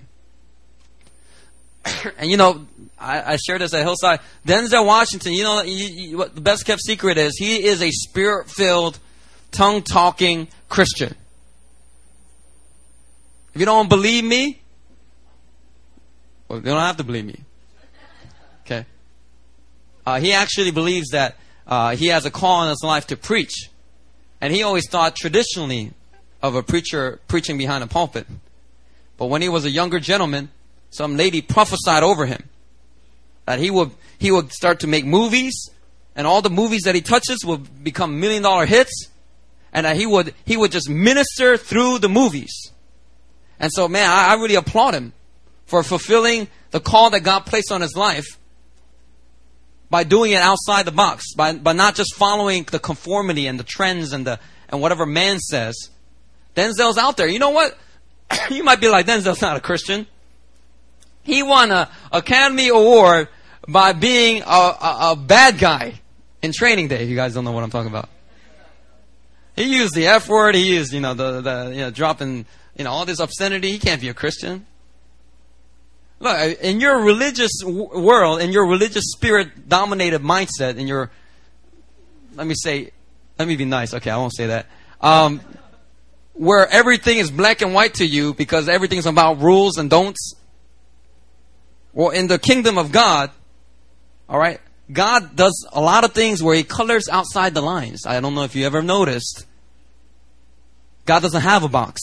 and 2.19 2.29
you 2.29 2.37
know, 2.37 2.67
I, 3.01 3.35
I, 3.35 3.37
shared 3.37 3.61
this 3.61 3.75
at 3.75 3.83
Hillside. 3.83 4.21
Denzel 4.47 4.85
Washington, 4.85 5.33
you 5.33 5.45
know, 5.45 5.63
you, 5.63 5.87
you, 5.87 6.19
what 6.19 6.35
the 6.35 6.41
best 6.41 6.67
kept 6.67 6.81
secret 6.83 7.17
is 7.17 7.37
he 7.39 7.65
is 7.65 7.83
a 7.83 7.91
spirit 7.91 8.51
filled, 8.51 8.99
tongue 9.53 9.83
talking 9.83 10.49
Christian. 10.69 11.15
If 13.55 13.61
you 13.61 13.67
don't 13.67 13.89
believe 13.89 14.25
me, 14.25 14.61
well, 16.49 16.59
you 16.59 16.65
don't 16.65 16.81
have 16.81 16.97
to 16.97 17.05
believe 17.05 17.27
me. 17.27 17.41
Okay. 18.65 18.85
Uh, 20.07 20.21
he 20.21 20.33
actually 20.33 20.71
believes 20.71 21.11
that 21.11 21.37
uh, 21.67 21.95
he 21.95 22.07
has 22.07 22.25
a 22.25 22.31
call 22.31 22.63
in 22.65 22.71
his 22.71 22.83
life 22.83 23.07
to 23.09 23.17
preach. 23.17 23.71
And 24.41 24.53
he 24.53 24.63
always 24.63 24.89
thought 24.89 25.17
traditionally 25.17 25.93
of 26.43 26.55
a 26.55 26.63
preacher 26.63 27.21
preaching 27.29 27.59
behind 27.59 27.85
a 27.85 27.87
pulpit. 27.87 28.27
But 29.17 29.27
when 29.27 29.43
he 29.43 29.49
was 29.49 29.65
a 29.65 29.71
younger 29.71 30.01
gentleman, 30.01 30.51
some 30.91 31.17
lady 31.17 31.43
prophesied 31.43 32.03
over 32.03 32.27
him 32.27 32.45
that 33.49 33.59
he 33.59 33.71
would, 33.71 33.91
he 34.19 34.31
would 34.31 34.53
start 34.53 34.81
to 34.81 34.87
make 34.87 35.07
movies 35.07 35.71
and 36.15 36.27
all 36.27 36.43
the 36.43 36.51
movies 36.51 36.83
that 36.83 36.95
he 36.95 37.01
touches 37.01 37.39
would 37.47 37.83
become 37.83 38.21
million 38.21 38.43
dollar 38.43 38.67
hits 38.67 39.09
and 39.73 39.87
that 39.87 39.97
he 39.97 40.05
would, 40.05 40.35
he 40.45 40.55
would 40.55 40.71
just 40.71 40.91
minister 40.91 41.57
through 41.57 41.99
the 41.99 42.11
movies. 42.11 42.73
And 43.59 43.73
so, 43.73 43.89
man, 43.89 44.07
I, 44.07 44.33
I 44.33 44.35
really 44.35 44.55
applaud 44.55 44.93
him 44.93 45.15
for 45.65 45.83
fulfilling 45.83 46.49
the 46.73 46.81
call 46.81 47.09
that 47.09 47.21
God 47.21 47.47
placed 47.47 47.73
on 47.73 47.81
his 47.81 47.97
life 47.97 48.27
by 49.89 50.05
doing 50.05 50.33
it 50.33 50.43
outside 50.43 50.85
the 50.85 50.93
box, 50.93 51.33
by, 51.35 51.55
by 51.55 51.73
not 51.73 51.95
just 51.95 52.17
following 52.17 52.65
the 52.65 52.79
conformity 52.79 53.47
and 53.47 53.59
the 53.59 53.65
trends 53.65 54.13
and 54.13 54.27
the 54.27 54.39
and 54.69 54.83
whatever 54.83 55.07
man 55.07 55.39
says. 55.39 55.89
Denzel's 56.55 56.99
out 56.99 57.17
there. 57.17 57.29
You 57.29 57.39
know 57.39 57.49
what? 57.49 57.79
you 58.51 58.63
might 58.63 58.83
be 58.83 58.89
like, 58.89 59.07
Denzel's 59.07 59.41
not 59.41 59.57
a 59.57 59.61
Christian. 59.61 60.07
He 61.23 61.43
won 61.43 61.71
a 61.71 61.91
Academy 62.13 62.69
Award 62.69 63.29
by 63.69 63.93
being 63.93 64.43
a, 64.43 64.47
a, 64.47 64.99
a 65.13 65.17
bad 65.17 65.59
guy 65.59 66.01
in 66.43 66.53
Training 66.53 66.89
Day. 66.89 67.03
if 67.03 67.09
You 67.09 67.17
guys 67.17 67.35
don't 67.35 67.45
know 67.45 67.53
what 67.53 67.63
I'm 67.63 67.71
talking 67.71 67.91
about. 67.91 68.09
He 69.55 69.77
used 69.77 69.95
the 69.95 70.07
F 70.07 70.29
word. 70.29 70.55
He 70.55 70.75
used, 70.75 70.93
you 70.93 71.01
know, 71.01 71.15
the, 71.15 71.41
the 71.43 71.71
you 71.73 71.81
know, 71.81 71.91
dropping, 71.91 72.47
you 72.77 72.85
know, 72.85 72.91
all 72.91 73.05
this 73.05 73.21
obscenity. 73.21 73.71
He 73.71 73.79
can't 73.79 74.01
be 74.01 74.09
a 74.09 74.15
Christian. 74.15 74.67
Look, 76.21 76.59
in 76.61 76.81
your 76.81 77.01
religious 77.03 77.53
world, 77.65 78.41
in 78.41 78.51
your 78.51 78.67
religious 78.67 79.05
spirit 79.13 79.69
dominated 79.69 80.23
mindset, 80.23 80.77
in 80.77 80.89
your, 80.89 81.11
let 82.35 82.47
me 82.47 82.55
say, 82.57 82.91
let 83.39 83.47
me 83.47 83.57
be 83.57 83.65
nice. 83.65 83.95
Okay, 83.95 84.11
I 84.11 84.17
won't 84.17 84.35
say 84.35 84.47
that. 84.47 84.67
Um, 85.01 85.41
where 86.33 86.67
everything 86.69 87.19
is 87.19 87.31
black 87.31 87.63
and 87.63 87.75
white 87.75 87.95
to 87.95 88.07
you 88.07 88.35
because 88.35 88.69
everything's 88.69 89.07
about 89.07 89.41
rules 89.41 89.77
and 89.77 89.91
don'ts. 89.91 90.35
Well, 91.93 92.11
in 92.11 92.29
the 92.29 92.39
kingdom 92.39 92.79
of 92.79 92.93
God, 92.93 93.31
all 94.29 94.39
right, 94.39 94.61
God 94.91 95.37
does 95.37 95.67
a 95.73 95.81
lot 95.81 96.05
of 96.05 96.13
things 96.13 96.43
where 96.43 96.57
He 96.57 96.63
colors 96.63 97.09
outside 97.09 97.55
the 97.55 97.61
lines. 97.61 98.07
I 98.07 98.21
don't 98.21 98.35
know 98.35 98.45
if 98.45 98.55
you 98.55 98.67
ever 98.67 98.83
noticed. 98.83 99.47
God 101.05 101.23
doesn't 101.23 101.43
have 101.43 101.63
a 101.63 101.69
box. 101.69 102.01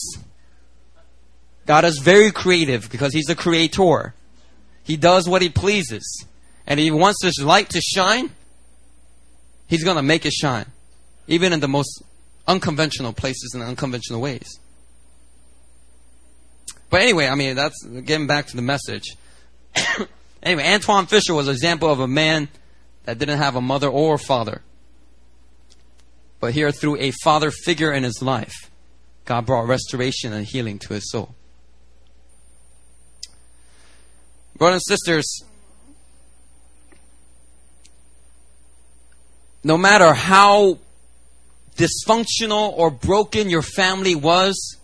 God 1.66 1.84
is 1.84 1.98
very 1.98 2.30
creative 2.30 2.90
because 2.90 3.12
He's 3.12 3.26
the 3.26 3.34
creator. 3.34 4.14
He 4.84 4.96
does 4.96 5.28
what 5.28 5.42
He 5.42 5.48
pleases. 5.48 6.24
And 6.66 6.80
He 6.80 6.90
wants 6.90 7.22
His 7.22 7.40
light 7.42 7.70
to 7.70 7.80
shine, 7.80 8.30
He's 9.68 9.84
going 9.84 9.96
to 9.96 10.02
make 10.02 10.24
it 10.26 10.32
shine. 10.32 10.66
Even 11.26 11.52
in 11.52 11.60
the 11.60 11.68
most 11.68 12.02
unconventional 12.46 13.12
places 13.12 13.52
and 13.54 13.62
unconventional 13.62 14.20
ways. 14.20 14.60
But 16.88 17.02
anyway, 17.02 17.26
I 17.26 17.34
mean, 17.34 17.56
that's 17.56 17.84
getting 17.84 18.28
back 18.28 18.46
to 18.48 18.56
the 18.56 18.62
message. 18.62 19.16
anyway, 20.42 20.64
Antwone 20.64 21.06
Fisher 21.06 21.34
was 21.34 21.48
an 21.48 21.54
example 21.54 21.90
of 21.90 22.00
a 22.00 22.08
man 22.08 22.48
that 23.04 23.18
didn't 23.18 23.38
have 23.38 23.56
a 23.56 23.60
mother 23.60 23.88
or 23.88 24.18
father. 24.18 24.62
But 26.40 26.52
here, 26.52 26.70
through 26.70 26.96
a 26.98 27.12
father 27.22 27.50
figure 27.50 27.92
in 27.92 28.02
his 28.02 28.20
life, 28.20 28.70
God 29.24 29.46
brought 29.46 29.66
restoration 29.66 30.32
and 30.32 30.46
healing 30.46 30.78
to 30.80 30.94
his 30.94 31.10
soul. 31.10 31.34
Brothers 34.56 34.82
and 34.88 34.98
sisters, 34.98 35.44
no 39.62 39.76
matter 39.76 40.14
how 40.14 40.78
dysfunctional 41.76 42.72
or 42.72 42.90
broken 42.90 43.50
your 43.50 43.62
family 43.62 44.14
was, 44.14 44.76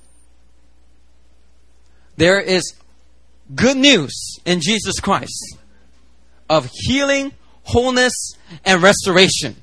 there 2.16 2.40
is 2.40 2.74
good 3.55 3.76
news 3.76 4.38
in 4.45 4.61
Jesus 4.61 5.01
Christ 5.01 5.57
of 6.49 6.68
healing, 6.72 7.32
wholeness, 7.62 8.36
and 8.64 8.82
restoration. 8.82 9.57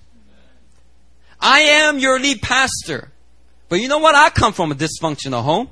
I 1.39 1.61
am 1.61 1.99
your 1.99 2.19
lead 2.19 2.41
pastor. 2.41 3.11
But 3.69 3.79
you 3.79 3.87
know 3.87 3.99
what? 3.99 4.15
I 4.15 4.29
come 4.29 4.53
from 4.53 4.71
a 4.71 4.75
dysfunctional 4.75 5.43
home. 5.43 5.69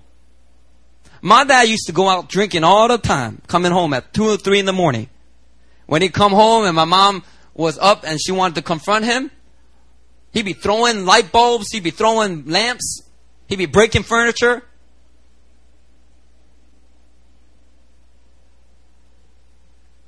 My 1.22 1.44
dad 1.44 1.68
used 1.68 1.88
to 1.88 1.94
go 1.94 2.08
out 2.08 2.30
drinking 2.30 2.64
all 2.64 2.88
the 2.88 2.98
time, 2.98 3.42
coming 3.48 3.72
home 3.72 3.94
at 3.94 4.14
2 4.14 4.24
or 4.24 4.38
3 4.38 4.60
in 4.60 4.66
the 4.66 4.74
morning. 4.74 5.10
When 5.88 6.02
he'd 6.02 6.14
come 6.14 6.32
home 6.32 6.66
and 6.66 6.76
my 6.76 6.86
mom 6.86 7.24
was 7.56 7.78
up 7.80 8.04
and 8.06 8.20
she 8.22 8.32
wanted 8.32 8.56
to 8.56 8.62
confront 8.62 9.06
him, 9.06 9.32
He'd 10.38 10.46
be 10.46 10.54
throwing 10.54 11.06
light 11.06 11.32
bulbs. 11.32 11.72
He'd 11.72 11.84
be 11.84 11.90
throwing 11.90 12.46
lamps. 12.46 13.02
He'd 13.48 13.56
be 13.56 13.66
breaking 13.66 14.04
furniture. 14.04 14.64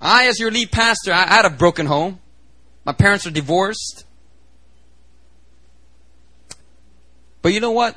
I, 0.02 0.28
as 0.28 0.40
your 0.40 0.52
lead 0.52 0.72
pastor, 0.72 1.12
I 1.12 1.28
had 1.28 1.46
a 1.46 1.50
broken 1.50 1.86
home. 1.86 2.20
My 2.86 2.94
parents 2.94 3.28
are 3.28 3.32
divorced. 3.32 4.06
But 7.42 7.54
you 7.54 7.60
know 7.60 7.72
what? 7.72 7.96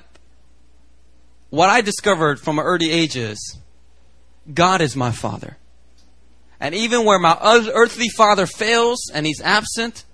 What 1.51 1.69
I 1.69 1.81
discovered 1.81 2.41
from 2.41 2.59
an 2.59 2.65
early 2.65 2.91
ages, 2.91 3.59
God 4.53 4.81
is 4.81 4.97
my 4.97 5.13
father. 5.13 5.59
And 6.59 6.75
even 6.75 7.05
where 7.05 7.19
my 7.19 7.37
earthly 7.43 8.09
father 8.09 8.47
fails 8.47 9.11
and 9.13 9.27
he's 9.27 9.41
absent, 9.41 10.05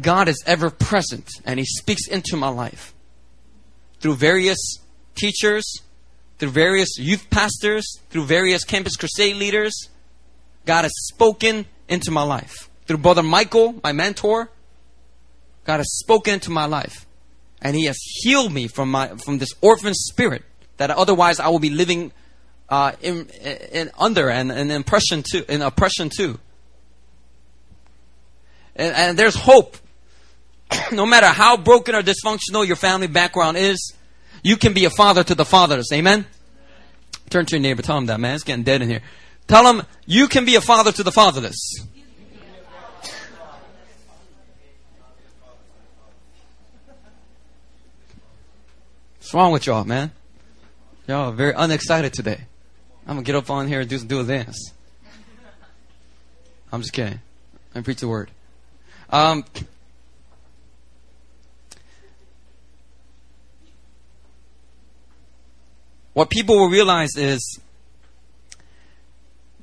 God 0.00 0.28
is 0.28 0.42
ever 0.46 0.70
present 0.70 1.28
and 1.44 1.58
He 1.58 1.66
speaks 1.66 2.08
into 2.08 2.36
my 2.36 2.48
life 2.48 2.94
through 4.00 4.16
various 4.16 4.78
teachers, 5.14 5.82
through 6.38 6.50
various 6.50 6.98
youth 6.98 7.28
pastors, 7.30 7.98
through 8.10 8.24
various 8.24 8.64
campus 8.64 8.96
crusade 8.96 9.36
leaders. 9.36 9.88
God 10.64 10.82
has 10.82 10.92
spoken 10.94 11.66
into 11.88 12.10
my 12.10 12.22
life. 12.22 12.68
Through 12.86 12.98
Brother 12.98 13.22
Michael, 13.22 13.80
my 13.82 13.92
mentor, 13.92 14.50
God 15.64 15.78
has 15.78 15.98
spoken 15.98 16.34
into 16.34 16.50
my 16.50 16.66
life. 16.66 17.06
And 17.60 17.76
He 17.76 17.84
has 17.86 17.98
healed 18.02 18.52
me 18.52 18.68
from, 18.68 18.90
my, 18.90 19.08
from 19.16 19.38
this 19.38 19.50
orphan 19.60 19.94
spirit 19.94 20.44
that 20.78 20.90
otherwise 20.90 21.38
I 21.38 21.48
will 21.48 21.60
be 21.60 21.70
living 21.70 22.12
uh, 22.68 22.92
in, 23.02 23.28
in, 23.72 23.90
under 23.98 24.30
and, 24.30 24.50
and 24.50 24.72
impression 24.72 25.22
too, 25.22 25.44
in 25.48 25.62
oppression 25.62 26.08
too. 26.08 26.38
And, 28.74 28.94
and 28.94 29.18
there's 29.18 29.36
hope. 29.36 29.76
no 30.92 31.06
matter 31.06 31.26
how 31.26 31.56
broken 31.56 31.94
or 31.94 32.02
dysfunctional 32.02 32.66
your 32.66 32.76
family 32.76 33.06
background 33.06 33.58
is, 33.58 33.94
you 34.42 34.56
can 34.56 34.72
be 34.72 34.86
a 34.86 34.90
father 34.90 35.22
to 35.22 35.34
the 35.34 35.44
fathers. 35.44 35.88
Amen? 35.92 36.26
Turn 37.30 37.46
to 37.46 37.56
your 37.56 37.62
neighbor. 37.62 37.82
Tell 37.82 37.98
him 37.98 38.06
that, 38.06 38.18
man. 38.18 38.34
It's 38.34 38.44
getting 38.44 38.64
dead 38.64 38.82
in 38.82 38.88
here. 38.88 39.02
Tell 39.46 39.64
them 39.64 39.86
you 40.06 40.28
can 40.28 40.44
be 40.44 40.54
a 40.54 40.60
father 40.60 40.92
to 40.92 41.02
the 41.02 41.12
fatherless. 41.12 41.86
What's 49.18 49.34
wrong 49.34 49.52
with 49.52 49.66
y'all, 49.66 49.84
man? 49.84 50.12
Y'all 51.08 51.30
are 51.30 51.32
very 51.32 51.54
unexcited 51.56 52.12
today. 52.12 52.42
I'm 53.06 53.16
gonna 53.16 53.22
get 53.22 53.34
up 53.34 53.50
on 53.50 53.66
here 53.66 53.80
and 53.80 53.88
do, 53.88 53.98
do 53.98 54.20
a 54.20 54.24
dance. 54.24 54.72
I'm 56.72 56.80
just 56.80 56.92
kidding. 56.92 57.20
I 57.74 57.80
preach 57.80 58.00
the 58.00 58.08
word. 58.08 58.30
Um, 59.10 59.44
what 66.12 66.30
people 66.30 66.58
will 66.58 66.70
realize 66.70 67.16
is 67.16 67.60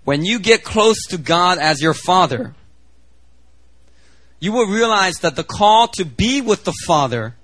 when 0.03 0.25
you 0.25 0.39
get 0.39 0.63
close 0.63 1.05
to 1.07 1.17
God 1.17 1.57
as 1.57 1.81
your 1.81 1.93
Father, 1.93 2.55
you 4.39 4.51
will 4.51 4.67
realize 4.67 5.15
that 5.17 5.35
the 5.35 5.43
call 5.43 5.87
to 5.89 6.05
be 6.05 6.41
with 6.41 6.63
the 6.63 6.73
Father 6.85 7.35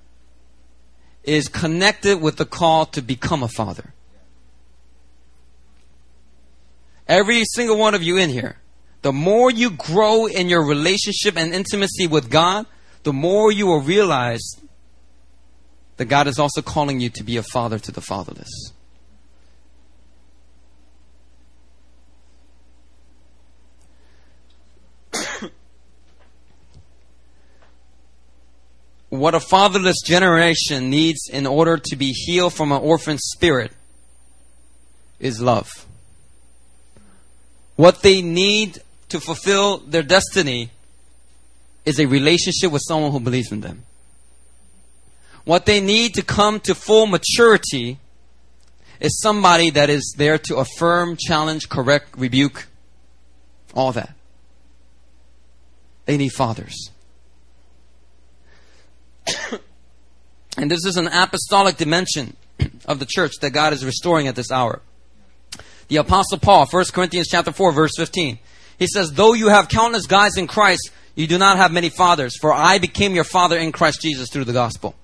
is 1.24 1.48
connected 1.48 2.22
with 2.22 2.38
the 2.38 2.46
call 2.46 2.86
to 2.88 3.02
become 3.02 3.44
a 3.44 3.48
Father. 3.48 3.94
Every 7.08 7.44
single 7.46 7.78
one 7.78 7.94
of 7.94 8.04
you 8.04 8.18
in 8.18 8.30
here 8.30 8.58
the 9.06 9.14
more 9.14 9.52
you 9.52 9.70
grow 9.70 10.26
in 10.26 10.50
your 10.50 10.66
relationship 10.66 11.38
and 11.38 11.54
intimacy 11.54 12.08
with 12.08 12.32
God, 12.32 12.66
the 13.04 13.14
more 13.14 13.52
you 13.52 13.68
will 13.68 13.82
realize 13.82 14.42
that 15.98 16.06
God 16.06 16.26
is 16.26 16.40
also 16.40 16.64
calling 16.64 17.00
you 17.00 17.12
to 17.12 17.24
be 17.24 17.38
a 17.38 17.44
father 17.44 17.78
to 17.78 17.92
the 17.92 18.02
fatherless. 18.02 18.50
what 29.10 29.36
a 29.36 29.40
fatherless 29.40 30.02
generation 30.04 30.90
needs 30.90 31.30
in 31.32 31.46
order 31.48 31.78
to 31.78 31.96
be 31.96 32.12
healed 32.12 32.54
from 32.54 32.72
an 32.72 32.82
orphan 32.82 33.18
spirit 33.18 33.72
is 35.20 35.42
love. 35.42 35.86
What 37.76 38.02
they 38.02 38.22
need 38.22 38.82
to 39.10 39.20
fulfill 39.20 39.78
their 39.80 40.04
destiny 40.04 40.72
is 41.86 42.00
a 42.00 42.06
relationship 42.06 42.72
with 42.72 42.82
someone 42.88 43.12
who 43.12 43.20
believes 43.20 43.52
in 43.52 43.62
them. 43.62 43.84
What 45.44 45.66
they 45.68 45.80
need 45.80 46.16
to 46.16 46.24
come 46.24 46.60
to 46.62 46.74
full 46.74 47.06
maturity 47.06 48.00
is 49.00 49.20
somebody 49.22 49.70
that 49.70 49.90
is 49.90 50.16
there 50.18 50.38
to 50.40 50.56
affirm, 50.56 51.18
challenge, 51.18 51.70
correct, 51.70 52.18
rebuke, 52.18 52.68
all 53.76 53.92
that. 53.92 54.15
They 56.06 56.18
need 56.18 56.30
fathers. 56.30 56.92
and 60.58 60.70
this 60.70 60.86
is 60.86 60.98
an 60.98 61.08
apostolic 61.08 61.78
dimension. 61.78 62.36
of 62.86 63.00
the 63.00 63.06
church 63.06 63.34
that 63.42 63.52
God 63.52 63.74
is 63.74 63.86
restoring 63.86 64.28
at 64.28 64.36
this 64.36 64.52
hour. 64.52 64.82
The 65.88 65.98
apostle 65.98 66.40
Paul, 66.40 66.66
1 66.66 66.86
Corinthians 66.94 67.28
chapter 67.28 67.52
4 67.52 67.72
verse 67.72 67.92
15. 67.98 68.40
He 68.78 68.88
says, 68.88 69.12
though 69.12 69.34
you 69.34 69.48
have 69.50 69.70
countless 69.70 70.08
guys 70.08 70.38
in 70.38 70.48
Christ, 70.48 70.92
you 71.16 71.28
do 71.28 71.38
not 71.38 71.58
have 71.58 71.72
many 71.72 71.90
fathers, 71.90 72.38
for 72.40 72.54
I 72.54 72.78
became 72.78 73.16
your 73.16 73.24
father 73.24 73.58
in 73.58 73.72
Christ 73.72 74.02
Jesus 74.02 74.30
through 74.30 74.46
the 74.46 74.54
gospel. 74.54 74.96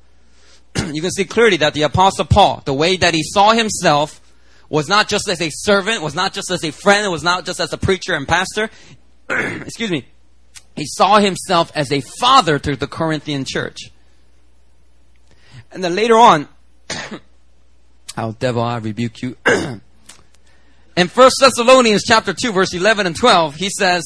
you 0.92 1.02
can 1.02 1.12
see 1.12 1.26
clearly 1.26 1.58
that 1.58 1.74
the 1.74 1.84
apostle 1.84 2.26
Paul, 2.26 2.64
the 2.66 2.74
way 2.74 2.98
that 2.98 3.14
he 3.14 3.24
saw 3.24 3.52
himself 3.52 4.20
was 4.68 4.90
not 4.90 5.08
just 5.08 5.30
as 5.30 5.42
a 5.42 5.50
servant, 5.52 6.02
was 6.02 6.16
not 6.16 6.34
just 6.34 6.52
as 6.52 6.64
a 6.64 6.72
friend, 6.72 7.10
was 7.12 7.24
not 7.24 7.46
just 7.46 7.60
as 7.60 7.72
a 7.72 7.78
preacher 7.78 8.14
and 8.14 8.28
pastor. 8.28 8.70
Excuse 9.30 9.92
me. 9.92 10.06
He 10.76 10.86
saw 10.86 11.20
himself 11.20 11.72
as 11.76 11.92
a 11.92 12.02
father 12.02 12.60
to 12.60 12.76
the 12.76 12.88
Corinthian 12.88 13.46
church. 13.46 13.92
And 15.72 15.84
then 15.84 15.96
later 15.96 16.18
on, 16.18 16.48
oh 18.18 18.36
devil, 18.40 18.62
I 18.62 18.78
rebuke 18.78 19.22
you. 19.22 19.38
In 20.98 21.08
1 21.08 21.30
Thessalonians 21.40 22.04
chapter 22.04 22.34
2 22.34 22.52
verse 22.52 22.74
11 22.74 23.08
and 23.08 23.16
12, 23.16 23.56
he 23.56 23.70
says, 23.70 24.04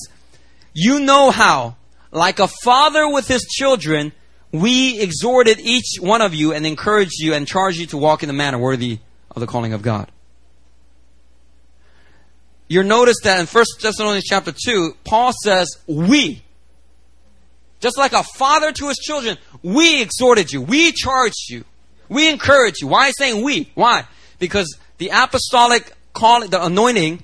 You 0.73 0.99
know 0.99 1.31
how, 1.31 1.77
like 2.11 2.39
a 2.39 2.47
father 2.47 3.09
with 3.09 3.27
his 3.27 3.41
children, 3.41 4.11
we 4.51 4.99
exhorted 4.99 5.59
each 5.59 5.97
one 5.99 6.21
of 6.21 6.33
you 6.33 6.53
and 6.53 6.65
encouraged 6.65 7.19
you 7.19 7.33
and 7.33 7.47
charged 7.47 7.79
you 7.79 7.87
to 7.87 7.97
walk 7.97 8.23
in 8.23 8.29
a 8.29 8.33
manner 8.33 8.57
worthy 8.57 8.99
of 9.31 9.39
the 9.39 9.47
calling 9.47 9.73
of 9.73 9.81
God. 9.81 10.11
You'll 12.67 12.85
notice 12.85 13.17
that 13.23 13.39
in 13.39 13.45
1 13.45 13.65
Thessalonians 13.81 14.25
chapter 14.25 14.53
2, 14.65 14.97
Paul 15.03 15.33
says, 15.43 15.67
we. 15.87 16.44
Just 17.85 17.99
like 17.99 18.13
a 18.13 18.23
father 18.23 18.71
to 18.71 18.87
his 18.87 18.97
children, 18.97 19.37
we 19.61 20.01
exhorted 20.01 20.51
you, 20.51 20.59
we 20.59 20.91
charged 20.91 21.51
you, 21.51 21.63
we 22.09 22.31
encouraged 22.31 22.81
you. 22.81 22.87
Why 22.87 23.11
saying 23.11 23.43
we? 23.43 23.69
Why? 23.75 24.05
Because 24.39 24.75
the 24.97 25.11
apostolic 25.13 25.93
calling, 26.11 26.49
the 26.49 26.65
anointing, 26.65 27.23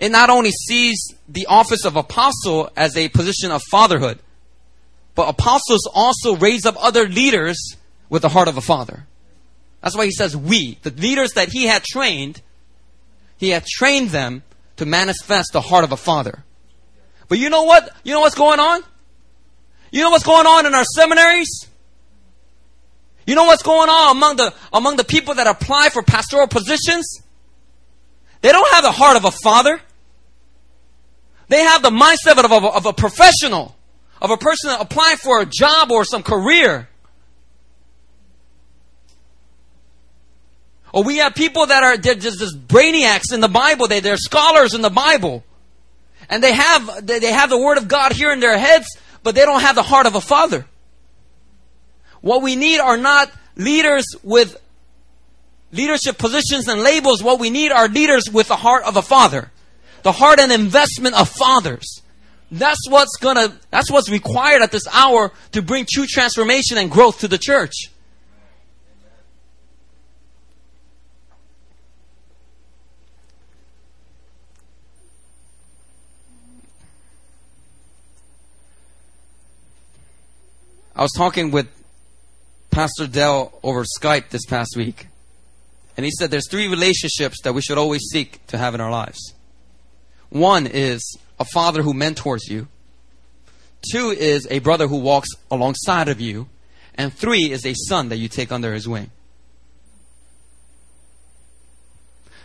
it 0.00 0.10
not 0.10 0.30
only 0.30 0.50
sees 0.50 1.14
the 1.28 1.46
office 1.46 1.84
of 1.84 1.94
apostle 1.94 2.68
as 2.76 2.96
a 2.96 3.08
position 3.10 3.52
of 3.52 3.62
fatherhood, 3.70 4.18
but 5.14 5.28
apostles 5.28 5.88
also 5.94 6.34
raise 6.34 6.66
up 6.66 6.74
other 6.76 7.06
leaders 7.06 7.76
with 8.08 8.22
the 8.22 8.30
heart 8.30 8.48
of 8.48 8.56
a 8.56 8.60
father. 8.60 9.06
That's 9.80 9.96
why 9.96 10.06
he 10.06 10.10
says 10.10 10.36
we. 10.36 10.76
The 10.82 10.90
leaders 10.90 11.34
that 11.34 11.50
he 11.50 11.66
had 11.66 11.84
trained, 11.84 12.42
he 13.36 13.50
had 13.50 13.64
trained 13.64 14.08
them 14.10 14.42
to 14.78 14.86
manifest 14.86 15.52
the 15.52 15.60
heart 15.60 15.84
of 15.84 15.92
a 15.92 15.96
father. 15.96 16.42
But 17.30 17.38
you 17.38 17.48
know 17.48 17.62
what? 17.62 17.88
You 18.02 18.12
know 18.12 18.20
what's 18.20 18.34
going 18.34 18.58
on? 18.58 18.82
You 19.92 20.02
know 20.02 20.10
what's 20.10 20.24
going 20.24 20.46
on 20.46 20.66
in 20.66 20.74
our 20.74 20.84
seminaries? 20.84 21.68
You 23.24 23.36
know 23.36 23.44
what's 23.44 23.62
going 23.62 23.88
on 23.88 24.16
among 24.16 24.36
the, 24.36 24.52
among 24.72 24.96
the 24.96 25.04
people 25.04 25.34
that 25.34 25.46
apply 25.46 25.90
for 25.90 26.02
pastoral 26.02 26.48
positions? 26.48 27.22
They 28.40 28.50
don't 28.50 28.68
have 28.74 28.82
the 28.82 28.90
heart 28.90 29.16
of 29.16 29.24
a 29.24 29.30
father. 29.30 29.80
They 31.46 31.60
have 31.60 31.82
the 31.82 31.90
mindset 31.90 32.42
of 32.44 32.50
a, 32.50 32.66
of 32.66 32.86
a 32.86 32.92
professional, 32.92 33.76
of 34.20 34.32
a 34.32 34.36
person 34.36 34.72
applying 34.80 35.18
for 35.18 35.40
a 35.40 35.46
job 35.46 35.92
or 35.92 36.04
some 36.04 36.24
career. 36.24 36.88
Or 40.92 41.04
we 41.04 41.18
have 41.18 41.36
people 41.36 41.66
that 41.66 41.84
are 41.84 41.96
they're 41.96 42.16
just, 42.16 42.40
just 42.40 42.66
brainiacs 42.66 43.32
in 43.32 43.40
the 43.40 43.48
Bible. 43.48 43.86
They, 43.86 44.00
they're 44.00 44.16
scholars 44.16 44.74
in 44.74 44.82
the 44.82 44.90
Bible. 44.90 45.44
And 46.30 46.42
they 46.42 46.52
have, 46.52 47.06
they, 47.06 47.32
have 47.32 47.50
the 47.50 47.58
Word 47.58 47.76
of 47.76 47.88
God 47.88 48.12
here 48.12 48.32
in 48.32 48.38
their 48.38 48.56
heads, 48.56 48.86
but 49.24 49.34
they 49.34 49.42
don't 49.42 49.60
have 49.60 49.74
the 49.74 49.82
heart 49.82 50.06
of 50.06 50.14
a 50.14 50.20
father. 50.20 50.64
What 52.20 52.40
we 52.40 52.54
need 52.54 52.78
are 52.78 52.96
not 52.96 53.32
leaders 53.56 54.04
with 54.22 54.56
leadership 55.72 56.18
positions 56.18 56.68
and 56.68 56.82
labels. 56.82 57.20
What 57.20 57.40
we 57.40 57.50
need 57.50 57.72
are 57.72 57.88
leaders 57.88 58.30
with 58.32 58.46
the 58.46 58.56
heart 58.56 58.84
of 58.84 58.96
a 58.96 59.02
father. 59.02 59.50
The 60.04 60.12
heart 60.12 60.38
and 60.38 60.52
investment 60.52 61.16
of 61.16 61.28
fathers. 61.28 62.00
That's 62.52 62.88
what's 62.88 63.16
gonna, 63.16 63.58
that's 63.70 63.90
what's 63.90 64.08
required 64.08 64.62
at 64.62 64.70
this 64.70 64.86
hour 64.92 65.32
to 65.52 65.62
bring 65.62 65.86
true 65.90 66.06
transformation 66.08 66.78
and 66.78 66.90
growth 66.90 67.20
to 67.20 67.28
the 67.28 67.38
church. 67.38 67.90
I 80.94 81.02
was 81.02 81.12
talking 81.12 81.50
with 81.50 81.68
Pastor 82.70 83.06
Dell 83.06 83.52
over 83.62 83.84
Skype 83.84 84.30
this 84.30 84.44
past 84.44 84.74
week. 84.76 85.06
And 85.96 86.04
he 86.04 86.12
said 86.12 86.30
there's 86.30 86.48
three 86.48 86.68
relationships 86.68 87.42
that 87.42 87.52
we 87.52 87.62
should 87.62 87.78
always 87.78 88.02
seek 88.10 88.44
to 88.48 88.58
have 88.58 88.74
in 88.74 88.80
our 88.80 88.90
lives. 88.90 89.34
One 90.30 90.66
is 90.66 91.16
a 91.38 91.44
father 91.44 91.82
who 91.82 91.94
mentors 91.94 92.48
you. 92.48 92.68
Two 93.92 94.10
is 94.10 94.46
a 94.50 94.58
brother 94.58 94.86
who 94.88 94.98
walks 94.98 95.28
alongside 95.50 96.08
of 96.08 96.20
you. 96.20 96.48
And 96.94 97.12
three 97.12 97.50
is 97.50 97.64
a 97.64 97.74
son 97.74 98.08
that 98.08 98.16
you 98.16 98.28
take 98.28 98.52
under 98.52 98.74
his 98.74 98.88
wing. 98.88 99.10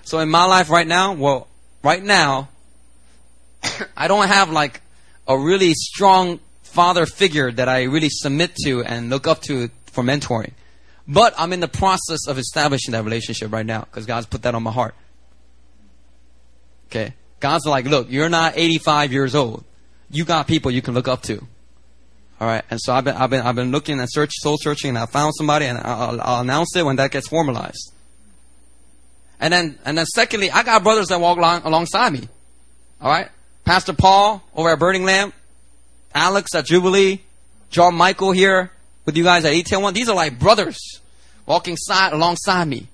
So 0.03 0.19
in 0.19 0.29
my 0.29 0.45
life 0.45 0.69
right 0.69 0.87
now, 0.87 1.13
well, 1.13 1.47
right 1.83 2.03
now, 2.03 2.49
I 3.97 4.07
don't 4.07 4.27
have 4.27 4.49
like 4.49 4.81
a 5.27 5.37
really 5.37 5.73
strong 5.73 6.39
father 6.75 7.05
figure 7.05 7.51
that 7.51 7.69
I 7.69 7.83
really 7.83 8.09
submit 8.09 8.55
to 8.65 8.83
and 8.83 9.09
look 9.09 9.25
up 9.25 9.41
to 9.43 9.69
for 9.87 10.03
mentoring. 10.03 10.51
But 11.07 11.33
I'm 11.37 11.53
in 11.53 11.59
the 11.59 11.67
process 11.67 12.27
of 12.27 12.37
establishing 12.37 12.91
that 12.91 13.03
relationship 13.03 13.51
right 13.51 13.65
now 13.65 13.81
because 13.81 14.05
God's 14.05 14.25
put 14.25 14.41
that 14.43 14.53
on 14.53 14.63
my 14.63 14.71
heart. 14.71 14.95
Okay. 16.87 17.13
God's 17.39 17.65
like, 17.65 17.85
look, 17.85 18.09
you're 18.09 18.29
not 18.29 18.53
85 18.55 19.13
years 19.13 19.35
old. 19.35 19.63
You 20.09 20.25
got 20.25 20.47
people 20.47 20.71
you 20.71 20.81
can 20.81 20.93
look 20.93 21.07
up 21.07 21.21
to. 21.23 21.39
All 22.39 22.47
right. 22.47 22.63
And 22.69 22.79
so 22.81 22.93
I've 22.93 23.03
been, 23.03 23.15
I've 23.15 23.29
been, 23.29 23.41
I've 23.41 23.55
been 23.55 23.71
looking 23.71 23.99
and 23.99 24.09
search, 24.11 24.31
soul 24.33 24.57
searching 24.59 24.89
and 24.89 24.97
I 24.97 25.05
found 25.05 25.33
somebody 25.35 25.65
and 25.65 25.77
I'll, 25.77 26.19
I'll 26.21 26.41
announce 26.41 26.75
it 26.75 26.85
when 26.85 26.97
that 26.97 27.11
gets 27.11 27.27
formalized. 27.27 27.93
And 29.39 29.53
then, 29.53 29.77
and 29.85 29.97
then 29.97 30.05
secondly, 30.05 30.49
I 30.51 30.63
got 30.63 30.83
brothers 30.83 31.07
that 31.07 31.19
walk 31.19 31.37
along, 31.37 31.61
alongside 31.63 32.13
me. 32.13 32.27
All 33.01 33.11
right. 33.11 33.29
Pastor 33.63 33.93
Paul 33.93 34.43
over 34.55 34.69
at 34.69 34.79
Burning 34.79 35.05
Lamp, 35.05 35.33
Alex 36.15 36.55
at 36.55 36.65
Jubilee, 36.65 37.21
John 37.69 37.93
Michael 37.93 38.31
here, 38.31 38.71
with 39.05 39.17
you 39.17 39.23
guys 39.23 39.45
at 39.45 39.81
one. 39.81 39.93
These 39.93 40.09
are 40.09 40.15
like 40.15 40.39
brothers 40.39 41.01
walking 41.45 41.77
side 41.77 42.13
alongside 42.13 42.65
me. 42.67 42.87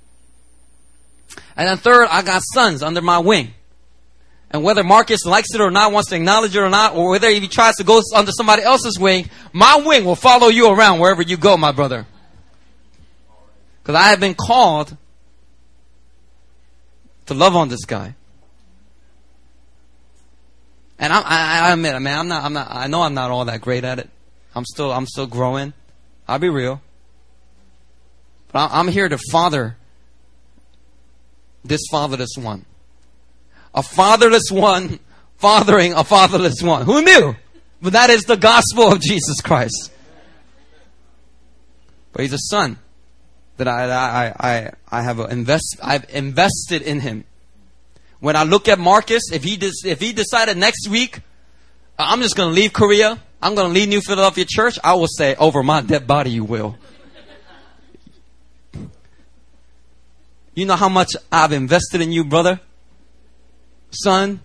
And 1.56 1.68
then 1.68 1.78
third, 1.78 2.08
I 2.10 2.24
got 2.24 2.42
sons 2.54 2.84
under 2.84 3.02
my 3.02 3.20
wing. 3.20 3.54
And 4.50 4.64
whether 4.64 4.84
Marcus 4.84 5.26
likes 5.26 5.54
it 5.54 5.62
or 5.62 5.72
not, 5.72 5.94
wants 5.94 6.10
to 6.10 6.16
acknowledge 6.18 6.56
it 6.56 6.60
or 6.60 6.70
not, 6.70 6.96
or 6.96 7.12
whether 7.12 7.30
he 7.30 7.48
tries 7.48 7.76
to 7.76 7.86
go 7.86 8.02
under 8.14 8.32
somebody 8.32 8.64
else's 8.64 9.00
wing, 9.00 9.30
my 9.54 9.82
wing 9.86 10.04
will 10.04 10.16
follow 10.16 10.48
you 10.48 10.70
around 10.70 11.00
wherever 11.00 11.22
you 11.22 11.38
go, 11.38 11.56
my 11.56 11.72
brother. 11.72 12.06
Because 13.82 13.96
I 13.96 14.10
have 14.10 14.20
been 14.20 14.36
called 14.36 14.98
to 17.28 17.34
love 17.34 17.56
on 17.56 17.70
this 17.70 17.86
guy. 17.86 18.16
And 21.02 21.12
I, 21.12 21.22
I, 21.22 21.70
I 21.70 21.74
admit, 21.74 22.00
man, 22.00 22.20
I'm 22.20 22.28
not, 22.28 22.44
I'm 22.44 22.54
not, 22.54 22.68
I 22.70 22.86
know 22.86 23.02
I'm 23.02 23.16
not 23.16 23.32
all 23.32 23.46
that 23.46 23.60
great 23.60 23.84
at 23.84 23.98
it. 23.98 24.10
I'm 24.54 24.64
still, 24.66 24.92
I'm 24.94 25.08
still 25.08 25.26
growing. 25.26 25.74
I'll 26.28 26.38
be 26.38 26.48
real. 26.48 26.80
But 28.52 28.70
I'm 28.72 28.88
here 28.88 29.10
to 29.10 29.18
father 29.32 29.78
this 31.66 31.82
fatherless 31.90 32.36
one. 32.38 32.66
A 33.74 33.82
fatherless 33.82 34.52
one 34.52 35.00
fathering 35.38 35.94
a 35.94 36.04
fatherless 36.04 36.62
one. 36.62 36.86
Who 36.86 37.02
knew? 37.02 37.36
But 37.82 37.94
that 37.94 38.12
is 38.12 38.26
the 38.26 38.38
gospel 38.38 38.92
of 38.92 39.02
Jesus 39.02 39.42
Christ. 39.42 39.92
But 42.12 42.22
he's 42.22 42.34
a 42.34 42.38
son 42.38 42.78
that 43.58 43.68
I, 43.68 43.86
I, 43.90 44.34
I, 44.40 44.72
I 44.92 45.02
have 45.02 45.20
invest, 45.20 45.78
I've 45.82 46.06
invested 46.14 46.84
in 46.84 47.00
him. 47.00 47.24
When 48.22 48.36
I 48.36 48.44
look 48.44 48.70
at 48.70 48.80
Marcus, 48.80 49.24
if 49.34 49.44
he, 49.44 49.58
des, 49.58 49.72
if 49.84 50.00
he 50.00 50.14
decided 50.14 50.56
next 50.56 50.88
week, 50.88 51.18
uh, 51.98 52.06
I'm 52.08 52.22
just 52.22 52.38
going 52.38 52.50
to 52.50 52.56
leave 52.56 52.72
Korea, 52.72 53.20
I'm 53.42 53.56
going 53.56 53.68
to 53.68 53.74
leave 53.74 53.90
New 53.90 54.00
Philadelphia 54.00 54.46
Church, 54.48 54.78
I 54.84 54.94
will 54.94 55.08
say, 55.08 55.36
over 55.36 55.64
my 55.64 55.82
dead 55.82 56.06
body, 56.06 56.30
you 56.30 56.46
will. 56.46 56.78
You 60.54 60.66
know 60.66 60.76
how 60.76 60.90
much 60.90 61.16
I've 61.32 61.52
invested 61.52 62.00
in 62.00 62.12
you, 62.12 62.24
brother? 62.24 62.60
Son? 63.90 64.42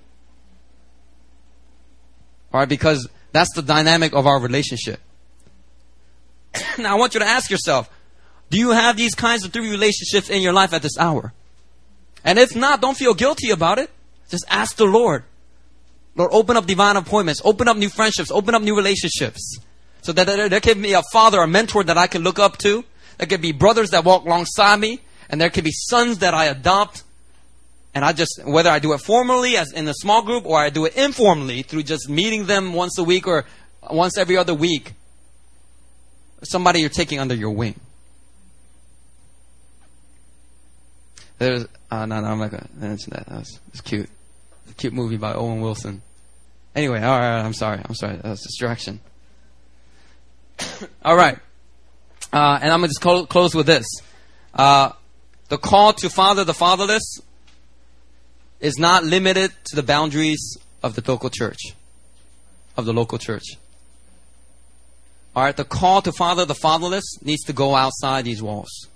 Alright, 2.55 2.71
because 2.71 3.09
that's 3.33 3.53
the 3.55 3.63
dynamic 3.63 4.15
of 4.15 4.27
our 4.27 4.41
relationship. 4.41 5.01
now, 6.79 6.93
I 6.93 6.99
want 6.99 7.13
you 7.13 7.21
to 7.21 7.27
ask 7.27 7.51
yourself 7.51 7.91
do 8.49 8.59
you 8.59 8.71
have 8.71 8.97
these 8.97 9.15
kinds 9.15 9.45
of 9.45 9.53
three 9.53 9.69
relationships 9.69 10.31
in 10.31 10.41
your 10.41 10.53
life 10.55 10.73
at 10.73 10.81
this 10.81 10.97
hour? 10.97 11.35
And 12.27 12.41
if 12.41 12.57
not, 12.57 12.83
don't 12.83 12.97
feel 12.97 13.15
guilty 13.15 13.51
about 13.51 13.79
it. 13.79 13.89
Just 14.29 14.45
ask 14.51 14.77
the 14.77 14.85
Lord. 14.85 15.23
Lord, 16.17 16.31
open 16.33 16.57
up 16.57 16.67
divine 16.67 16.97
appointments, 16.97 17.41
open 17.45 17.69
up 17.69 17.77
new 17.77 17.89
friendships, 17.89 18.33
open 18.33 18.55
up 18.55 18.63
new 18.63 18.77
relationships. 18.77 19.59
So 20.03 20.13
that 20.13 20.27
there, 20.27 20.61
can 20.61 20.83
be 20.83 20.93
a 20.95 21.03
father, 21.13 21.41
a 21.41 21.47
mentor 21.47 21.85
that 21.85 21.97
I 21.97 22.09
can 22.09 22.23
look 22.23 22.39
up 22.39 22.59
to, 22.59 22.85
There 23.19 23.27
could 23.27 23.41
be 23.41 23.53
brothers 23.53 23.91
that 23.91 24.05
walk 24.05 24.25
alongside 24.25 24.81
me, 24.81 25.01
and 25.31 25.41
there 25.41 25.51
could 25.51 25.65
be 25.65 25.73
sons 25.73 26.19
that 26.19 26.35
I 26.35 26.47
adopt. 26.47 27.05
And 27.95 28.05
I 28.05 28.13
just, 28.13 28.41
whether 28.45 28.71
I 28.71 28.79
do 28.79 28.93
it 28.93 28.99
formally 28.99 29.57
as 29.57 29.73
in 29.73 29.89
a 29.89 29.95
small 29.95 30.23
group 30.23 30.45
or 30.45 30.59
I 30.59 30.69
do 30.69 30.85
it 30.85 30.97
informally 30.97 31.63
through 31.63 31.85
just 31.85 32.09
meeting 32.09 32.47
them 32.47 32.75
once 32.75 32.99
a 32.99 33.05
week 33.05 33.27
or 33.27 33.47
once 33.91 34.19
every 34.19 34.37
other 34.37 34.53
week, 34.53 34.93
somebody 36.43 36.81
you're 36.81 36.91
taking 36.91 37.21
under 37.21 37.35
your 37.35 37.51
wing. 37.51 37.79
There's, 41.39 41.67
uh, 41.91 42.07
no, 42.07 42.21
no, 42.21 42.29
I'm 42.29 42.39
not 42.39 42.51
gonna 42.51 42.69
mention 42.75 43.13
that. 43.15 43.27
That 43.27 43.39
was, 43.39 43.61
was 43.71 43.81
cute. 43.81 44.09
A 44.71 44.75
cute 44.75 44.93
movie 44.93 45.17
by 45.17 45.35
Owen 45.35 45.61
Wilson. 45.61 46.03
Anyway, 46.75 47.01
all 47.01 47.19
right, 47.19 47.41
I'm 47.41 47.55
sorry. 47.55 47.81
I'm 47.85 47.95
sorry. 47.95 48.17
That 48.17 48.29
was 48.29 48.43
distraction. 48.43 49.01
all 51.05 51.17
right. 51.17 51.39
Uh, 52.33 52.59
and 52.61 52.71
I'm 52.71 52.81
going 52.81 52.91
to 52.91 53.01
just 53.01 53.29
close 53.31 53.55
with 53.55 53.67
this. 53.67 53.87
Uh, 54.53 54.93
the 55.49 55.59
call 55.59 55.93
to 55.95 56.11
father 56.11 56.45
the 56.45 56.55
fatherless 56.55 57.21
is 58.61 58.79
not 58.79 59.05
limited 59.05 59.53
to 59.67 59.77
the 59.77 59.83
boundaries 59.83 60.59
of 60.83 60.95
the 60.95 61.11
local 61.11 61.31
church, 61.31 61.59
of 62.77 62.85
the 62.85 62.93
local 62.93 63.19
church. 63.19 63.45
All 65.35 65.43
right, 65.43 65.57
the 65.57 65.65
call 65.65 66.03
to 66.03 66.13
father 66.13 66.45
the 66.45 66.55
fatherless 66.55 67.05
needs 67.23 67.45
to 67.45 67.53
go 67.53 67.75
outside 67.75 68.25
these 68.25 68.43
walls. 68.43 68.89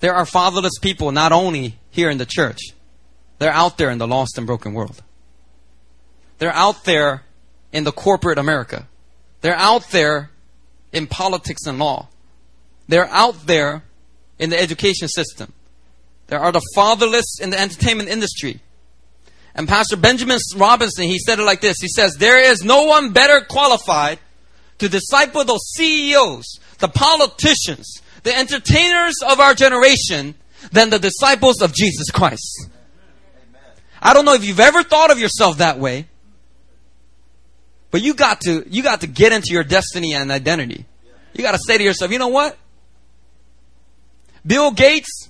There 0.00 0.14
are 0.14 0.26
fatherless 0.26 0.78
people 0.80 1.12
not 1.12 1.32
only 1.32 1.78
here 1.90 2.10
in 2.10 2.18
the 2.18 2.26
church, 2.26 2.58
they're 3.38 3.52
out 3.52 3.78
there 3.78 3.90
in 3.90 3.98
the 3.98 4.08
lost 4.08 4.36
and 4.36 4.46
broken 4.46 4.74
world. 4.74 5.02
They're 6.38 6.54
out 6.54 6.84
there 6.84 7.22
in 7.72 7.84
the 7.84 7.92
corporate 7.92 8.38
America. 8.38 8.88
They're 9.42 9.56
out 9.56 9.90
there 9.90 10.30
in 10.92 11.06
politics 11.06 11.66
and 11.66 11.78
law. 11.78 12.08
They're 12.88 13.08
out 13.08 13.46
there 13.46 13.84
in 14.38 14.50
the 14.50 14.60
education 14.60 15.08
system. 15.08 15.52
There 16.26 16.40
are 16.40 16.52
the 16.52 16.62
fatherless 16.74 17.38
in 17.40 17.50
the 17.50 17.60
entertainment 17.60 18.08
industry. 18.08 18.60
And 19.54 19.68
Pastor 19.68 19.96
Benjamin 19.96 20.38
Robinson, 20.56 21.04
he 21.04 21.18
said 21.18 21.38
it 21.38 21.44
like 21.44 21.60
this. 21.60 21.76
He 21.80 21.88
says, 21.88 22.14
There 22.14 22.38
is 22.38 22.62
no 22.64 22.84
one 22.84 23.12
better 23.12 23.44
qualified 23.44 24.18
to 24.78 24.88
disciple 24.88 25.44
those 25.44 25.64
CEOs, 25.74 26.58
the 26.78 26.88
politicians, 26.88 28.00
the 28.22 28.36
entertainers 28.36 29.14
of 29.26 29.40
our 29.40 29.54
generation 29.54 30.34
than 30.72 30.90
the 30.90 30.98
disciples 30.98 31.62
of 31.62 31.72
Jesus 31.72 32.10
Christ. 32.10 32.68
I 34.02 34.14
don't 34.14 34.24
know 34.24 34.34
if 34.34 34.44
you've 34.44 34.60
ever 34.60 34.82
thought 34.82 35.10
of 35.10 35.18
yourself 35.18 35.58
that 35.58 35.78
way, 35.78 36.06
but 37.90 38.02
you 38.02 38.14
got 38.14 38.40
to, 38.42 38.64
you 38.68 38.82
got 38.82 39.02
to 39.02 39.06
get 39.06 39.32
into 39.32 39.52
your 39.52 39.64
destiny 39.64 40.14
and 40.14 40.30
identity. 40.30 40.86
You 41.34 41.42
got 41.42 41.52
to 41.52 41.58
say 41.58 41.78
to 41.78 41.84
yourself, 41.84 42.10
you 42.10 42.18
know 42.18 42.28
what? 42.28 42.56
Bill 44.46 44.70
Gates, 44.70 45.28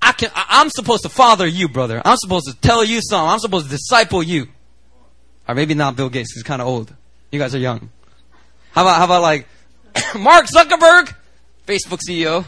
I 0.00 0.12
can, 0.12 0.30
I, 0.34 0.60
am 0.60 0.70
supposed 0.70 1.02
to 1.02 1.08
father 1.08 1.46
you, 1.46 1.68
brother. 1.68 2.00
I'm 2.04 2.16
supposed 2.16 2.46
to 2.46 2.56
tell 2.56 2.84
you 2.84 3.00
something. 3.02 3.28
I'm 3.28 3.38
supposed 3.38 3.66
to 3.66 3.70
disciple 3.70 4.22
you. 4.22 4.46
Or 5.48 5.54
maybe 5.54 5.74
not 5.74 5.96
Bill 5.96 6.08
Gates. 6.08 6.32
He's 6.34 6.42
kind 6.42 6.62
of 6.62 6.68
old. 6.68 6.94
You 7.32 7.38
guys 7.38 7.54
are 7.54 7.58
young. 7.58 7.90
How 8.72 8.82
about, 8.82 8.96
how 8.96 9.04
about 9.04 9.22
like 9.22 9.46
Mark 10.18 10.46
Zuckerberg, 10.46 11.14
Facebook 11.66 12.00
CEO? 12.08 12.44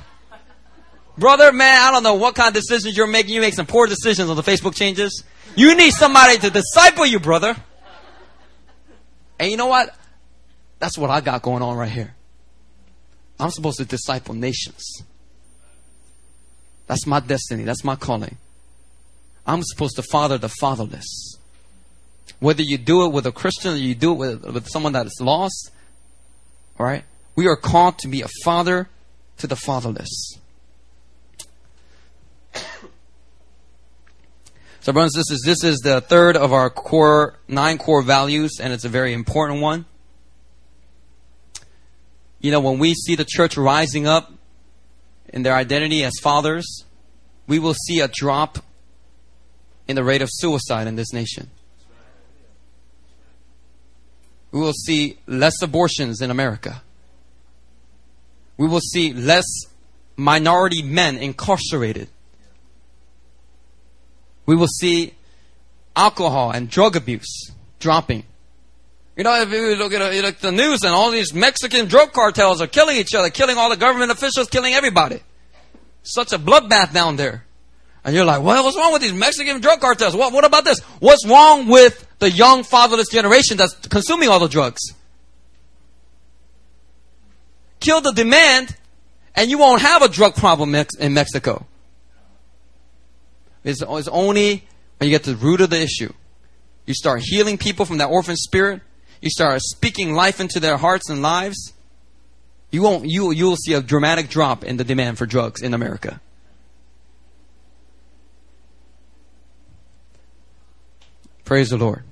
Brother, 1.19 1.53
man, 1.53 1.83
I 1.83 1.91
don't 1.91 2.03
know 2.03 2.15
what 2.15 2.35
kind 2.35 2.49
of 2.49 2.55
decisions 2.55 2.97
you're 2.97 3.07
making. 3.07 3.35
You 3.35 3.41
make 3.41 3.55
some 3.55 3.67
poor 3.67 3.87
decisions 3.87 4.31
on 4.31 4.37
the 4.37 4.43
Facebook 4.43 4.75
changes. 4.75 5.23
You 5.55 5.77
need 5.77 5.93
somebody 5.93 6.39
to 6.39 6.51
disciple 6.51 7.05
you, 7.05 7.21
brother. 7.21 7.55
And 9.39 9.51
you 9.51 9.57
know 9.57 9.67
what? 9.67 9.95
That's 10.79 10.97
what 10.97 11.11
I 11.11 11.21
got 11.21 11.43
going 11.43 11.63
on 11.63 11.77
right 11.77 11.91
here. 11.91 12.15
I'm 13.39 13.51
supposed 13.51 13.79
to 13.79 13.85
disciple 13.85 14.35
nations. 14.35 15.03
That's 16.87 17.07
my 17.07 17.21
destiny. 17.21 17.65
That's 17.65 17.85
my 17.85 17.97
calling. 17.97 18.37
I'm 19.47 19.63
supposed 19.63 19.97
to 19.97 20.03
father 20.03 20.39
the 20.39 20.49
fatherless. 20.49 21.39
Whether 22.39 22.63
you 22.63 22.79
do 22.79 23.05
it 23.05 23.13
with 23.13 23.27
a 23.27 23.33
Christian 23.33 23.75
or 23.75 23.77
you 23.77 23.95
do 23.95 24.13
it 24.13 24.17
with, 24.17 24.45
with 24.55 24.69
someone 24.69 24.93
that 24.93 25.07
is 25.07 25.19
lost, 25.21 25.71
all 26.79 26.87
right? 26.87 27.05
We 27.35 27.47
are 27.47 27.57
called 27.57 27.99
to 27.99 28.09
be 28.09 28.23
a 28.23 28.29
father 28.45 28.89
to 29.39 29.47
the 29.47 29.57
fatherless. 29.57 30.39
So, 34.83 34.93
brothers 34.93 35.15
and 35.15 35.25
sisters, 35.25 35.43
this 35.45 35.65
is 35.65 35.79
the 35.79 36.01
third 36.01 36.37
of 36.37 36.53
our 36.53 36.69
core 36.69 37.39
nine 37.47 37.79
core 37.79 38.03
values, 38.03 38.59
and 38.61 38.73
it's 38.73 38.85
a 38.85 38.89
very 38.89 39.13
important 39.13 39.61
one. 39.61 39.85
You 42.41 42.51
know, 42.51 42.59
when 42.59 42.81
we 42.81 42.95
see 42.95 43.15
the 43.15 43.25
church 43.25 43.57
rising 43.57 44.09
up 44.09 44.33
in 45.29 45.45
their 45.45 45.55
identity 45.55 46.03
as 46.03 46.13
fathers, 46.21 46.85
we 47.47 47.61
will 47.61 47.75
see 47.75 48.01
a 48.01 48.09
drop 48.09 48.59
in 49.87 49.95
the 49.95 50.03
rate 50.03 50.21
of 50.21 50.29
suicide 50.33 50.89
in 50.89 50.97
this 50.97 51.13
nation. 51.13 51.51
We 54.51 54.61
will 54.61 54.73
see 54.73 55.19
less 55.29 55.63
abortions 55.63 56.21
in 56.21 56.31
America. 56.31 56.83
We 58.63 58.69
will 58.69 58.81
see 58.95 59.13
less 59.13 59.47
minority 60.17 60.83
men 60.83 61.17
incarcerated 61.19 62.09
we 64.47 64.57
will 64.57 64.69
see 64.69 65.15
alcohol 65.95 66.51
and 66.51 66.69
drug 66.69 66.97
abuse 66.97 67.51
dropping. 67.79 68.25
You 69.17 69.25
know, 69.25 69.41
if 69.41 69.51
you 69.51 69.77
look 69.77 69.93
at, 69.93 70.41
the 70.41 70.53
news 70.53 70.83
and 70.83 70.93
all 70.93 71.11
these 71.11 71.35
Mexican 71.35 71.87
drug 71.87 72.13
cartels 72.13 72.61
are 72.63 72.67
killing 72.67 72.97
each 72.97 73.15
other, 73.15 73.31
killing 73.31 73.59
all 73.59 73.69
the 73.69 73.77
government 73.77 74.11
officials, 74.11 74.49
killing 74.49 74.73
everybody. 74.73 75.21
Such 76.03 76.33
a 76.33 76.39
bloodbath 76.39 76.93
down 76.93 77.17
there. 77.17 77.45
And 78.05 78.17
you're 78.17 78.25
like, 78.25 78.43
well, 78.43 78.65
what's 78.65 78.77
wrong 78.77 78.93
with 78.93 79.03
these 79.03 79.13
Mexican 79.13 79.61
drug 79.61 79.81
cartels? 79.81 80.17
What, 80.17 80.33
what 80.33 80.45
about 80.45 80.65
this? 80.65 80.81
What's 80.99 81.27
wrong 81.27 81.69
with 81.69 82.05
the 82.19 82.31
young 82.31 82.65
fatherless 82.65 83.09
generation 83.09 83.57
that's 83.57 83.75
consuming 83.87 84.29
all 84.29 84.41
the 84.41 84.49
drugs? 84.49 84.81
Kill 87.83 88.01
the 88.01 88.13
demand, 88.13 88.77
and 89.35 89.51
you 89.51 89.59
won't 89.59 89.83
have 89.83 90.03
a 90.03 90.09
drug 90.09 90.37
problem 90.37 90.73
in 91.01 91.15
Mexico. 91.15 91.67
It's, 93.65 93.83
it's 93.83 94.09
only 94.09 94.65
when 94.99 95.11
you 95.11 95.15
get 95.17 95.25
to 95.25 95.35
the 95.35 95.45
root 95.45 95.61
of 95.61 95.71
the 95.71 95.83
issue. 95.83 96.13
You 96.87 96.95
start 96.95 97.23
healing 97.25 97.59
people 97.59 97.85
from 97.85 97.99
that 97.99 98.09
orphan 98.09 98.37
spirit. 98.37 98.83
You 99.21 99.31
start 99.31 99.61
speaking 99.63 100.15
life 100.15 100.41
into 100.41 100.61
their 100.61 100.77
hearts 100.77 101.11
and 101.11 101.23
lives. 101.23 101.73
You 102.71 102.83
won't. 102.83 103.05
You 103.07 103.33
you 103.33 103.47
will 103.47 103.57
see 103.57 103.75
a 103.75 103.83
dramatic 103.83 104.29
drop 104.29 104.63
in 104.63 104.77
the 104.77 104.85
demand 104.85 105.19
for 105.19 105.27
drugs 105.27 105.61
in 105.61 105.75
America. 105.75 106.21
Praise 111.45 111.71
the 111.71 111.77
Lord. 111.77 112.05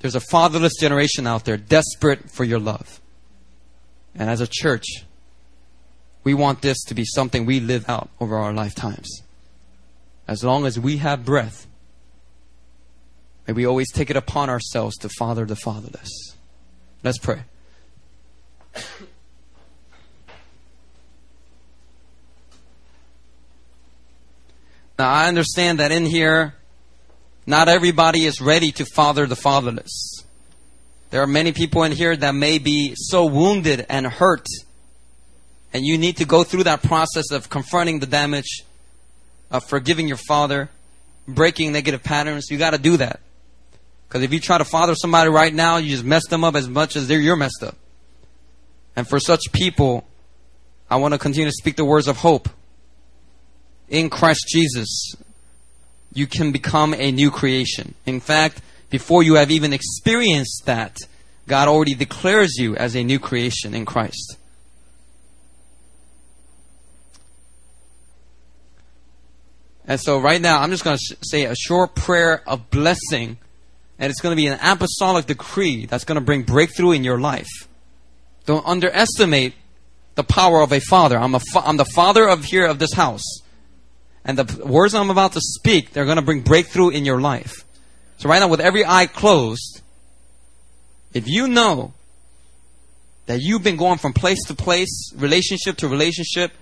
There's 0.00 0.16
a 0.16 0.20
fatherless 0.20 0.74
generation 0.80 1.28
out 1.28 1.44
there 1.44 1.56
desperate 1.56 2.28
for 2.28 2.42
your 2.42 2.58
love. 2.58 3.00
And 4.14 4.28
as 4.28 4.40
a 4.40 4.48
church, 4.50 4.86
we 6.24 6.34
want 6.34 6.62
this 6.62 6.82
to 6.84 6.94
be 6.94 7.04
something 7.04 7.46
we 7.46 7.60
live 7.60 7.88
out 7.88 8.10
over 8.20 8.36
our 8.36 8.52
lifetimes 8.52 9.22
as 10.28 10.44
long 10.44 10.66
as 10.66 10.78
we 10.78 10.98
have 10.98 11.24
breath, 11.24 11.66
may 13.46 13.52
we 13.52 13.66
always 13.66 13.90
take 13.92 14.10
it 14.10 14.16
upon 14.16 14.48
ourselves 14.48 14.96
to 14.98 15.08
father 15.08 15.44
the 15.44 15.56
fatherless. 15.56 16.36
Let's 17.02 17.18
pray. 17.18 17.42
Now, 24.98 25.10
I 25.10 25.26
understand 25.26 25.80
that 25.80 25.90
in 25.90 26.06
here, 26.06 26.54
not 27.44 27.68
everybody 27.68 28.24
is 28.24 28.40
ready 28.40 28.70
to 28.72 28.84
father 28.84 29.26
the 29.26 29.34
fatherless. 29.34 30.21
There 31.12 31.22
are 31.22 31.26
many 31.26 31.52
people 31.52 31.82
in 31.82 31.92
here 31.92 32.16
that 32.16 32.34
may 32.34 32.58
be 32.58 32.94
so 32.96 33.26
wounded 33.26 33.84
and 33.90 34.06
hurt, 34.06 34.46
and 35.74 35.84
you 35.84 35.98
need 35.98 36.16
to 36.16 36.24
go 36.24 36.42
through 36.42 36.64
that 36.64 36.82
process 36.82 37.30
of 37.30 37.50
confronting 37.50 38.00
the 38.00 38.06
damage 38.06 38.64
of 39.50 39.62
forgiving 39.68 40.08
your 40.08 40.16
father, 40.16 40.70
breaking 41.28 41.70
negative 41.72 42.02
patterns. 42.02 42.46
You 42.50 42.56
got 42.56 42.70
to 42.70 42.78
do 42.78 42.96
that. 42.96 43.20
Because 44.08 44.22
if 44.22 44.32
you 44.32 44.40
try 44.40 44.56
to 44.56 44.64
father 44.64 44.94
somebody 44.94 45.28
right 45.28 45.52
now, 45.52 45.76
you 45.76 45.90
just 45.90 46.02
mess 46.02 46.26
them 46.28 46.44
up 46.44 46.54
as 46.54 46.66
much 46.66 46.96
as 46.96 47.08
they're 47.08 47.20
you're 47.20 47.36
messed 47.36 47.62
up. 47.62 47.76
And 48.96 49.06
for 49.06 49.20
such 49.20 49.52
people, 49.52 50.06
I 50.88 50.96
want 50.96 51.12
to 51.12 51.18
continue 51.18 51.50
to 51.50 51.54
speak 51.54 51.76
the 51.76 51.84
words 51.84 52.08
of 52.08 52.16
hope. 52.16 52.48
In 53.90 54.08
Christ 54.08 54.46
Jesus, 54.48 55.14
you 56.14 56.26
can 56.26 56.52
become 56.52 56.94
a 56.94 57.12
new 57.12 57.30
creation. 57.30 57.96
In 58.06 58.18
fact, 58.18 58.62
before 58.92 59.24
you 59.24 59.34
have 59.34 59.50
even 59.50 59.72
experienced 59.72 60.66
that, 60.66 60.98
God 61.48 61.66
already 61.66 61.94
declares 61.94 62.56
you 62.58 62.76
as 62.76 62.94
a 62.94 63.02
new 63.02 63.18
creation 63.18 63.74
in 63.74 63.84
Christ. 63.86 64.36
And 69.86 69.98
so 69.98 70.20
right 70.20 70.40
now, 70.40 70.60
I'm 70.60 70.70
just 70.70 70.84
going 70.84 70.96
to 70.96 71.02
sh- 71.02 71.18
say 71.22 71.44
a 71.46 71.56
short 71.56 71.96
prayer 71.96 72.42
of 72.46 72.70
blessing 72.70 73.38
And 73.98 74.10
it's 74.10 74.20
going 74.20 74.32
to 74.32 74.36
be 74.36 74.48
an 74.48 74.58
apostolic 74.62 75.26
decree 75.26 75.86
that's 75.86 76.04
going 76.04 76.16
to 76.16 76.24
bring 76.24 76.42
breakthrough 76.42 76.92
in 76.92 77.04
your 77.04 77.20
life. 77.20 77.68
Don't 78.46 78.66
underestimate 78.66 79.54
the 80.16 80.24
power 80.24 80.60
of 80.60 80.72
a 80.72 80.80
father. 80.80 81.16
I'm, 81.16 81.34
a 81.34 81.40
fa- 81.40 81.62
I'm 81.64 81.76
the 81.76 81.84
father 81.84 82.28
of 82.28 82.44
here 82.44 82.66
of 82.66 82.78
this 82.78 82.94
house. 82.94 83.24
And 84.24 84.36
the 84.36 84.66
words 84.66 84.94
I'm 84.94 85.10
about 85.10 85.32
to 85.34 85.40
speak, 85.40 85.92
they're 85.92 86.04
going 86.04 86.16
to 86.16 86.22
bring 86.22 86.42
breakthrough 86.42 86.90
in 86.90 87.04
your 87.04 87.20
life. 87.20 87.64
So 88.22 88.28
right 88.28 88.38
now, 88.38 88.46
with 88.46 88.60
every 88.60 88.84
eye 88.84 89.06
closed, 89.06 89.80
if 91.12 91.26
you 91.26 91.48
know 91.48 91.92
that 93.26 93.40
you've 93.40 93.64
been 93.64 93.76
going 93.76 93.98
from 93.98 94.12
place 94.12 94.38
to 94.44 94.54
place, 94.54 95.12
relationship 95.16 95.76
to 95.78 95.88
relationship, 95.88 96.52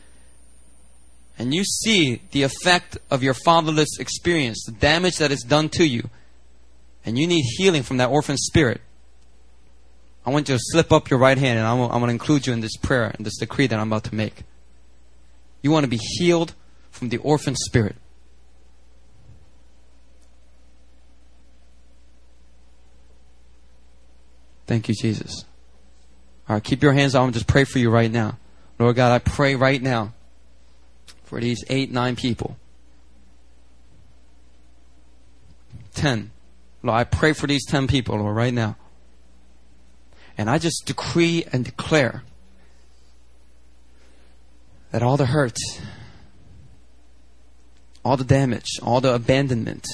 and 1.39 1.53
you 1.53 1.63
see 1.65 2.23
the 2.31 2.45
effect 2.45 2.97
of 3.11 3.23
your 3.23 3.35
fatherless 3.35 3.99
experience, 3.99 4.65
the 4.65 4.73
damage 4.73 5.17
that 5.17 5.31
is 5.31 5.43
done 5.43 5.69
to 5.69 5.87
you, 5.87 6.09
and 7.05 7.19
you 7.19 7.27
need 7.27 7.45
healing 7.59 7.83
from 7.83 7.99
that 7.99 8.09
orphan 8.09 8.39
spirit, 8.39 8.81
I 10.25 10.31
want 10.31 10.49
you 10.49 10.55
to 10.55 10.61
slip 10.63 10.91
up 10.91 11.11
your 11.11 11.19
right 11.19 11.37
hand 11.37 11.59
and 11.59 11.69
I'm, 11.69 11.77
going 11.77 12.07
to 12.07 12.09
include 12.09 12.47
you 12.47 12.55
in 12.55 12.61
this 12.61 12.79
prayer 12.79 13.13
and 13.15 13.27
this 13.27 13.37
decree 13.37 13.67
that 13.67 13.79
I'm 13.79 13.89
about 13.93 14.05
to 14.05 14.15
make. 14.15 14.45
You 15.61 15.73
want 15.73 15.85
to 15.85 15.91
be 15.91 16.01
healed 16.17 16.55
from 16.91 17.11
the 17.11 17.19
orphan 17.19 17.55
spirit. 17.55 17.97
Thank 24.71 24.89
you, 24.89 24.95
Jesus. 24.95 25.45
All 26.49 26.55
right, 26.55 26.63
keep 26.63 26.81
your 26.81 26.93
hands 26.93 27.17
on. 27.17 27.33
Just 27.33 27.49
pray 27.49 27.65
for 27.65 27.81
you 27.81 27.91
right 27.91 28.09
now. 28.09 28.39
Lord 28.79 28.95
God, 28.95 29.11
I 29.11 29.19
pray 29.19 29.57
right 29.57 29.83
now 29.83 30.15
for 31.25 31.41
these 31.41 31.65
eight, 31.69 31.91
nine 31.91 32.15
people. 32.15 32.57
Ten. 35.93 36.31
Lord, 36.85 37.01
I 37.01 37.03
pray 37.03 37.33
for 37.33 37.49
these 37.49 37.67
ten 37.67 37.89
people, 37.89 38.17
Lord, 38.19 38.37
right 38.37 38.55
now. 38.55 38.77
And 40.39 40.49
I 40.49 40.59
just 40.59 40.87
decree 40.87 41.45
and 41.53 41.65
declare 41.65 42.23
that 44.93 45.03
all 45.03 45.17
the 45.17 45.27
hurt, 45.27 45.59
all 48.05 48.17
the 48.17 48.23
damage, 48.23 48.79
all 48.81 49.01
the 49.01 49.13
abandonment 49.13 49.85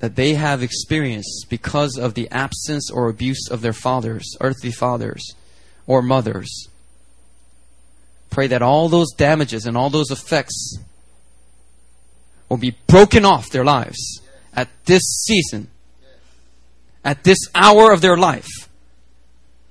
that 0.00 0.16
they 0.16 0.34
have 0.34 0.62
experienced 0.62 1.46
because 1.48 1.96
of 1.96 2.14
the 2.14 2.28
absence 2.30 2.90
or 2.90 3.08
abuse 3.08 3.48
of 3.50 3.60
their 3.60 3.72
fathers, 3.72 4.36
earthly 4.40 4.72
fathers, 4.72 5.22
or 5.86 6.02
mothers. 6.02 6.68
Pray 8.30 8.46
that 8.46 8.62
all 8.62 8.88
those 8.88 9.12
damages 9.12 9.66
and 9.66 9.76
all 9.76 9.90
those 9.90 10.10
effects 10.10 10.78
will 12.48 12.56
be 12.56 12.76
broken 12.86 13.24
off 13.24 13.50
their 13.50 13.64
lives 13.64 14.20
at 14.54 14.68
this 14.86 15.02
season, 15.24 15.68
at 17.04 17.22
this 17.24 17.38
hour 17.54 17.92
of 17.92 18.00
their 18.00 18.16
life. 18.16 18.48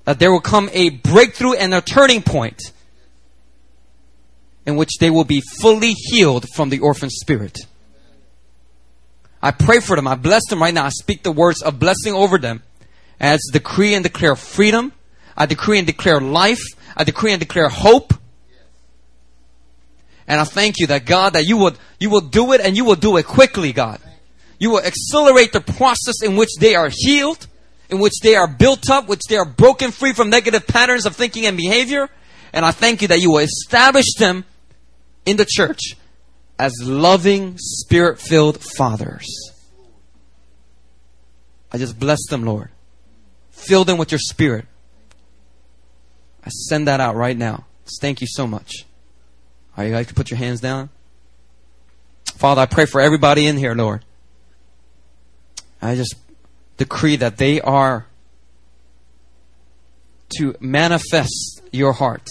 That 0.06 0.20
there 0.20 0.32
will 0.32 0.42
come 0.42 0.70
a 0.74 0.90
breakthrough 0.90 1.54
and 1.54 1.74
a 1.74 1.82
turning 1.82 2.22
point 2.22 2.62
in 4.66 4.76
which 4.76 4.98
they 5.00 5.10
will 5.10 5.24
be 5.24 5.42
fully 5.60 5.94
healed 5.94 6.46
from 6.56 6.70
the 6.70 6.80
orphan 6.80 7.10
spirit. 7.10 7.58
I 9.42 9.52
pray 9.52 9.80
for 9.80 9.96
them. 9.96 10.08
I 10.08 10.16
bless 10.16 10.46
them 10.50 10.62
right 10.62 10.74
now. 10.74 10.86
I 10.86 10.90
speak 10.90 11.24
the 11.24 11.32
words 11.32 11.62
of 11.62 11.80
blessing 11.80 12.14
over 12.14 12.38
them 12.38 12.62
as 13.20 13.40
decree 13.52 13.94
and 13.94 14.04
declare 14.04 14.36
freedom. 14.36 14.92
I 15.36 15.46
decree 15.46 15.78
and 15.78 15.88
declare 15.88 16.20
life. 16.20 16.62
I 16.96 17.04
decree 17.04 17.32
and 17.32 17.40
declare 17.40 17.70
hope. 17.70 18.14
And 20.28 20.40
I 20.40 20.44
thank 20.44 20.80
you 20.80 20.88
that 20.88 21.06
God, 21.06 21.34
that 21.34 21.46
you 21.46 21.58
would, 21.58 21.78
you 22.00 22.10
will 22.10 22.22
do 22.22 22.52
it 22.54 22.62
and 22.62 22.76
you 22.76 22.86
will 22.86 22.96
do 22.96 23.18
it 23.18 23.26
quickly, 23.26 23.72
God. 23.72 24.00
You 24.60 24.72
will 24.72 24.82
accelerate 24.82 25.54
the 25.54 25.62
process 25.62 26.22
in 26.22 26.36
which 26.36 26.50
they 26.60 26.76
are 26.76 26.90
healed, 26.92 27.48
in 27.90 28.00
which 28.00 28.20
they 28.22 28.36
are 28.36 28.48
built 28.48 28.90
up, 28.90 29.08
which 29.08 29.24
they 29.30 29.38
are 29.38 29.46
broken 29.46 29.92
free 29.92 30.12
from 30.12 30.30
negative 30.30 30.68
patterns 30.68 31.06
of 31.06 31.16
thinking 31.16 31.46
and 31.46 31.56
behavior. 31.56 32.10
And 32.52 32.66
I 32.66 32.72
thank 32.72 33.02
you 33.02 33.08
that 33.08 33.22
you 33.22 33.32
will 33.32 33.40
establish 33.40 34.14
them 34.18 34.44
in 35.26 35.38
the 35.38 35.46
church 35.46 35.96
as 36.60 36.74
loving, 36.84 37.58
spirit 37.58 38.20
filled 38.20 38.62
fathers. 38.78 39.26
I 41.72 41.78
just 41.78 41.98
bless 41.98 42.20
them, 42.30 42.44
Lord. 42.44 42.70
Fill 43.50 43.86
them 43.86 43.98
with 43.98 44.12
your 44.12 44.20
spirit. 44.20 44.66
I 46.46 46.50
send 46.50 46.88
that 46.88 47.00
out 47.00 47.16
right 47.16 47.38
now. 47.38 47.66
Thank 48.02 48.20
you 48.22 48.28
so 48.30 48.46
much. 48.46 48.86
Are 49.78 49.86
you 49.86 49.94
like 49.94 50.08
to 50.08 50.14
put 50.14 50.30
your 50.30 50.38
hands 50.38 50.60
down? 50.60 50.90
Father, 52.36 52.62
I 52.62 52.66
pray 52.66 52.86
for 52.86 53.00
everybody 53.00 53.46
in 53.46 53.58
here, 53.58 53.74
Lord. 53.74 54.04
I 55.82 55.96
just 55.96 56.16
decree 56.78 57.16
that 57.18 57.38
they 57.38 57.62
are 57.62 58.08
to 60.38 60.56
manifest 60.60 61.62
your 61.72 61.94
heart. 61.94 62.28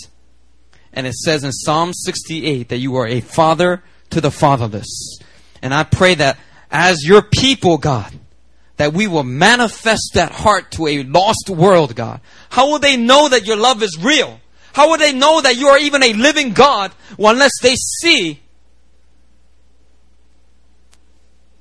And 0.93 1.07
it 1.07 1.15
says 1.15 1.45
in 1.45 1.53
Psalm 1.53 1.93
68 1.95 2.69
that 2.69 2.79
you 2.79 2.97
are 2.97 3.07
a 3.07 3.21
father 3.21 3.83
to 4.11 4.21
the 4.21 4.31
fatherless. 4.31 5.19
And 5.63 5.75
I 5.75 5.85
pray 5.85 6.15
that 6.15 6.39
as 6.71 7.05
your 7.05 7.23
people, 7.23 7.79
God, 7.79 8.13
that 8.77 8.93
we 8.93 9.07
will 9.07 9.25
manifest 9.25 10.13
that 10.15 10.31
heart 10.31 10.71
to 10.73 10.87
a 10.87 11.03
lost 11.03 11.51
world, 11.51 11.97
God. 11.97 12.21
How 12.51 12.71
will 12.71 12.79
they 12.79 12.97
know 12.97 13.29
that 13.29 13.45
your 13.45 13.57
love 13.57 13.83
is 13.83 13.99
real? 14.01 14.41
How 14.73 14.91
will 14.91 14.99
they 14.99 15.13
know 15.13 15.41
that 15.41 15.57
you 15.57 15.69
are 15.69 15.79
even 15.79 16.03
a 16.03 16.13
living 16.13 16.53
God 16.53 16.93
unless 17.19 17.53
they 17.63 17.75
see 17.75 18.41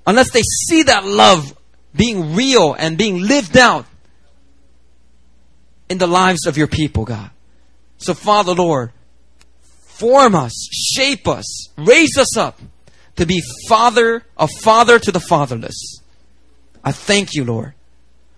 unless 0.05 0.31
they 0.31 0.41
see 0.41 0.83
that 0.83 1.05
love 1.05 1.55
being 1.93 2.33
real 2.33 2.73
and 2.73 2.97
being 2.97 3.21
lived 3.21 3.57
out 3.57 3.85
in 5.89 5.97
the 5.97 6.07
lives 6.07 6.47
of 6.47 6.57
your 6.57 6.67
people, 6.67 7.05
God. 7.05 7.29
So 7.97 8.13
Father 8.13 8.53
Lord, 8.53 8.91
form 9.99 10.35
us, 10.35 10.53
shape 10.71 11.27
us, 11.27 11.69
raise 11.77 12.17
us 12.17 12.37
up 12.37 12.59
to 13.15 13.25
be 13.25 13.41
father, 13.67 14.23
a 14.37 14.47
father 14.47 14.99
to 14.99 15.11
the 15.11 15.19
fatherless. 15.19 16.01
I 16.83 16.91
thank 16.91 17.33
you, 17.33 17.43
Lord. 17.43 17.73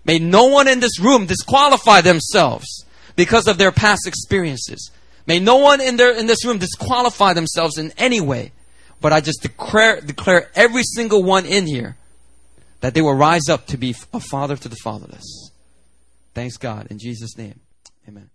May 0.04 0.18
no 0.18 0.46
one 0.46 0.66
in 0.66 0.80
this 0.80 0.98
room 0.98 1.26
disqualify 1.26 2.00
themselves 2.00 2.84
because 3.16 3.46
of 3.46 3.58
their 3.58 3.70
past 3.70 4.06
experiences. 4.06 4.90
May 5.26 5.38
no 5.38 5.56
one 5.56 5.80
in, 5.80 5.96
their, 5.96 6.16
in 6.16 6.26
this 6.26 6.44
room 6.44 6.58
disqualify 6.58 7.34
themselves 7.34 7.78
in 7.78 7.92
any 7.98 8.20
way. 8.20 8.52
But 9.00 9.12
I 9.12 9.20
just 9.20 9.42
declare, 9.42 10.00
declare 10.00 10.50
every 10.54 10.82
single 10.82 11.22
one 11.22 11.46
in 11.46 11.66
here 11.66 11.96
that 12.80 12.94
they 12.94 13.02
will 13.02 13.14
rise 13.14 13.48
up 13.48 13.66
to 13.66 13.76
be 13.76 13.94
a 14.12 14.20
father 14.20 14.56
to 14.56 14.68
the 14.68 14.76
fatherless. 14.82 15.50
Thanks 16.34 16.56
God. 16.56 16.88
In 16.90 16.98
Jesus' 16.98 17.36
name. 17.36 17.60
Amen. 18.08 18.30